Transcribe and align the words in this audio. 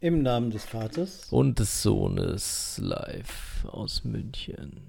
Im 0.00 0.22
Namen 0.22 0.50
des 0.50 0.64
Vaters. 0.64 1.26
Und 1.30 1.58
des 1.58 1.82
Sohnes 1.82 2.78
live 2.82 3.66
aus 3.70 4.02
München. 4.04 4.80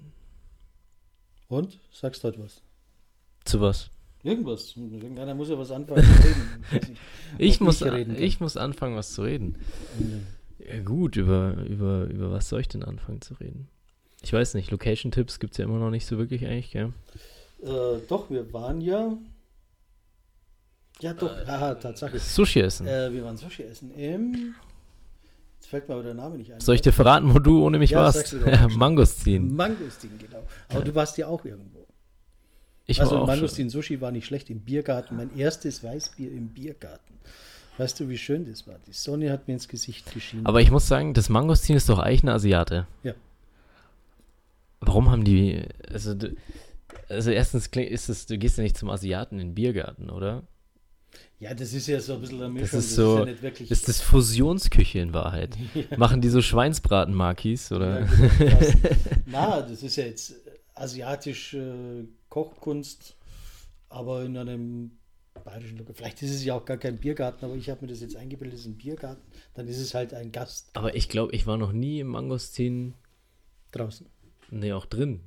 Und? 1.48 1.78
Sagst 1.92 2.24
du 2.24 2.28
heute 2.28 2.42
was? 2.42 2.62
Zu 3.44 3.60
was? 3.60 3.90
Irgendwas. 4.22 4.74
Irgendeiner 4.76 5.34
muss 5.34 5.50
ja 5.50 5.58
was 5.58 5.70
anfangen 5.70 6.02
zu 6.02 6.22
reden. 6.22 6.58
Ich, 6.72 6.88
nicht, 6.88 6.96
Ich 7.38 7.60
muss, 7.60 7.82
reden 7.82 8.16
ich 8.16 8.40
muss 8.40 8.56
anfangen, 8.56 8.96
was 8.96 9.12
zu 9.12 9.22
reden. 9.22 9.56
Ja. 9.98 10.76
Ja, 10.76 10.80
gut, 10.82 11.16
über, 11.16 11.56
über, 11.68 12.04
über 12.04 12.30
was 12.30 12.48
soll 12.48 12.60
ich 12.60 12.68
denn 12.68 12.84
anfangen 12.84 13.20
zu 13.20 13.34
reden? 13.34 13.68
Ich 14.22 14.32
weiß 14.32 14.54
nicht, 14.54 14.70
Location-Tipps 14.70 15.40
gibt 15.40 15.52
es 15.52 15.58
ja 15.58 15.64
immer 15.64 15.78
noch 15.78 15.90
nicht 15.90 16.06
so 16.06 16.18
wirklich 16.18 16.46
eigentlich, 16.46 16.70
gell? 16.70 16.92
Äh, 17.62 17.98
doch, 18.08 18.30
wir 18.30 18.52
waren 18.52 18.80
ja. 18.80 19.16
Ja, 21.00 21.14
doch, 21.14 21.34
haha, 21.46 21.74
Tatsache. 21.74 22.18
Sushi 22.18 22.60
essen. 22.60 22.86
Äh, 22.86 23.12
wir 23.12 23.24
waren 23.24 23.36
Sushi 23.36 23.64
essen 23.64 23.90
im. 23.90 24.54
Jetzt 25.62 25.70
fällt 25.70 25.88
mir 25.88 25.94
aber 25.94 26.02
der 26.02 26.14
Name 26.14 26.38
nicht 26.38 26.52
ein. 26.52 26.58
Soll 26.58 26.74
ich 26.74 26.80
dir 26.80 26.92
verraten, 26.92 27.32
wo 27.32 27.38
du 27.38 27.64
ohne 27.64 27.78
mich 27.78 27.90
Ja, 27.90 28.00
warst? 28.00 28.32
Ja, 28.32 28.66
Mangostin. 28.76 29.54
Mangostin, 29.54 30.10
genau. 30.18 30.42
Aber 30.68 30.82
du 30.82 30.92
warst 30.92 31.16
ja 31.18 31.28
auch 31.28 31.44
irgendwo. 31.44 31.86
Ich 32.84 33.00
also 33.00 33.12
war 33.12 33.22
auch 33.22 33.26
schon. 33.28 33.36
Mangostin 33.36 33.70
Sushi 33.70 34.00
war 34.00 34.10
nicht 34.10 34.26
schlecht 34.26 34.50
im 34.50 34.58
Biergarten. 34.58 35.16
Mein 35.16 35.36
erstes 35.36 35.84
Weißbier 35.84 36.32
im 36.32 36.48
Biergarten. 36.48 37.14
Weißt 37.78 38.00
du, 38.00 38.08
wie 38.08 38.18
schön 38.18 38.44
das 38.44 38.66
war? 38.66 38.74
Die 38.88 38.92
Sonne 38.92 39.30
hat 39.30 39.46
mir 39.46 39.54
ins 39.54 39.68
Gesicht 39.68 40.12
geschienen. 40.12 40.46
Aber 40.46 40.60
ich 40.60 40.72
muss 40.72 40.88
sagen, 40.88 41.14
das 41.14 41.28
Mangostin 41.28 41.76
ist 41.76 41.88
doch 41.88 42.00
eigentlich 42.00 42.24
ein 42.24 42.30
Asiate. 42.30 42.88
Ja. 43.04 43.14
Warum 44.80 45.12
haben 45.12 45.22
die, 45.22 45.62
also, 45.92 46.16
also 47.08 47.30
erstens 47.30 47.68
ist 47.68 48.08
es, 48.08 48.26
du 48.26 48.36
gehst 48.36 48.58
ja 48.58 48.64
nicht 48.64 48.76
zum 48.76 48.90
Asiaten 48.90 49.38
in 49.38 49.50
den 49.50 49.54
Biergarten, 49.54 50.10
oder? 50.10 50.42
Ja, 51.38 51.54
das 51.54 51.72
ist 51.72 51.88
ja 51.88 52.00
so 52.00 52.14
ein 52.14 52.20
bisschen 52.20 52.40
eine 52.40 52.48
Mischung. 52.50 52.78
Das 52.78 52.84
ist 52.86 52.94
so, 52.94 53.18
ja 53.18 53.24
nicht 53.24 53.42
wirklich. 53.42 53.70
ist 53.70 53.88
das 53.88 54.00
Fusionsküche 54.00 55.00
in 55.00 55.12
Wahrheit. 55.12 55.56
Machen 55.96 56.20
die 56.20 56.28
so 56.28 56.40
Schweinsbraten-Makis, 56.40 57.72
oder? 57.72 58.00
Ja, 58.00 58.06
genau, 58.38 58.58
das. 58.60 58.76
Na, 59.26 59.62
das 59.62 59.82
ist 59.82 59.96
ja 59.96 60.04
jetzt 60.04 60.34
asiatische 60.74 62.06
Kochkunst, 62.28 63.16
aber 63.88 64.24
in 64.24 64.36
einem 64.36 64.92
bayerischen 65.44 65.78
Lokal. 65.78 65.94
Vielleicht 65.94 66.22
ist 66.22 66.30
es 66.34 66.44
ja 66.44 66.54
auch 66.54 66.64
gar 66.64 66.76
kein 66.76 66.98
Biergarten, 66.98 67.44
aber 67.44 67.54
ich 67.56 67.68
habe 67.70 67.82
mir 67.82 67.88
das 67.88 68.00
jetzt 68.00 68.16
eingebildet, 68.16 68.54
es 68.54 68.60
ist 68.60 68.66
ein 68.66 68.76
Biergarten. 68.76 69.22
Dann 69.54 69.66
ist 69.68 69.78
es 69.78 69.94
halt 69.94 70.14
ein 70.14 70.32
Gast 70.32 70.70
Aber 70.74 70.94
ich 70.94 71.08
glaube, 71.08 71.34
ich 71.34 71.46
war 71.46 71.56
noch 71.56 71.72
nie 71.72 72.00
im 72.00 72.08
Mangostin, 72.08 72.94
draußen. 73.72 74.06
nee, 74.50 74.72
auch 74.72 74.86
drin. 74.86 75.20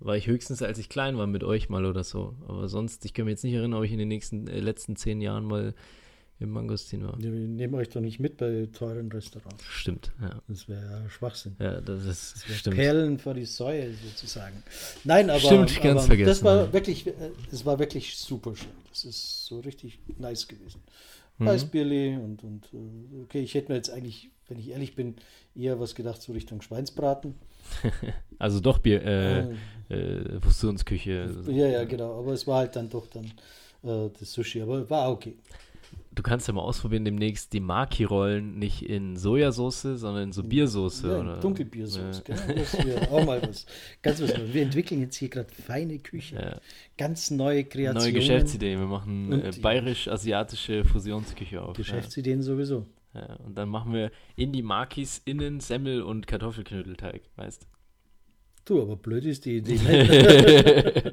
War 0.00 0.16
ich 0.16 0.26
höchstens, 0.26 0.60
als 0.62 0.78
ich 0.78 0.88
klein 0.88 1.16
war, 1.16 1.26
mit 1.26 1.44
euch 1.44 1.68
mal 1.68 1.84
oder 1.86 2.04
so. 2.04 2.34
Aber 2.48 2.68
sonst, 2.68 3.04
ich 3.04 3.14
kann 3.14 3.26
mir 3.26 3.30
jetzt 3.30 3.44
nicht 3.44 3.54
erinnern, 3.54 3.78
ob 3.78 3.84
ich 3.84 3.92
in 3.92 3.98
den 3.98 4.08
nächsten, 4.08 4.48
äh, 4.48 4.60
letzten 4.60 4.96
zehn 4.96 5.20
Jahren 5.20 5.44
mal 5.44 5.74
im 6.40 6.50
Mangostin 6.50 7.04
war. 7.04 7.16
Wir 7.18 7.30
nehmen 7.30 7.74
euch 7.74 7.88
doch 7.90 8.00
nicht 8.00 8.18
mit 8.18 8.36
bei 8.36 8.68
teuren 8.72 9.10
Restaurants. 9.10 9.64
Stimmt, 9.64 10.12
ja. 10.20 10.42
Das 10.48 10.68
wäre 10.68 10.82
ja 10.82 11.08
Schwachsinn. 11.08 11.56
Ja, 11.60 11.80
das 11.80 12.04
ist, 12.04 12.44
Das 12.48 12.56
stimmt. 12.58 12.76
Perlen 12.76 13.18
vor 13.18 13.34
die 13.34 13.44
Säue 13.44 13.94
sozusagen. 13.94 14.62
Nein, 15.04 15.30
aber, 15.30 15.38
Stimmt, 15.38 15.80
ganz 15.80 16.00
aber 16.00 16.08
vergessen, 16.08 16.28
das 16.28 16.42
war 16.42 16.66
ja. 16.66 16.72
wirklich, 16.72 17.06
äh, 17.06 17.12
das 17.50 17.64
war 17.64 17.78
wirklich 17.78 18.16
super 18.16 18.56
schön. 18.56 18.68
Das 18.90 19.04
ist 19.04 19.46
so 19.46 19.60
richtig 19.60 20.00
nice 20.18 20.48
gewesen. 20.48 20.82
Mhm. 21.38 21.48
Und, 21.48 22.44
und 22.44 22.64
äh, 22.72 23.22
okay, 23.22 23.40
ich 23.40 23.54
hätte 23.54 23.70
mir 23.70 23.76
jetzt 23.76 23.90
eigentlich, 23.90 24.30
wenn 24.48 24.58
ich 24.58 24.70
ehrlich 24.70 24.94
bin, 24.94 25.16
eher 25.54 25.78
was 25.80 25.94
gedacht 25.94 26.20
so 26.20 26.32
Richtung 26.32 26.62
Schweinsbraten. 26.62 27.34
Also 28.38 28.60
doch 28.60 28.78
Bier, 28.78 29.02
äh, 29.04 29.40
Äh, 29.90 29.94
äh, 29.94 30.40
Fusionsküche. 30.40 31.30
ja, 31.48 31.66
ja, 31.68 31.84
genau. 31.84 32.18
Aber 32.18 32.32
es 32.32 32.46
war 32.46 32.58
halt 32.58 32.74
dann 32.76 32.88
doch 32.88 33.06
dann 33.06 33.26
äh, 33.84 34.10
das 34.18 34.32
Sushi. 34.32 34.60
Aber 34.62 34.88
war 34.90 35.10
okay. 35.12 35.36
Du 36.12 36.22
kannst 36.22 36.46
ja 36.48 36.54
mal 36.54 36.62
ausprobieren, 36.62 37.04
demnächst 37.04 37.52
die 37.52 37.60
Maki-Rollen 37.60 38.58
nicht 38.58 38.82
in 38.88 39.16
Sojasauce, 39.16 39.82
sondern 39.82 40.24
in 40.24 40.32
so 40.32 40.42
Biersoße. 40.42 41.08
Ja, 41.08 41.20
oder? 41.20 41.36
Dunkelbiersauce, 41.40 42.22
Ja. 42.26 42.34
genau. 42.36 42.58
Das 42.60 42.86
wäre 42.86 43.10
auch 43.10 43.24
mal 43.24 43.42
was. 43.42 43.66
Ganz 44.02 44.20
was 44.22 44.30
Neues. 44.36 44.52
Wir 44.54 44.62
entwickeln 44.62 45.00
jetzt 45.00 45.16
hier 45.16 45.28
gerade 45.28 45.48
feine 45.52 45.98
Küche. 45.98 46.36
Ja. 46.36 46.60
Ganz 46.98 47.30
neue 47.30 47.64
Kreationen. 47.64 48.02
Neue 48.02 48.12
Geschäftsidee. 48.12 48.78
Wir 48.78 48.86
machen 48.86 49.32
äh, 49.32 49.52
bayerisch-asiatische 49.60 50.84
Fusionsküche 50.84 51.62
auf. 51.62 51.76
Geschäftsideen 51.76 52.42
sowieso. 52.42 52.86
Ja. 53.14 53.20
Ja. 53.20 53.34
Und 53.36 53.56
dann 53.56 53.68
machen 53.68 53.92
wir 53.92 54.10
in 54.36 54.52
die 54.52 54.62
Makis 54.62 55.20
innen 55.24 55.60
Semmel 55.60 56.02
und 56.02 56.26
Kartoffelknödelteig, 56.26 57.22
weißt 57.36 57.66
Du, 58.64 58.80
aber 58.80 58.96
blöd 58.96 59.24
ist 59.26 59.44
die 59.44 59.58
Idee. 59.58 59.78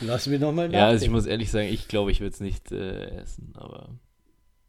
Lass 0.00 0.28
mich 0.28 0.40
nochmal 0.40 0.72
ja, 0.72 0.86
also 0.86 1.04
ich 1.04 1.10
muss 1.10 1.26
ehrlich 1.26 1.50
sagen, 1.50 1.68
ich 1.68 1.88
glaube, 1.88 2.12
ich 2.12 2.20
würde 2.20 2.34
es 2.34 2.40
nicht 2.40 2.70
äh, 2.70 3.08
essen, 3.16 3.52
aber. 3.54 3.98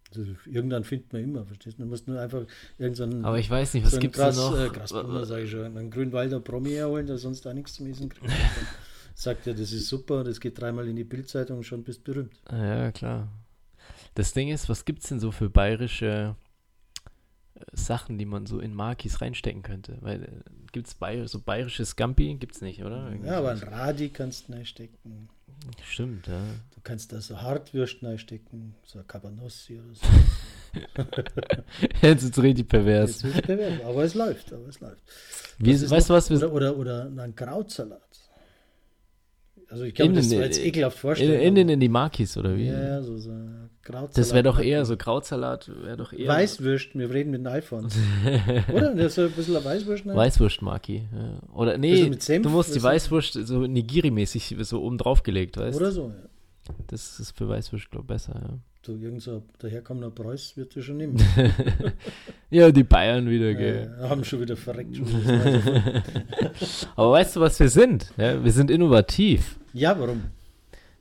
Also, 0.09 0.25
irgendwann 0.47 0.83
findet 0.83 1.13
man 1.13 1.23
immer, 1.23 1.45
verstehst 1.45 1.77
du? 1.77 1.83
Man 1.83 1.89
muss 1.89 2.07
nur 2.07 2.19
einfach 2.19 2.47
irgendeinen 2.79 3.23
Aber 3.23 3.37
ich 3.37 3.47
weiß 3.47 3.75
nicht, 3.75 3.85
was 3.85 3.91
so 3.91 3.99
Gras, 3.99 4.35
da 4.35 4.49
noch? 4.49 4.57
Äh, 4.59 4.69
Grasbrunner, 4.69 5.25
sage 5.25 5.43
ich 5.43 5.51
schon, 5.51 5.65
einen 5.65 5.91
Grünwalder 5.91 6.39
Promi 6.39 6.71
herholen, 6.71 7.05
der 7.05 7.19
sonst 7.19 7.45
auch 7.45 7.53
nichts 7.53 7.75
zum 7.75 7.85
Essen 7.85 8.09
kriegt. 8.09 8.31
Sagt 9.13 9.45
er, 9.45 9.53
das 9.53 9.71
ist 9.71 9.87
super, 9.87 10.23
das 10.23 10.39
geht 10.39 10.59
dreimal 10.59 10.87
in 10.87 10.95
die 10.95 11.03
Bildzeitung 11.03 11.57
und 11.57 11.63
schon 11.63 11.83
bist 11.83 12.03
berühmt. 12.03 12.33
Ah, 12.45 12.57
Ja, 12.57 12.91
klar. 12.91 13.27
Das 14.15 14.33
Ding 14.33 14.49
ist, 14.49 14.67
was 14.67 14.85
gibt's 14.85 15.09
denn 15.09 15.19
so 15.19 15.31
für 15.31 15.49
bayerische 15.49 16.35
äh, 16.35 16.48
Sachen, 17.73 18.17
die 18.17 18.25
man 18.25 18.45
so 18.45 18.59
in 18.59 18.73
Makis 18.73 19.21
reinstecken 19.21 19.61
könnte? 19.61 19.97
Weil 20.01 20.23
äh, 20.23 20.27
gibt's 20.71 20.95
Bayer, 20.95 21.27
so 21.27 21.39
bayerische 21.39 21.85
Scampi? 21.85 22.35
Gibt's 22.35 22.61
nicht, 22.61 22.83
oder? 22.83 23.07
Irgendwie 23.09 23.27
Ja, 23.27 23.39
aber 23.39 23.51
ein. 23.51 23.59
Radi 23.59 24.09
kannst 24.09 24.47
du 24.49 24.53
reinstecken. 24.53 25.29
Stimmt, 25.83 26.27
ja. 26.27 26.41
Du 26.73 26.81
kannst 26.83 27.11
da 27.11 27.19
so 27.19 27.41
Hartwürst 27.41 28.03
reinstecken, 28.03 28.75
so 28.85 28.99
ein 28.99 29.07
Cabanossi 29.07 29.79
oder 29.79 29.93
so. 29.93 30.07
Jetzt 32.01 32.23
ist 32.23 32.39
richtig 32.41 32.67
pervers. 32.67 33.21
Jetzt 33.21 33.35
wird's 33.35 33.47
bewerben, 33.47 33.81
aber 33.85 34.03
es 34.03 34.13
läuft, 34.13 34.53
aber 34.53 34.67
es 34.67 34.79
läuft. 34.79 35.03
Ist 35.59 35.89
weißt 35.89 36.09
du 36.09 36.13
was? 36.13 36.31
Oder, 36.31 36.53
oder, 36.53 36.77
oder 36.77 37.03
einen 37.05 37.35
Krautsalat. 37.35 38.18
Also 39.71 39.83
ich 39.83 39.99
In 39.99 40.15
das 40.15 40.29
zwar 40.29 40.41
jetzt 40.41 40.59
ekelhaft 40.63 40.97
in, 40.97 41.01
vorstellen. 41.01 41.39
innen 41.41 41.65
aber- 41.65 41.73
in 41.73 41.79
die 41.79 41.89
Makis, 41.89 42.37
oder 42.37 42.57
wie? 42.57 42.65
Ja, 42.65 42.81
ja, 42.81 43.01
so, 43.03 43.17
so 43.17 43.29
Krautsalat. 43.83 44.17
das 44.17 44.33
wäre 44.33 44.43
doch 44.43 44.59
eher 44.59 44.83
so 44.85 44.97
Krautsalat, 44.97 45.71
wäre 45.83 45.97
doch 45.97 46.11
eher. 46.11 46.27
Weißwürsten, 46.27 46.99
wir 46.99 47.09
reden 47.11 47.31
mit 47.31 47.41
dem 47.41 47.47
iPhone. 47.47 47.87
Oder? 48.73 48.95
Das 48.95 49.05
ist 49.07 49.15
so 49.15 49.21
ein 49.23 49.31
bisschen 49.31 49.55
ein 49.57 49.63
Weißwürst. 49.63 50.05
ne? 50.05 50.15
Weißwurst-Maki. 50.15 51.07
Ja. 51.15 51.39
Oder 51.55 51.77
nee, 51.77 52.11
Senf, 52.19 52.43
du 52.43 52.49
musst 52.49 52.73
die 52.75 52.81
Weißwurst 52.83 53.33
so 53.45 53.59
Nigiri-mäßig 53.61 54.55
so 54.63 54.81
oben 54.81 54.97
drauf 54.97 55.23
gelegt, 55.23 55.57
weißt 55.57 55.75
du? 55.79 55.81
Oder 55.81 55.91
so, 55.91 56.07
ja. 56.09 56.73
Das 56.87 57.19
ist 57.19 57.35
für 57.37 57.47
Weißwurst, 57.49 57.89
glaube 57.91 58.03
ich, 58.03 58.07
besser, 58.07 58.59
Du, 58.81 58.93
irgend 58.95 59.21
so 59.21 59.43
daherkommender 59.59 60.09
Preuß 60.09 60.55
wird 60.55 60.73
dir 60.73 60.81
schon 60.81 60.97
nehmen. 60.97 61.17
ja. 61.35 61.49
ja, 62.67 62.71
die 62.71 62.83
Bayern 62.83 63.29
wieder, 63.29 63.53
gell. 63.53 63.93
äh, 63.99 64.07
haben 64.07 64.23
schon 64.23 64.39
wieder 64.41 64.55
verreckt. 64.55 64.95
Schon 64.95 65.05
wieder. 65.07 66.03
Aber 66.95 67.11
weißt 67.11 67.35
du, 67.35 67.39
was 67.41 67.59
wir 67.59 67.67
sind? 67.69 68.11
Ja, 68.17 68.41
wir 68.43 68.51
sind 68.51 68.71
innovativ. 68.71 69.58
Ja, 69.73 69.99
warum? 69.99 70.23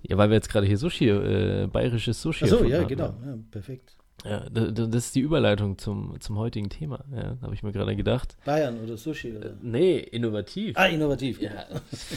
Ja, 0.02 0.16
weil 0.16 0.30
wir 0.30 0.34
jetzt 0.36 0.48
gerade 0.48 0.66
hier 0.66 0.78
Sushi, 0.78 1.08
äh, 1.08 1.66
bayerisches 1.70 2.22
Sushi 2.22 2.44
Achso, 2.44 2.56
erfunden 2.56 2.72
ja, 2.72 2.80
haben. 2.80 2.88
genau. 2.88 3.04
Ja, 3.24 3.38
perfekt. 3.50 3.96
Ja, 4.24 4.48
da- 4.50 4.70
da- 4.70 4.86
das 4.86 5.06
ist 5.06 5.14
die 5.14 5.20
Überleitung 5.20 5.78
zum, 5.78 6.20
zum 6.20 6.38
heutigen 6.38 6.68
Thema. 6.70 7.04
Ja, 7.14 7.36
habe 7.42 7.54
ich 7.54 7.62
mir 7.62 7.72
gerade 7.72 7.94
gedacht. 7.96 8.36
Bayern 8.44 8.78
oder 8.80 8.96
Sushi. 8.96 9.36
Oder? 9.36 9.54
Nee, 9.62 9.98
innovativ. 9.98 10.76
Ah, 10.76 10.86
innovativ. 10.86 11.40
Ja. 11.40 11.50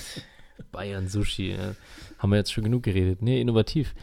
Bayern 0.72 1.08
Sushi, 1.08 1.52
ja. 1.52 1.76
Haben 2.20 2.32
wir 2.32 2.38
jetzt 2.38 2.52
schon 2.54 2.64
genug 2.64 2.84
geredet. 2.84 3.22
Nee, 3.22 3.42
innovativ. 3.42 3.94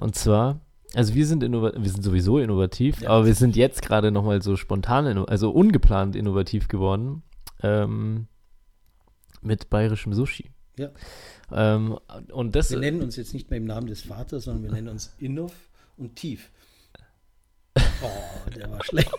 Und 0.00 0.14
zwar, 0.14 0.60
also 0.94 1.14
wir 1.14 1.26
sind 1.26 1.42
innova- 1.42 1.74
wir 1.76 1.90
sind 1.90 2.02
sowieso 2.02 2.38
innovativ, 2.38 3.00
Ja. 3.02 3.10
aber 3.10 3.26
wir 3.26 3.34
sind 3.34 3.56
jetzt 3.56 3.82
gerade 3.82 4.10
nochmal 4.10 4.42
so 4.42 4.56
spontan, 4.56 5.06
also 5.26 5.50
ungeplant 5.50 6.16
innovativ 6.16 6.68
geworden. 6.68 7.22
Ähm, 7.62 8.26
mit 9.42 9.70
bayerischem 9.70 10.12
Sushi. 10.12 10.50
Ja. 10.78 10.90
Ähm, 11.52 11.98
und 12.32 12.54
das 12.54 12.70
Wir 12.70 12.78
nennen 12.78 13.02
uns 13.02 13.16
jetzt 13.16 13.32
nicht 13.32 13.50
mehr 13.50 13.58
im 13.58 13.64
Namen 13.64 13.86
des 13.86 14.02
Vaters, 14.02 14.44
sondern 14.44 14.64
wir 14.64 14.72
nennen 14.72 14.88
uns 14.88 15.14
Innov 15.18 15.52
und 15.96 16.16
Tief. 16.16 16.50
Oh, 18.02 18.50
der 18.54 18.70
war 18.70 18.84
schlecht. 18.84 19.10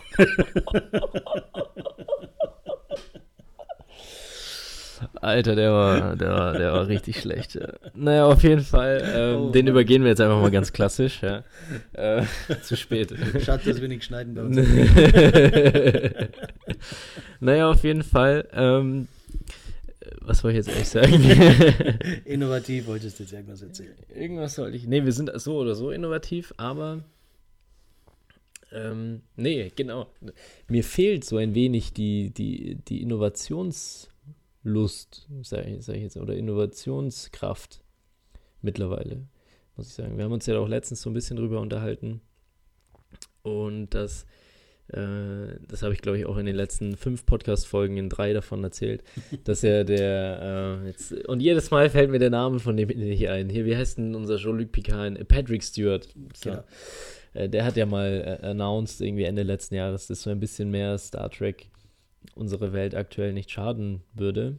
Alter, 5.20 5.54
der 5.54 5.72
war, 5.72 6.16
der 6.16 6.30
war, 6.30 6.52
der 6.54 6.72
war 6.72 6.88
richtig 6.88 7.20
schlecht. 7.20 7.54
Ja. 7.54 7.68
Naja, 7.94 8.26
auf 8.26 8.42
jeden 8.42 8.62
Fall, 8.62 9.02
ähm, 9.14 9.36
Oh 9.36 9.50
den 9.50 9.64
Mann. 9.66 9.72
übergehen 9.72 10.02
wir 10.02 10.08
jetzt 10.10 10.20
einfach 10.20 10.40
mal 10.40 10.50
ganz 10.50 10.72
klassisch. 10.72 11.22
Ja. 11.22 11.44
Äh, 11.92 12.24
zu 12.62 12.76
spät. 12.76 13.14
Schade, 13.44 13.62
dass 13.64 13.80
wir 13.80 13.88
nicht 13.88 14.04
schneiden 14.04 14.34
bei 14.34 14.42
uns. 14.42 14.56
naja, 17.40 17.70
auf 17.70 17.84
jeden 17.84 18.02
Fall. 18.02 18.48
Ähm, 18.52 19.08
was 20.20 20.44
wollte 20.44 20.58
ich 20.58 20.66
jetzt 20.66 20.76
eigentlich 20.76 20.88
sagen? 20.88 21.14
Innovativ 22.24 22.86
wolltest 22.86 23.18
du 23.18 23.24
jetzt 23.24 23.32
irgendwas 23.32 23.62
erzählen. 23.62 23.96
Irgendwas 24.14 24.54
sollte 24.54 24.76
ich. 24.76 24.86
Nee, 24.86 25.04
wir 25.04 25.12
sind 25.12 25.32
so 25.34 25.58
oder 25.58 25.74
so 25.74 25.90
innovativ, 25.90 26.54
aber. 26.56 27.02
Ähm, 28.70 29.22
nee, 29.36 29.72
genau. 29.74 30.06
Mir 30.68 30.84
fehlt 30.84 31.24
so 31.24 31.38
ein 31.38 31.54
wenig 31.54 31.94
die, 31.94 32.30
die, 32.30 32.76
die 32.76 33.02
Innovationslust, 33.02 35.26
sage 35.42 35.70
ich, 35.70 35.84
sag 35.84 35.96
ich 35.96 36.02
jetzt, 36.02 36.18
oder 36.18 36.36
Innovationskraft 36.36 37.82
mittlerweile, 38.60 39.26
muss 39.76 39.88
ich 39.88 39.94
sagen. 39.94 40.18
Wir 40.18 40.24
haben 40.24 40.32
uns 40.32 40.44
ja 40.46 40.58
auch 40.58 40.68
letztens 40.68 41.00
so 41.00 41.08
ein 41.08 41.14
bisschen 41.14 41.38
drüber 41.38 41.60
unterhalten. 41.60 42.20
Und 43.42 43.94
dass 43.94 44.24
äh, 44.24 44.26
das 44.90 45.82
habe 45.82 45.92
ich 45.92 46.00
glaube 46.00 46.18
ich 46.18 46.24
auch 46.24 46.38
in 46.38 46.46
den 46.46 46.56
letzten 46.56 46.96
fünf 46.96 47.26
Podcast-Folgen 47.26 47.98
in 47.98 48.08
drei 48.08 48.32
davon 48.32 48.64
erzählt, 48.64 49.02
dass 49.44 49.62
er 49.62 49.84
der, 49.84 50.80
äh, 50.82 50.86
jetzt, 50.86 51.12
und 51.28 51.40
jedes 51.40 51.70
Mal 51.70 51.90
fällt 51.90 52.10
mir 52.10 52.18
der 52.18 52.30
Name 52.30 52.58
von 52.58 52.76
dem 52.76 52.88
nicht 52.88 53.28
ein. 53.28 53.50
Hier, 53.50 53.66
wie 53.66 53.76
heißt 53.76 53.98
denn 53.98 54.14
unser 54.14 54.38
Jean-Luc 54.38 54.72
Picard? 54.72 55.28
Patrick 55.28 55.62
Stewart. 55.62 56.08
So. 56.34 56.50
Genau. 56.50 56.64
Äh, 57.34 57.50
der 57.50 57.64
hat 57.66 57.76
ja 57.76 57.84
mal 57.84 58.40
äh, 58.42 58.46
announced, 58.46 59.02
irgendwie 59.02 59.24
Ende 59.24 59.42
letzten 59.42 59.74
Jahres, 59.74 60.06
dass 60.06 60.22
so 60.22 60.30
ein 60.30 60.40
bisschen 60.40 60.70
mehr 60.70 60.96
Star 60.96 61.30
Trek 61.30 61.70
unsere 62.34 62.72
Welt 62.72 62.94
aktuell 62.94 63.34
nicht 63.34 63.50
schaden 63.50 64.02
würde. 64.14 64.58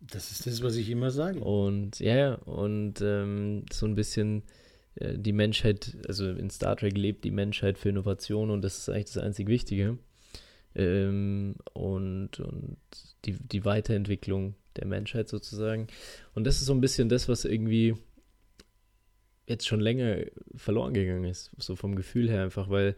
Das 0.00 0.32
ist 0.32 0.46
das, 0.46 0.62
was 0.62 0.74
ich 0.74 0.90
immer 0.90 1.10
sage. 1.10 1.38
Und 1.38 2.00
ja, 2.00 2.34
und 2.34 3.00
ähm, 3.00 3.64
so 3.72 3.86
ein 3.86 3.94
bisschen 3.94 4.42
äh, 4.42 4.65
die 5.00 5.32
Menschheit, 5.32 5.96
also 6.08 6.30
in 6.30 6.50
Star 6.50 6.76
Trek 6.76 6.96
lebt 6.96 7.24
die 7.24 7.30
Menschheit 7.30 7.78
für 7.78 7.90
Innovation 7.90 8.50
und 8.50 8.62
das 8.62 8.78
ist 8.78 8.88
eigentlich 8.88 9.12
das 9.12 9.18
einzig 9.18 9.48
Wichtige. 9.48 9.98
Ähm, 10.74 11.56
und 11.72 12.40
und 12.40 12.76
die, 13.24 13.32
die 13.32 13.64
Weiterentwicklung 13.64 14.54
der 14.76 14.86
Menschheit 14.86 15.28
sozusagen. 15.28 15.86
Und 16.34 16.46
das 16.46 16.56
ist 16.60 16.66
so 16.66 16.74
ein 16.74 16.80
bisschen 16.80 17.08
das, 17.08 17.28
was 17.28 17.44
irgendwie 17.44 17.94
jetzt 19.46 19.66
schon 19.66 19.80
länger 19.80 20.18
verloren 20.54 20.94
gegangen 20.94 21.24
ist, 21.24 21.50
so 21.58 21.76
vom 21.76 21.94
Gefühl 21.94 22.28
her 22.28 22.42
einfach, 22.42 22.68
weil 22.68 22.96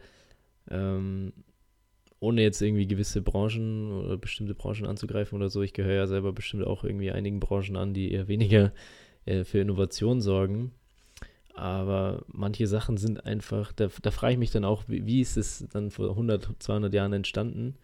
ähm, 0.69 1.33
ohne 2.19 2.41
jetzt 2.41 2.61
irgendwie 2.61 2.87
gewisse 2.87 3.21
Branchen 3.21 3.91
oder 3.91 4.17
bestimmte 4.17 4.55
Branchen 4.55 4.85
anzugreifen 4.85 5.37
oder 5.37 5.49
so, 5.49 5.61
ich 5.61 5.73
gehöre 5.73 5.95
ja 5.95 6.07
selber 6.07 6.33
bestimmt 6.33 6.65
auch 6.65 6.83
irgendwie 6.83 7.11
einigen 7.11 7.39
Branchen 7.39 7.77
an, 7.77 7.93
die 7.93 8.11
eher 8.11 8.27
weniger 8.27 8.73
äh, 9.25 9.43
für 9.43 9.59
Innovation 9.59 10.21
sorgen. 10.21 10.71
Aber 11.55 12.23
manche 12.27 12.67
Sachen 12.67 12.97
sind 12.97 13.25
einfach, 13.25 13.73
da, 13.73 13.89
da 14.01 14.11
frage 14.11 14.33
ich 14.33 14.39
mich 14.39 14.51
dann 14.51 14.65
auch, 14.65 14.83
wie, 14.87 15.05
wie 15.05 15.21
ist 15.21 15.37
es 15.37 15.65
dann 15.71 15.91
vor 15.91 16.09
100, 16.09 16.49
200 16.59 16.93
Jahren 16.93 17.13
entstanden? 17.13 17.75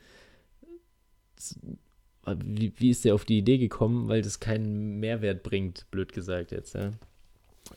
Wie, 2.26 2.74
wie 2.78 2.90
ist 2.90 3.06
der 3.06 3.16
auf 3.16 3.26
die 3.26 3.38
Idee 3.38 3.58
gekommen? 3.58 4.08
Weil 4.08 4.22
das 4.22 4.40
keinen 4.40 5.00
Mehrwert 5.00 5.44
bringt, 5.44 5.86
blöd 5.92 6.14
gesagt 6.14 6.52
jetzt, 6.52 6.76
ja. 6.76 6.92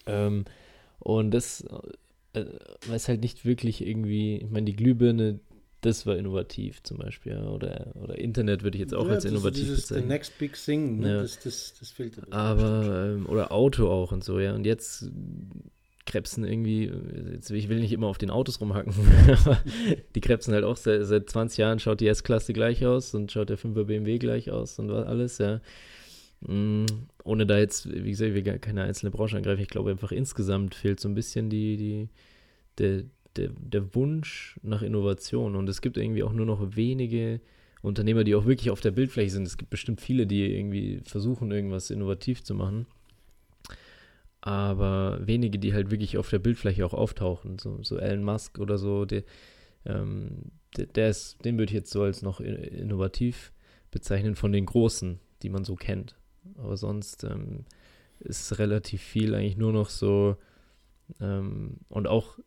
Ähm, 0.06 0.44
und 1.00 1.32
das, 1.32 1.64
äh, 2.34 2.44
weiß 2.86 3.08
halt 3.08 3.20
nicht 3.20 3.44
wirklich 3.44 3.86
irgendwie, 3.86 4.36
ich 4.36 4.50
meine, 4.50 4.66
die 4.66 4.76
Glühbirne, 4.76 5.40
das 5.80 6.06
war 6.06 6.16
innovativ 6.16 6.82
zum 6.82 6.98
Beispiel, 6.98 7.32
ja. 7.32 7.48
oder, 7.48 7.92
oder 8.02 8.18
Internet 8.18 8.62
würde 8.62 8.76
ich 8.76 8.80
jetzt 8.80 8.94
auch 8.94 9.06
ja, 9.06 9.14
als 9.14 9.24
innovativ 9.24 9.64
dieses 9.64 9.82
bezeichnen. 9.82 10.08
The 10.08 10.08
next 10.08 10.38
big 10.38 10.52
thing, 10.54 10.98
ne? 11.00 11.08
ja. 11.08 11.22
das, 11.22 11.38
das, 11.40 11.74
das 11.78 11.90
fehlt. 11.90 12.32
Aber, 12.32 13.14
ähm, 13.14 13.26
oder 13.26 13.52
Auto 13.52 13.88
auch 13.88 14.12
und 14.12 14.24
so, 14.24 14.40
ja. 14.40 14.54
Und 14.54 14.66
jetzt 14.66 15.10
krebsen 16.08 16.44
irgendwie, 16.44 16.90
jetzt, 17.32 17.50
ich 17.50 17.68
will 17.68 17.78
nicht 17.78 17.92
immer 17.92 18.08
auf 18.08 18.18
den 18.18 18.30
Autos 18.30 18.60
rumhacken, 18.60 18.92
aber 19.44 19.58
die 20.14 20.20
krebsen 20.20 20.52
halt 20.52 20.64
auch 20.64 20.76
seit, 20.76 21.04
seit 21.04 21.30
20 21.30 21.58
Jahren, 21.58 21.78
schaut 21.78 22.00
die 22.00 22.08
S-Klasse 22.08 22.52
gleich 22.52 22.84
aus 22.84 23.14
und 23.14 23.30
schaut 23.30 23.50
der 23.50 23.58
5er 23.58 23.84
BMW 23.84 24.18
gleich 24.18 24.50
aus 24.50 24.78
und 24.78 24.90
alles, 24.90 25.38
ja. 25.38 25.60
Mm, 26.40 26.86
ohne 27.24 27.46
da 27.46 27.58
jetzt, 27.58 27.88
wie 27.92 28.10
gesagt, 28.10 28.34
wir 28.34 28.42
keine 28.58 28.82
einzelne 28.82 29.10
Branche 29.10 29.36
angreifen, 29.36 29.62
ich 29.62 29.68
glaube 29.68 29.90
einfach 29.90 30.12
insgesamt 30.12 30.74
fehlt 30.74 31.00
so 31.00 31.08
ein 31.08 31.14
bisschen 31.14 31.50
die, 31.50 31.76
die, 31.76 32.08
der, 32.78 33.04
der, 33.36 33.50
der 33.58 33.94
Wunsch 33.94 34.58
nach 34.62 34.82
Innovation. 34.82 35.56
Und 35.56 35.68
es 35.68 35.80
gibt 35.80 35.96
irgendwie 35.96 36.22
auch 36.22 36.32
nur 36.32 36.46
noch 36.46 36.76
wenige 36.76 37.40
Unternehmer, 37.82 38.24
die 38.24 38.34
auch 38.34 38.46
wirklich 38.46 38.70
auf 38.70 38.80
der 38.80 38.90
Bildfläche 38.90 39.30
sind. 39.30 39.46
Es 39.46 39.56
gibt 39.56 39.70
bestimmt 39.70 40.00
viele, 40.00 40.26
die 40.26 40.54
irgendwie 40.56 41.00
versuchen, 41.04 41.50
irgendwas 41.50 41.90
innovativ 41.90 42.42
zu 42.42 42.54
machen. 42.54 42.86
Aber 44.40 45.18
wenige, 45.20 45.58
die 45.58 45.74
halt 45.74 45.90
wirklich 45.90 46.16
auf 46.16 46.30
der 46.30 46.38
Bildfläche 46.38 46.86
auch 46.86 46.94
auftauchen. 46.94 47.58
So, 47.58 47.82
so 47.82 47.98
Elon 47.98 48.24
Musk 48.24 48.58
oder 48.58 48.78
so, 48.78 49.04
der, 49.04 49.24
ähm, 49.84 50.52
der, 50.76 50.86
der 50.86 51.10
ist, 51.10 51.44
den 51.44 51.58
würde 51.58 51.70
ich 51.70 51.76
jetzt 51.76 51.90
so 51.90 52.02
als 52.02 52.22
noch 52.22 52.40
innovativ 52.40 53.52
bezeichnen 53.90 54.36
von 54.36 54.52
den 54.52 54.66
Großen, 54.66 55.18
die 55.42 55.48
man 55.48 55.64
so 55.64 55.74
kennt. 55.74 56.16
Aber 56.56 56.76
sonst 56.76 57.24
ähm, 57.24 57.64
ist 58.20 58.58
relativ 58.58 59.02
viel 59.02 59.34
eigentlich 59.34 59.56
nur 59.56 59.72
noch 59.72 59.90
so 59.90 60.36
ähm, 61.20 61.78
und 61.88 62.06
auch, 62.06 62.38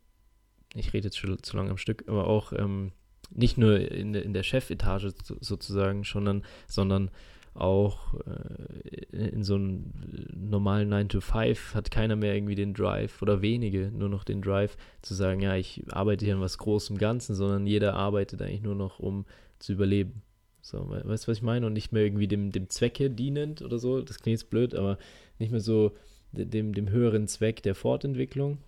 ich 0.74 0.92
rede 0.92 1.06
jetzt 1.06 1.18
schon 1.18 1.42
zu 1.42 1.56
lange 1.56 1.70
am 1.70 1.78
Stück, 1.78 2.04
aber 2.06 2.26
auch 2.26 2.52
ähm, 2.52 2.92
nicht 3.30 3.58
nur 3.58 3.78
in, 3.78 4.14
in 4.14 4.32
der 4.32 4.42
Chefetage 4.42 5.12
sozusagen, 5.40 6.04
sondern, 6.04 6.44
sondern 6.68 7.10
auch 7.54 8.14
äh, 8.26 9.16
in 9.16 9.42
so 9.44 9.56
einem 9.56 9.92
normalen 10.34 10.88
9 10.88 11.08
to 11.10 11.20
5 11.20 11.74
hat 11.74 11.90
keiner 11.90 12.16
mehr 12.16 12.34
irgendwie 12.34 12.54
den 12.54 12.74
Drive 12.74 13.20
oder 13.20 13.42
wenige 13.42 13.90
nur 13.90 14.08
noch 14.08 14.24
den 14.24 14.40
Drive 14.40 14.76
zu 15.02 15.14
sagen, 15.14 15.40
ja, 15.40 15.54
ich 15.56 15.82
arbeite 15.90 16.24
hier 16.24 16.34
an 16.34 16.40
was 16.40 16.58
Großem 16.58 16.96
Ganzen, 16.96 17.34
sondern 17.34 17.66
jeder 17.66 17.94
arbeitet 17.94 18.40
eigentlich 18.40 18.62
nur 18.62 18.74
noch, 18.74 18.98
um 18.98 19.26
zu 19.58 19.72
überleben. 19.72 20.22
So, 20.62 20.88
weißt 20.88 21.24
du, 21.24 21.30
was 21.30 21.38
ich 21.38 21.42
meine? 21.42 21.66
Und 21.66 21.72
nicht 21.72 21.92
mehr 21.92 22.04
irgendwie 22.04 22.28
dem, 22.28 22.52
dem 22.52 22.70
Zwecke 22.70 23.10
dienend 23.10 23.62
oder 23.62 23.78
so. 23.78 24.00
Das 24.00 24.20
klingt 24.20 24.40
jetzt 24.40 24.50
blöd, 24.50 24.74
aber 24.74 24.96
nicht 25.38 25.50
mehr 25.50 25.60
so 25.60 25.92
dem, 26.32 26.72
dem 26.72 26.88
höheren 26.88 27.26
Zweck 27.26 27.62
der 27.62 27.74
Fortentwicklung. 27.74 28.58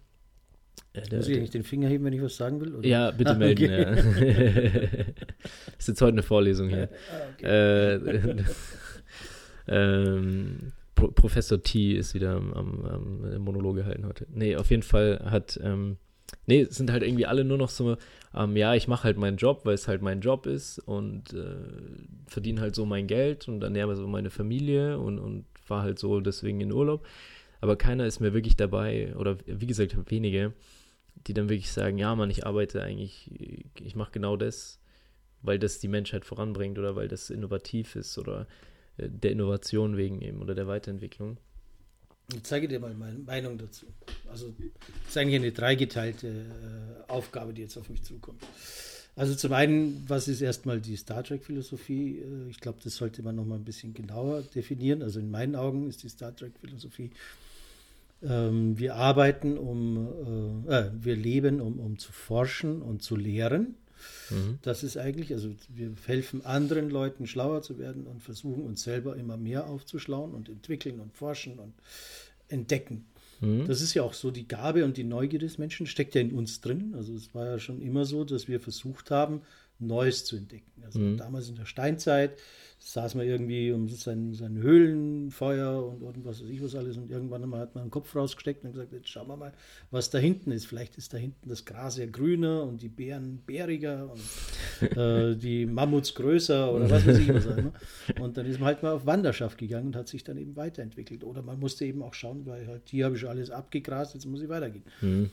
Äh, 0.95 1.03
der, 1.03 1.19
Muss 1.19 1.29
ich 1.29 1.37
eigentlich 1.37 1.51
den 1.51 1.65
Finger 1.65 1.89
heben, 1.89 2.05
wenn 2.05 2.13
ich 2.13 2.23
was 2.23 2.37
sagen 2.37 2.61
will? 2.61 2.75
Oder? 2.75 2.87
Ja, 2.89 3.11
bitte 3.11 3.33
ah, 3.33 3.35
melden. 3.35 3.65
Okay. 3.65 3.83
Ja. 3.83 5.05
ist 5.79 5.89
jetzt 5.89 6.01
heute 6.01 6.13
eine 6.13 6.23
Vorlesung 6.23 6.69
hier. 6.69 6.89
Ah, 7.11 7.17
okay. 7.35 7.47
äh, 7.47 8.45
ähm, 9.69 10.73
Pro 10.95 11.09
Professor 11.09 11.63
T 11.63 11.93
ist 11.93 12.15
wieder 12.15 12.37
am, 12.37 12.53
am, 12.55 12.85
am 12.87 13.43
Monolog 13.43 13.77
gehalten 13.77 14.07
heute. 14.07 14.27
Nee, 14.33 14.57
auf 14.57 14.71
jeden 14.71 14.85
Fall 14.85 15.21
hat 15.29 15.59
ähm, 15.63 15.99
Nee, 16.47 16.65
sind 16.65 16.91
halt 16.91 17.03
irgendwie 17.03 17.27
alle 17.27 17.45
nur 17.45 17.59
noch 17.59 17.69
so, 17.69 17.97
ähm, 18.35 18.57
ja, 18.57 18.75
ich 18.75 18.89
mache 18.89 19.05
halt 19.05 19.17
meinen 19.17 19.37
Job, 19.37 19.63
weil 19.65 19.75
es 19.75 19.89
halt 19.89 20.03
mein 20.03 20.21
Job 20.21 20.47
ist 20.47 20.79
und 20.79 21.33
äh, 21.33 21.57
verdiene 22.27 22.61
halt 22.61 22.75
so 22.75 22.85
mein 22.85 23.07
Geld 23.07 23.49
und 23.49 23.63
ernähre 23.63 23.97
so 23.97 24.07
meine 24.07 24.31
Familie 24.31 24.99
und, 24.99 25.19
und 25.19 25.45
fahre 25.55 25.83
halt 25.83 25.99
so 25.99 26.21
deswegen 26.21 26.61
in 26.61 26.73
Urlaub. 26.73 27.07
Aber 27.61 27.77
keiner 27.77 28.05
ist 28.05 28.21
mehr 28.21 28.35
wirklich 28.35 28.57
dabei, 28.57 29.15
oder 29.17 29.39
wie 29.47 29.67
gesagt, 29.67 29.97
wenige, 30.11 30.53
die 31.27 31.35
dann 31.35 31.49
wirklich 31.49 31.73
sagen, 31.73 31.99
ja, 31.99 32.15
Mann, 32.15 32.31
ich 32.31 32.47
arbeite 32.47 32.83
eigentlich, 32.83 33.31
ich 33.83 33.97
mache 33.97 34.13
genau 34.13 34.37
das, 34.37 34.79
weil 35.43 35.59
das 35.59 35.79
die 35.79 35.89
Menschheit 35.89 36.25
voranbringt 36.25 36.79
oder 36.79 36.97
weil 36.97 37.09
das 37.09 37.31
innovativ 37.31 37.97
ist 37.97 38.19
oder 38.19 38.47
äh, 38.97 39.09
der 39.09 39.33
Innovation 39.33 39.97
wegen 39.97 40.21
eben 40.21 40.41
oder 40.43 40.55
der 40.55 40.67
Weiterentwicklung. 40.67 41.39
Ich 42.33 42.43
zeige 42.45 42.69
dir 42.69 42.81
mal 42.81 42.95
meine 42.95 43.19
Meinung 43.19 43.59
dazu. 43.59 43.87
Also 44.31 44.55
das 44.59 45.11
ist 45.11 45.17
eigentlich 45.17 45.37
eine 45.37 45.53
dreigeteilte 45.53 46.29
äh, 46.29 47.11
Aufgabe, 47.11 47.53
die 47.53 47.63
jetzt 47.63 47.77
auf 47.77 47.91
mich 47.91 48.03
zukommt. 48.03 48.43
Also 49.17 49.35
zum 49.35 49.53
einen, 49.53 50.05
was 50.09 50.27
ist 50.27 50.41
erstmal 50.41 50.81
die 50.81 50.97
Star 50.97 51.23
Trek-Philosophie? 51.23 52.19
Äh, 52.19 52.51
ich 52.51 52.61
glaube, 52.61 52.79
das 52.83 52.97
sollte 52.97 53.23
man 53.23 53.37
noch 53.37 53.45
mal 53.45 53.57
ein 53.57 53.65
bisschen 53.65 53.93
genauer 53.93 54.43
definieren. 54.43 55.03
Also 55.03 55.21
in 55.21 55.31
meinen 55.31 55.55
Augen 55.55 55.89
ist 55.89 56.03
die 56.03 56.09
Star 56.09 56.35
Trek-Philosophie, 56.35 57.11
ähm, 58.27 58.79
wir 58.79 58.97
arbeiten, 58.97 59.59
um, 59.59 60.65
äh, 60.69 60.79
äh 60.79 60.91
wir 60.99 61.17
leben, 61.17 61.61
um, 61.61 61.79
um 61.79 61.99
zu 61.99 62.13
forschen 62.13 62.83
und 62.83 63.03
zu 63.03 63.17
lehren. 63.17 63.77
Mhm. 64.31 64.59
Das 64.63 64.83
ist 64.83 64.97
eigentlich, 64.97 65.33
also 65.33 65.55
wir 65.69 65.93
helfen 66.07 66.45
anderen 66.45 66.91
Leuten 66.91 67.27
schlauer 67.27 67.63
zu 67.63 67.79
werden 67.79 68.07
und 68.07 68.23
versuchen 68.23 68.65
uns 68.65 68.83
selber 68.83 69.17
immer 69.17 69.37
mehr 69.37 69.67
aufzuschlauen 69.67 70.35
und 70.35 70.49
entwickeln 70.49 71.01
und 71.01 71.15
forschen 71.15 71.59
und 71.59 71.75
entdecken. 72.49 73.07
Mhm. 73.41 73.67
Das 73.67 73.81
ist 73.81 73.95
ja 73.95 74.03
auch 74.03 74.15
so, 74.15 74.31
die 74.31 74.49
Gabe 74.49 74.85
und 74.85 74.97
die 74.97 75.05
Neugier 75.05 75.39
des 75.39 75.59
Menschen 75.59 75.87
steckt 75.87 76.15
ja 76.15 76.21
in 76.21 76.33
uns 76.33 76.61
drin. 76.61 76.95
Also 76.97 77.15
es 77.15 77.35
war 77.35 77.47
ja 77.47 77.59
schon 77.59 77.81
immer 77.81 78.05
so, 78.05 78.25
dass 78.25 78.49
wir 78.49 78.61
versucht 78.61 79.11
haben, 79.11 79.43
Neues 79.79 80.25
zu 80.25 80.37
entdecken. 80.37 80.83
Also 80.85 80.99
mhm. 80.99 81.17
damals 81.17 81.49
in 81.49 81.57
der 81.57 81.67
Steinzeit 81.67 82.39
saß 82.87 83.15
man 83.15 83.27
irgendwie 83.27 83.73
um 83.73 83.89
sein, 83.89 84.35
sein 84.35 84.59
Höhlenfeuer 84.59 85.87
und 85.87 86.03
irgendwas 86.03 86.43
weiß 86.43 86.51
ich 86.51 86.63
was 86.63 86.75
alles 86.75 86.99
und 86.99 87.11
irgendwann 87.11 87.43
einmal 87.43 87.61
hat 87.61 87.75
man 87.75 87.85
den 87.85 87.91
Kopf 87.91 88.15
rausgesteckt 88.15 88.63
und 88.63 88.73
gesagt, 88.73 88.93
jetzt 88.93 89.09
schauen 89.09 89.27
wir 89.27 89.39
mal, 89.39 89.55
was 89.91 90.11
da 90.11 90.19
hinten 90.19 90.53
ist. 90.53 90.67
Vielleicht 90.67 90.99
ist 90.99 91.15
da 91.15 91.17
hinten 91.17 91.49
das 91.49 91.65
Gras 91.65 91.97
ja 91.97 92.05
grüner 92.05 92.63
und 92.65 92.83
die 92.83 92.91
Beeren 92.91 93.39
bäriger 93.39 94.13
und 94.13 94.97
äh, 94.99 95.35
die 95.35 95.65
Mammuts 95.65 96.15
größer 96.15 96.75
oder 96.75 96.91
was 96.91 97.07
weiß 97.07 97.19
ich 97.21 97.33
was. 97.33 97.47
Ne? 97.47 97.73
Und 98.21 98.37
dann 98.37 98.45
ist 98.47 98.61
man 98.61 98.67
halt 98.67 98.83
mal 98.83 98.93
auf 98.93 99.07
Wanderschaft 99.07 99.57
gegangen 99.57 99.89
und 99.89 99.97
hat 99.97 100.09
sich 100.09 100.25
dann 100.25 100.37
eben 100.37 100.57
weiterentwickelt. 100.57 101.25
Oder 101.25 101.43
man 101.43 101.59
musste 101.59 101.85
eben 101.85 102.03
auch 102.03 102.15
schauen, 102.15 102.45
weil 102.45 102.67
halt 102.67 102.83
hier 102.89 103.07
habe 103.07 103.17
ich 103.17 103.27
alles 103.27 103.51
abgegrast, 103.51 104.15
jetzt 104.15 104.27
muss 104.27 104.43
ich 104.43 104.49
weitergehen. 104.49 104.85
Mhm. 105.01 105.31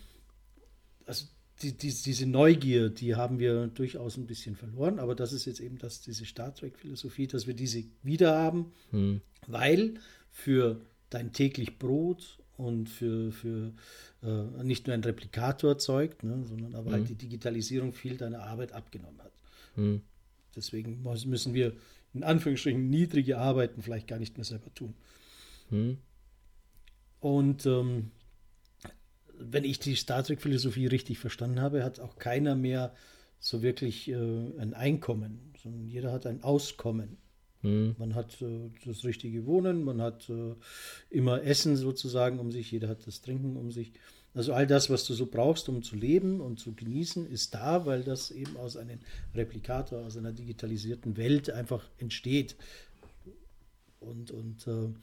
Also 1.06 1.26
die, 1.62 1.78
die, 1.78 1.94
diese 1.94 2.26
Neugier, 2.26 2.90
die 2.90 3.16
haben 3.16 3.40
wir 3.40 3.68
durchaus 3.68 4.18
ein 4.18 4.26
bisschen 4.26 4.56
verloren, 4.56 5.00
aber 5.00 5.16
das 5.16 5.34
ist 5.34 5.46
jetzt 5.46 5.60
eben 5.60 5.78
das, 5.78 6.02
diese 6.02 6.26
Star 6.26 6.54
Trek-Philosophie, 6.54 7.28
dass 7.28 7.48
wir 7.48 7.54
diese 7.54 7.84
wieder 8.04 8.38
haben, 8.38 8.72
hm. 8.92 9.22
weil 9.48 9.96
für 10.30 10.82
dein 11.10 11.34
täglich 11.34 11.78
Brot 11.78 12.40
und 12.58 12.90
für, 12.90 13.32
für 13.32 13.74
äh, 14.24 14.64
nicht 14.64 14.88
nur 14.88 14.94
ein 14.94 15.04
Replikator 15.04 15.72
erzeugt, 15.72 16.24
ne, 16.24 16.44
sondern 16.46 16.76
aber 16.76 16.92
halt 16.92 17.02
hm. 17.02 17.08
halt 17.08 17.10
die 17.10 17.28
Digitalisierung 17.28 17.94
viel 17.94 18.18
deiner 18.18 18.44
Arbeit 18.44 18.72
abgenommen 18.74 19.22
hat. 19.22 19.34
Hm. 19.76 20.02
Deswegen 20.56 21.02
müssen 21.04 21.54
wir 21.54 21.74
in 22.14 22.24
Anführungsstrichen 22.24 22.90
niedrige 22.90 23.38
Arbeiten 23.38 23.82
vielleicht 23.82 24.08
gar 24.08 24.20
nicht 24.20 24.38
mehr 24.38 24.46
selber 24.46 24.74
tun. 24.74 24.94
Hm. 25.70 25.98
Und 27.20 27.66
ähm, 27.66 28.12
wenn 29.50 29.64
ich 29.64 29.80
die 29.80 29.96
Star 29.96 30.24
Trek-Philosophie 30.24 30.88
richtig 30.88 31.20
verstanden 31.20 31.62
habe, 31.62 31.84
hat 31.84 32.00
auch 32.00 32.18
keiner 32.18 32.56
mehr 32.56 32.94
so 33.40 33.62
wirklich 33.62 34.10
äh, 34.10 34.16
ein 34.16 34.74
Einkommen, 34.74 35.54
sondern 35.62 35.88
jeder 35.88 36.12
hat 36.12 36.26
ein 36.26 36.44
Auskommen. 36.44 37.18
Mhm. 37.64 37.96
Man 37.98 38.16
hat 38.16 38.42
äh, 38.42 38.70
das 38.86 39.04
richtige 39.04 39.46
Wohnen, 39.46 39.84
man 39.84 40.02
hat 40.02 40.30
äh, 40.30 40.56
immer 41.10 41.44
Essen 41.44 41.76
sozusagen 41.76 42.40
um 42.40 42.52
sich, 42.52 42.72
jeder 42.72 42.88
hat 42.88 43.06
das 43.08 43.22
Trinken 43.22 43.58
um 43.58 43.72
sich. 43.72 43.94
Also 44.34 44.54
all 44.54 44.66
das, 44.66 44.90
was 44.90 45.06
du 45.06 45.14
so 45.14 45.26
brauchst, 45.26 45.68
um 45.68 45.84
zu 45.84 45.96
leben 45.96 46.40
und 46.40 46.58
zu 46.60 46.74
genießen, 46.74 47.26
ist 47.30 47.54
da, 47.54 47.86
weil 47.86 48.04
das 48.04 48.32
eben 48.32 48.56
aus 48.56 48.78
einem 48.78 49.00
Replikator, 49.36 50.06
aus 50.06 50.16
einer 50.16 50.32
digitalisierten 50.32 51.18
Welt 51.18 51.50
einfach 51.50 51.84
entsteht. 51.98 52.56
Und, 54.00 54.32
und 54.32 54.66
äh, 54.68 54.94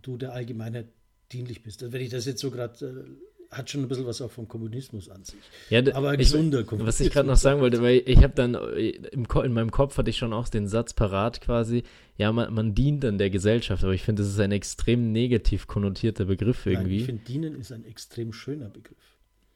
du 0.00 0.16
der 0.16 0.32
Allgemeinheit 0.32 0.86
dienlich 1.32 1.62
bist. 1.62 1.82
Also 1.82 1.92
wenn 1.92 2.02
ich 2.02 2.10
das 2.10 2.26
jetzt 2.26 2.40
so 2.40 2.50
gerade 2.50 2.86
äh, 2.86 3.29
hat 3.50 3.68
schon 3.68 3.82
ein 3.82 3.88
bisschen 3.88 4.06
was 4.06 4.22
auch 4.22 4.30
vom 4.30 4.46
Kommunismus 4.46 5.08
an 5.08 5.24
sich. 5.24 5.40
Ja, 5.70 5.80
aber 5.94 6.16
gesunder 6.16 6.62
Kommunismus. 6.62 7.00
Was 7.00 7.06
ich 7.06 7.12
gerade 7.12 7.28
noch 7.28 7.36
sagen 7.36 7.60
wollte, 7.60 7.82
weil 7.82 8.02
ich 8.06 8.22
habe 8.22 8.32
dann 8.34 8.54
äh, 8.54 8.90
im, 8.90 9.26
in 9.26 9.52
meinem 9.52 9.70
Kopf 9.72 9.98
hatte 9.98 10.10
ich 10.10 10.18
schon 10.18 10.32
auch 10.32 10.48
den 10.48 10.68
Satz 10.68 10.94
parat 10.94 11.40
quasi, 11.40 11.82
ja, 12.16 12.30
man, 12.32 12.54
man 12.54 12.74
dient 12.74 13.02
dann 13.02 13.18
der 13.18 13.30
Gesellschaft, 13.30 13.82
aber 13.82 13.92
ich 13.92 14.02
finde, 14.02 14.22
das 14.22 14.30
ist 14.30 14.40
ein 14.40 14.52
extrem 14.52 15.10
negativ 15.10 15.66
konnotierter 15.66 16.26
Begriff 16.26 16.66
irgendwie. 16.66 16.90
Nein, 16.90 17.00
ich 17.00 17.06
finde, 17.06 17.24
dienen 17.24 17.54
ist 17.56 17.72
ein 17.72 17.84
extrem 17.84 18.32
schöner 18.32 18.68
Begriff. 18.68 18.96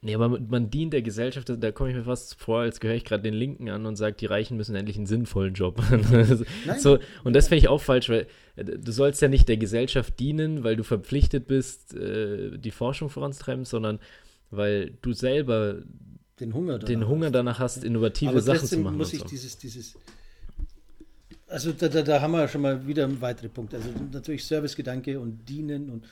Nee, 0.05 0.15
aber 0.15 0.39
man 0.39 0.69
dient 0.69 0.93
der 0.93 1.01
Gesellschaft, 1.01 1.51
da 1.51 1.73
komme 1.73 1.89
ich 1.89 1.97
mir 1.97 2.05
fast 2.05 2.39
vor, 2.39 2.61
als 2.61 2.79
gehöre 2.79 2.97
ich 2.97 3.07
gerade 3.07 3.23
den 3.23 3.33
Linken 3.33 3.71
an 3.71 3.87
und 3.87 3.97
sage, 3.97 4.15
die 4.15 4.27
Reichen 4.27 4.59
müssen 4.59 4.77
endlich 4.77 4.99
einen 4.99 5.07
sinnvollen 5.07 5.55
Job. 5.55 5.83
Nein, 5.91 6.45
so, 6.79 6.99
und 7.25 7.33
das 7.35 7.49
finde 7.49 7.61
ich 7.61 7.69
auch 7.69 7.81
falsch, 7.81 8.11
weil 8.11 8.27
äh, 8.57 8.65
du 8.65 8.93
sollst 8.93 9.23
ja 9.23 9.29
nicht 9.29 9.49
der 9.49 9.57
Gesellschaft 9.57 10.21
dienen, 10.21 10.63
weil 10.63 10.77
du 10.77 10.85
verpflichtet 10.85 11.47
bist, 11.47 11.95
äh, 11.95 12.59
die 12.59 12.71
Forschung 12.71 13.09
voranzutreiben, 13.09 13.65
sondern 13.65 13.99
weil 14.51 14.93
du 15.01 15.15
selber 15.15 15.79
den 16.39 16.53
Hunger 16.53 16.79
danach, 16.79 16.87
den 16.87 17.09
Hunger 17.09 17.31
danach 17.31 17.59
hast, 17.59 17.83
innovative 17.83 18.33
aber 18.33 18.43
Sachen 18.43 18.69
zu 18.69 18.79
machen. 18.81 18.99
muss 18.99 19.15
ich 19.15 19.21
so. 19.21 19.27
dieses, 19.27 19.57
dieses 19.57 19.95
also 21.49 21.73
da, 21.73 21.89
da, 21.89 22.03
da, 22.03 22.21
haben 22.21 22.33
wir 22.33 22.47
schon 22.49 22.61
mal 22.61 22.87
wieder 22.87 23.05
einen 23.05 23.21
weiteren 23.23 23.51
Punkt. 23.51 23.75
Also 23.75 23.89
natürlich 24.13 24.45
Servicegedanke 24.45 25.19
und 25.19 25.49
Dienen 25.49 25.89
und 25.89 26.05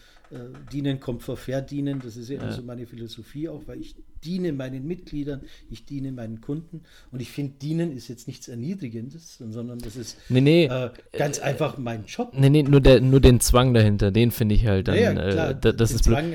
Dienen 0.73 1.01
kommt 1.01 1.23
vor 1.23 1.37
Verdienen. 1.37 2.01
Das 2.03 2.17
ist 2.17 2.29
ja, 2.29 2.37
ja. 2.37 2.43
also 2.43 2.63
meine 2.63 2.87
Philosophie 2.87 3.49
auch, 3.49 3.63
weil 3.67 3.81
ich 3.81 3.95
diene 4.25 4.53
meinen 4.53 4.87
Mitgliedern, 4.87 5.43
ich 5.69 5.85
diene 5.85 6.13
meinen 6.13 6.41
Kunden 6.41 6.83
und 7.11 7.21
ich 7.21 7.31
finde, 7.31 7.55
Dienen 7.61 7.93
ist 7.93 8.09
jetzt 8.09 8.27
nichts 8.29 8.49
Erniedrigendes, 8.49 9.39
sondern 9.39 9.79
das 9.79 9.97
ist 9.97 10.17
nee, 10.29 10.41
nee, 10.41 10.65
äh, 10.67 10.91
ganz 11.13 11.39
äh, 11.39 11.43
einfach 11.43 11.77
mein 11.79 12.05
Job. 12.07 12.33
Nee, 12.35 12.51
nee, 12.51 12.63
nur, 12.63 12.81
der, 12.81 13.01
nur 13.01 13.21
den 13.21 13.41
Zwang 13.41 13.75
dahinter, 13.75 14.11
den 14.11 14.31
finde 14.31 14.55
ich 14.55 14.67
halt 14.67 14.89
dann. 14.89 14.95
Ja, 14.95 15.13
ja 15.13 15.31
klar, 15.31 15.51
äh, 15.51 15.55
das 15.75 15.91
den 15.91 15.97
ist 15.97 16.05
Zwang 16.05 16.35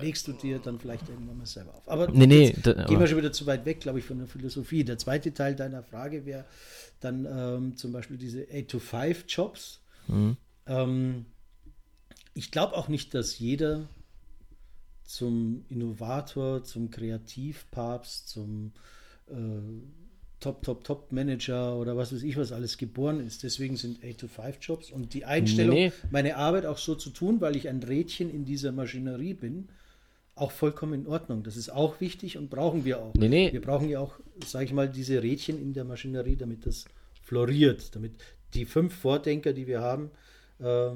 legst 0.00 0.26
du 0.26 0.32
dir 0.32 0.58
dann 0.58 0.78
vielleicht 0.78 1.08
irgendwann 1.08 1.38
mal 1.38 1.46
selber 1.46 1.74
auf. 1.74 1.88
Aber 1.88 2.08
nee, 2.10 2.26
nee, 2.26 2.54
da, 2.62 2.72
gehen 2.72 2.98
wir 2.98 3.06
schon 3.06 3.18
wieder 3.18 3.32
zu 3.32 3.46
weit 3.46 3.64
weg, 3.66 3.80
glaube 3.80 3.98
ich, 3.98 4.04
von 4.04 4.18
der 4.18 4.26
Philosophie. 4.26 4.84
Der 4.84 4.98
zweite 4.98 5.34
Teil 5.34 5.54
deiner 5.54 5.82
Frage 5.82 6.24
wäre 6.26 6.44
dann 7.00 7.26
ähm, 7.30 7.76
zum 7.76 7.92
Beispiel 7.92 8.16
diese 8.16 8.42
8-to-5-Jobs. 8.42 9.80
Mhm. 10.08 10.36
Ähm, 10.66 11.26
ich 12.34 12.50
glaube 12.50 12.76
auch 12.76 12.88
nicht, 12.88 13.14
dass 13.14 13.38
jeder 13.38 13.88
zum 15.04 15.64
Innovator, 15.68 16.64
zum 16.64 16.90
Kreativpapst, 16.90 18.28
zum 18.28 18.72
äh, 19.28 19.34
Top, 20.40 20.62
Top, 20.62 20.82
Top 20.82 21.12
Manager 21.12 21.76
oder 21.76 21.96
was 21.96 22.12
weiß 22.12 22.22
ich, 22.24 22.36
was 22.36 22.50
alles 22.50 22.76
geboren 22.76 23.24
ist. 23.24 23.44
Deswegen 23.44 23.76
sind 23.76 24.02
8-to-5-Jobs 24.02 24.90
und 24.90 25.14
die 25.14 25.24
Einstellung, 25.24 25.76
nee. 25.76 25.92
meine 26.10 26.36
Arbeit 26.36 26.66
auch 26.66 26.78
so 26.78 26.96
zu 26.96 27.10
tun, 27.10 27.40
weil 27.40 27.54
ich 27.56 27.68
ein 27.68 27.82
Rädchen 27.82 28.28
in 28.28 28.44
dieser 28.44 28.72
Maschinerie 28.72 29.34
bin, 29.34 29.68
auch 30.34 30.50
vollkommen 30.50 30.94
in 30.94 31.06
Ordnung. 31.06 31.44
Das 31.44 31.56
ist 31.56 31.70
auch 31.70 32.00
wichtig 32.00 32.38
und 32.38 32.50
brauchen 32.50 32.84
wir 32.84 33.00
auch. 33.00 33.14
Nee, 33.14 33.28
nee. 33.28 33.52
Wir 33.52 33.60
brauchen 33.60 33.88
ja 33.88 34.00
auch, 34.00 34.14
sage 34.44 34.64
ich 34.64 34.72
mal, 34.72 34.88
diese 34.88 35.22
Rädchen 35.22 35.60
in 35.60 35.74
der 35.74 35.84
Maschinerie, 35.84 36.36
damit 36.36 36.66
das 36.66 36.86
floriert, 37.22 37.94
damit 37.94 38.12
die 38.54 38.64
fünf 38.64 38.94
Vordenker, 38.94 39.52
die 39.52 39.66
wir 39.66 39.80
haben, 39.80 40.10
äh, 40.58 40.90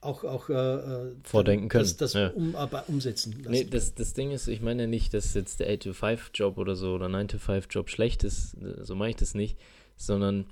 auch, 0.00 0.24
auch 0.24 0.48
äh, 0.48 0.52
äh 0.52 1.12
vordenken 1.24 1.68
können. 1.68 1.84
Das, 1.84 1.96
das 1.96 2.12
ja. 2.14 2.28
um, 2.28 2.54
umsetzen 2.88 3.32
lassen. 3.38 3.50
Nee, 3.50 3.64
das, 3.64 3.94
das 3.94 4.14
Ding 4.14 4.30
ist, 4.30 4.48
ich 4.48 4.60
meine 4.60 4.82
ja 4.82 4.88
nicht, 4.88 5.14
dass 5.14 5.34
jetzt 5.34 5.60
der 5.60 5.70
8-to-5-Job 5.70 6.58
oder 6.58 6.76
so 6.76 6.94
oder 6.94 7.06
9-to-5-Job 7.06 7.90
schlecht 7.90 8.24
ist, 8.24 8.56
so 8.82 8.94
meine 8.94 9.10
ich 9.10 9.16
das 9.16 9.34
nicht, 9.34 9.58
sondern 9.96 10.46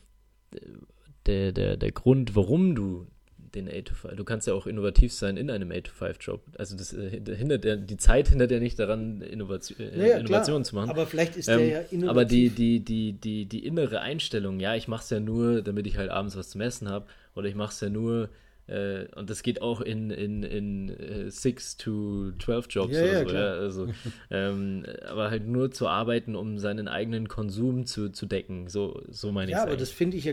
der, 1.26 1.52
der, 1.52 1.76
der 1.76 1.92
Grund, 1.92 2.36
warum 2.36 2.74
du 2.74 3.06
den 3.54 3.68
8 3.68 3.84
to 3.84 3.94
5. 3.94 4.16
Du 4.16 4.24
kannst 4.24 4.46
ja 4.46 4.54
auch 4.54 4.66
innovativ 4.66 5.12
sein 5.12 5.36
in 5.36 5.50
einem 5.50 5.70
8 5.70 5.84
to 5.84 5.92
5 5.92 6.16
Job. 6.20 6.42
Also 6.58 6.76
das 6.76 6.92
äh, 6.92 7.20
hindert 7.36 7.64
ja, 7.64 7.76
die 7.76 7.96
Zeit 7.96 8.28
hindert 8.28 8.50
ja 8.50 8.58
nicht 8.58 8.78
daran, 8.78 9.20
Innovation, 9.22 9.78
äh, 9.78 9.96
naja, 9.96 10.16
Innovationen 10.18 10.64
zu 10.64 10.74
machen. 10.74 10.90
Aber 10.90 11.06
vielleicht 11.06 11.36
ist 11.36 11.48
ähm, 11.48 11.58
der 11.58 11.68
ja 11.68 11.78
innovativ. 11.90 12.10
Aber 12.10 12.24
die, 12.24 12.50
die, 12.50 12.80
die, 12.80 13.12
die, 13.12 13.46
die 13.46 13.64
innere 13.64 14.00
Einstellung, 14.00 14.60
ja, 14.60 14.74
ich 14.74 14.88
mache 14.88 15.04
es 15.04 15.10
ja 15.10 15.20
nur, 15.20 15.62
damit 15.62 15.86
ich 15.86 15.96
halt 15.96 16.10
abends 16.10 16.36
was 16.36 16.50
zum 16.50 16.60
Essen 16.60 16.88
habe, 16.88 17.06
oder 17.34 17.48
ich 17.48 17.54
mache 17.54 17.72
es 17.72 17.80
ja 17.80 17.88
nur, 17.88 18.28
äh, 18.66 19.04
und 19.14 19.28
das 19.28 19.42
geht 19.42 19.60
auch 19.60 19.80
in, 19.80 20.10
in, 20.10 20.42
in 20.42 20.88
äh, 20.88 21.30
6 21.30 21.76
to 21.76 22.32
12 22.38 22.66
Jobs 22.70 22.96
ja, 22.96 23.22
oder 23.22 23.28
so, 23.28 23.34
ja, 23.34 23.52
also, 23.52 23.88
ähm, 24.30 24.86
aber 25.06 25.30
halt 25.30 25.46
nur 25.46 25.70
zu 25.70 25.88
arbeiten, 25.88 26.34
um 26.34 26.58
seinen 26.58 26.88
eigenen 26.88 27.28
Konsum 27.28 27.86
zu, 27.86 28.10
zu 28.10 28.26
decken. 28.26 28.68
So, 28.68 29.02
so 29.08 29.32
meine 29.32 29.50
ich 29.50 29.52
Ja, 29.52 29.62
aber 29.62 29.72
eigentlich. 29.72 29.80
das 29.80 29.90
finde 29.90 30.16
ich 30.16 30.24
ja, 30.24 30.32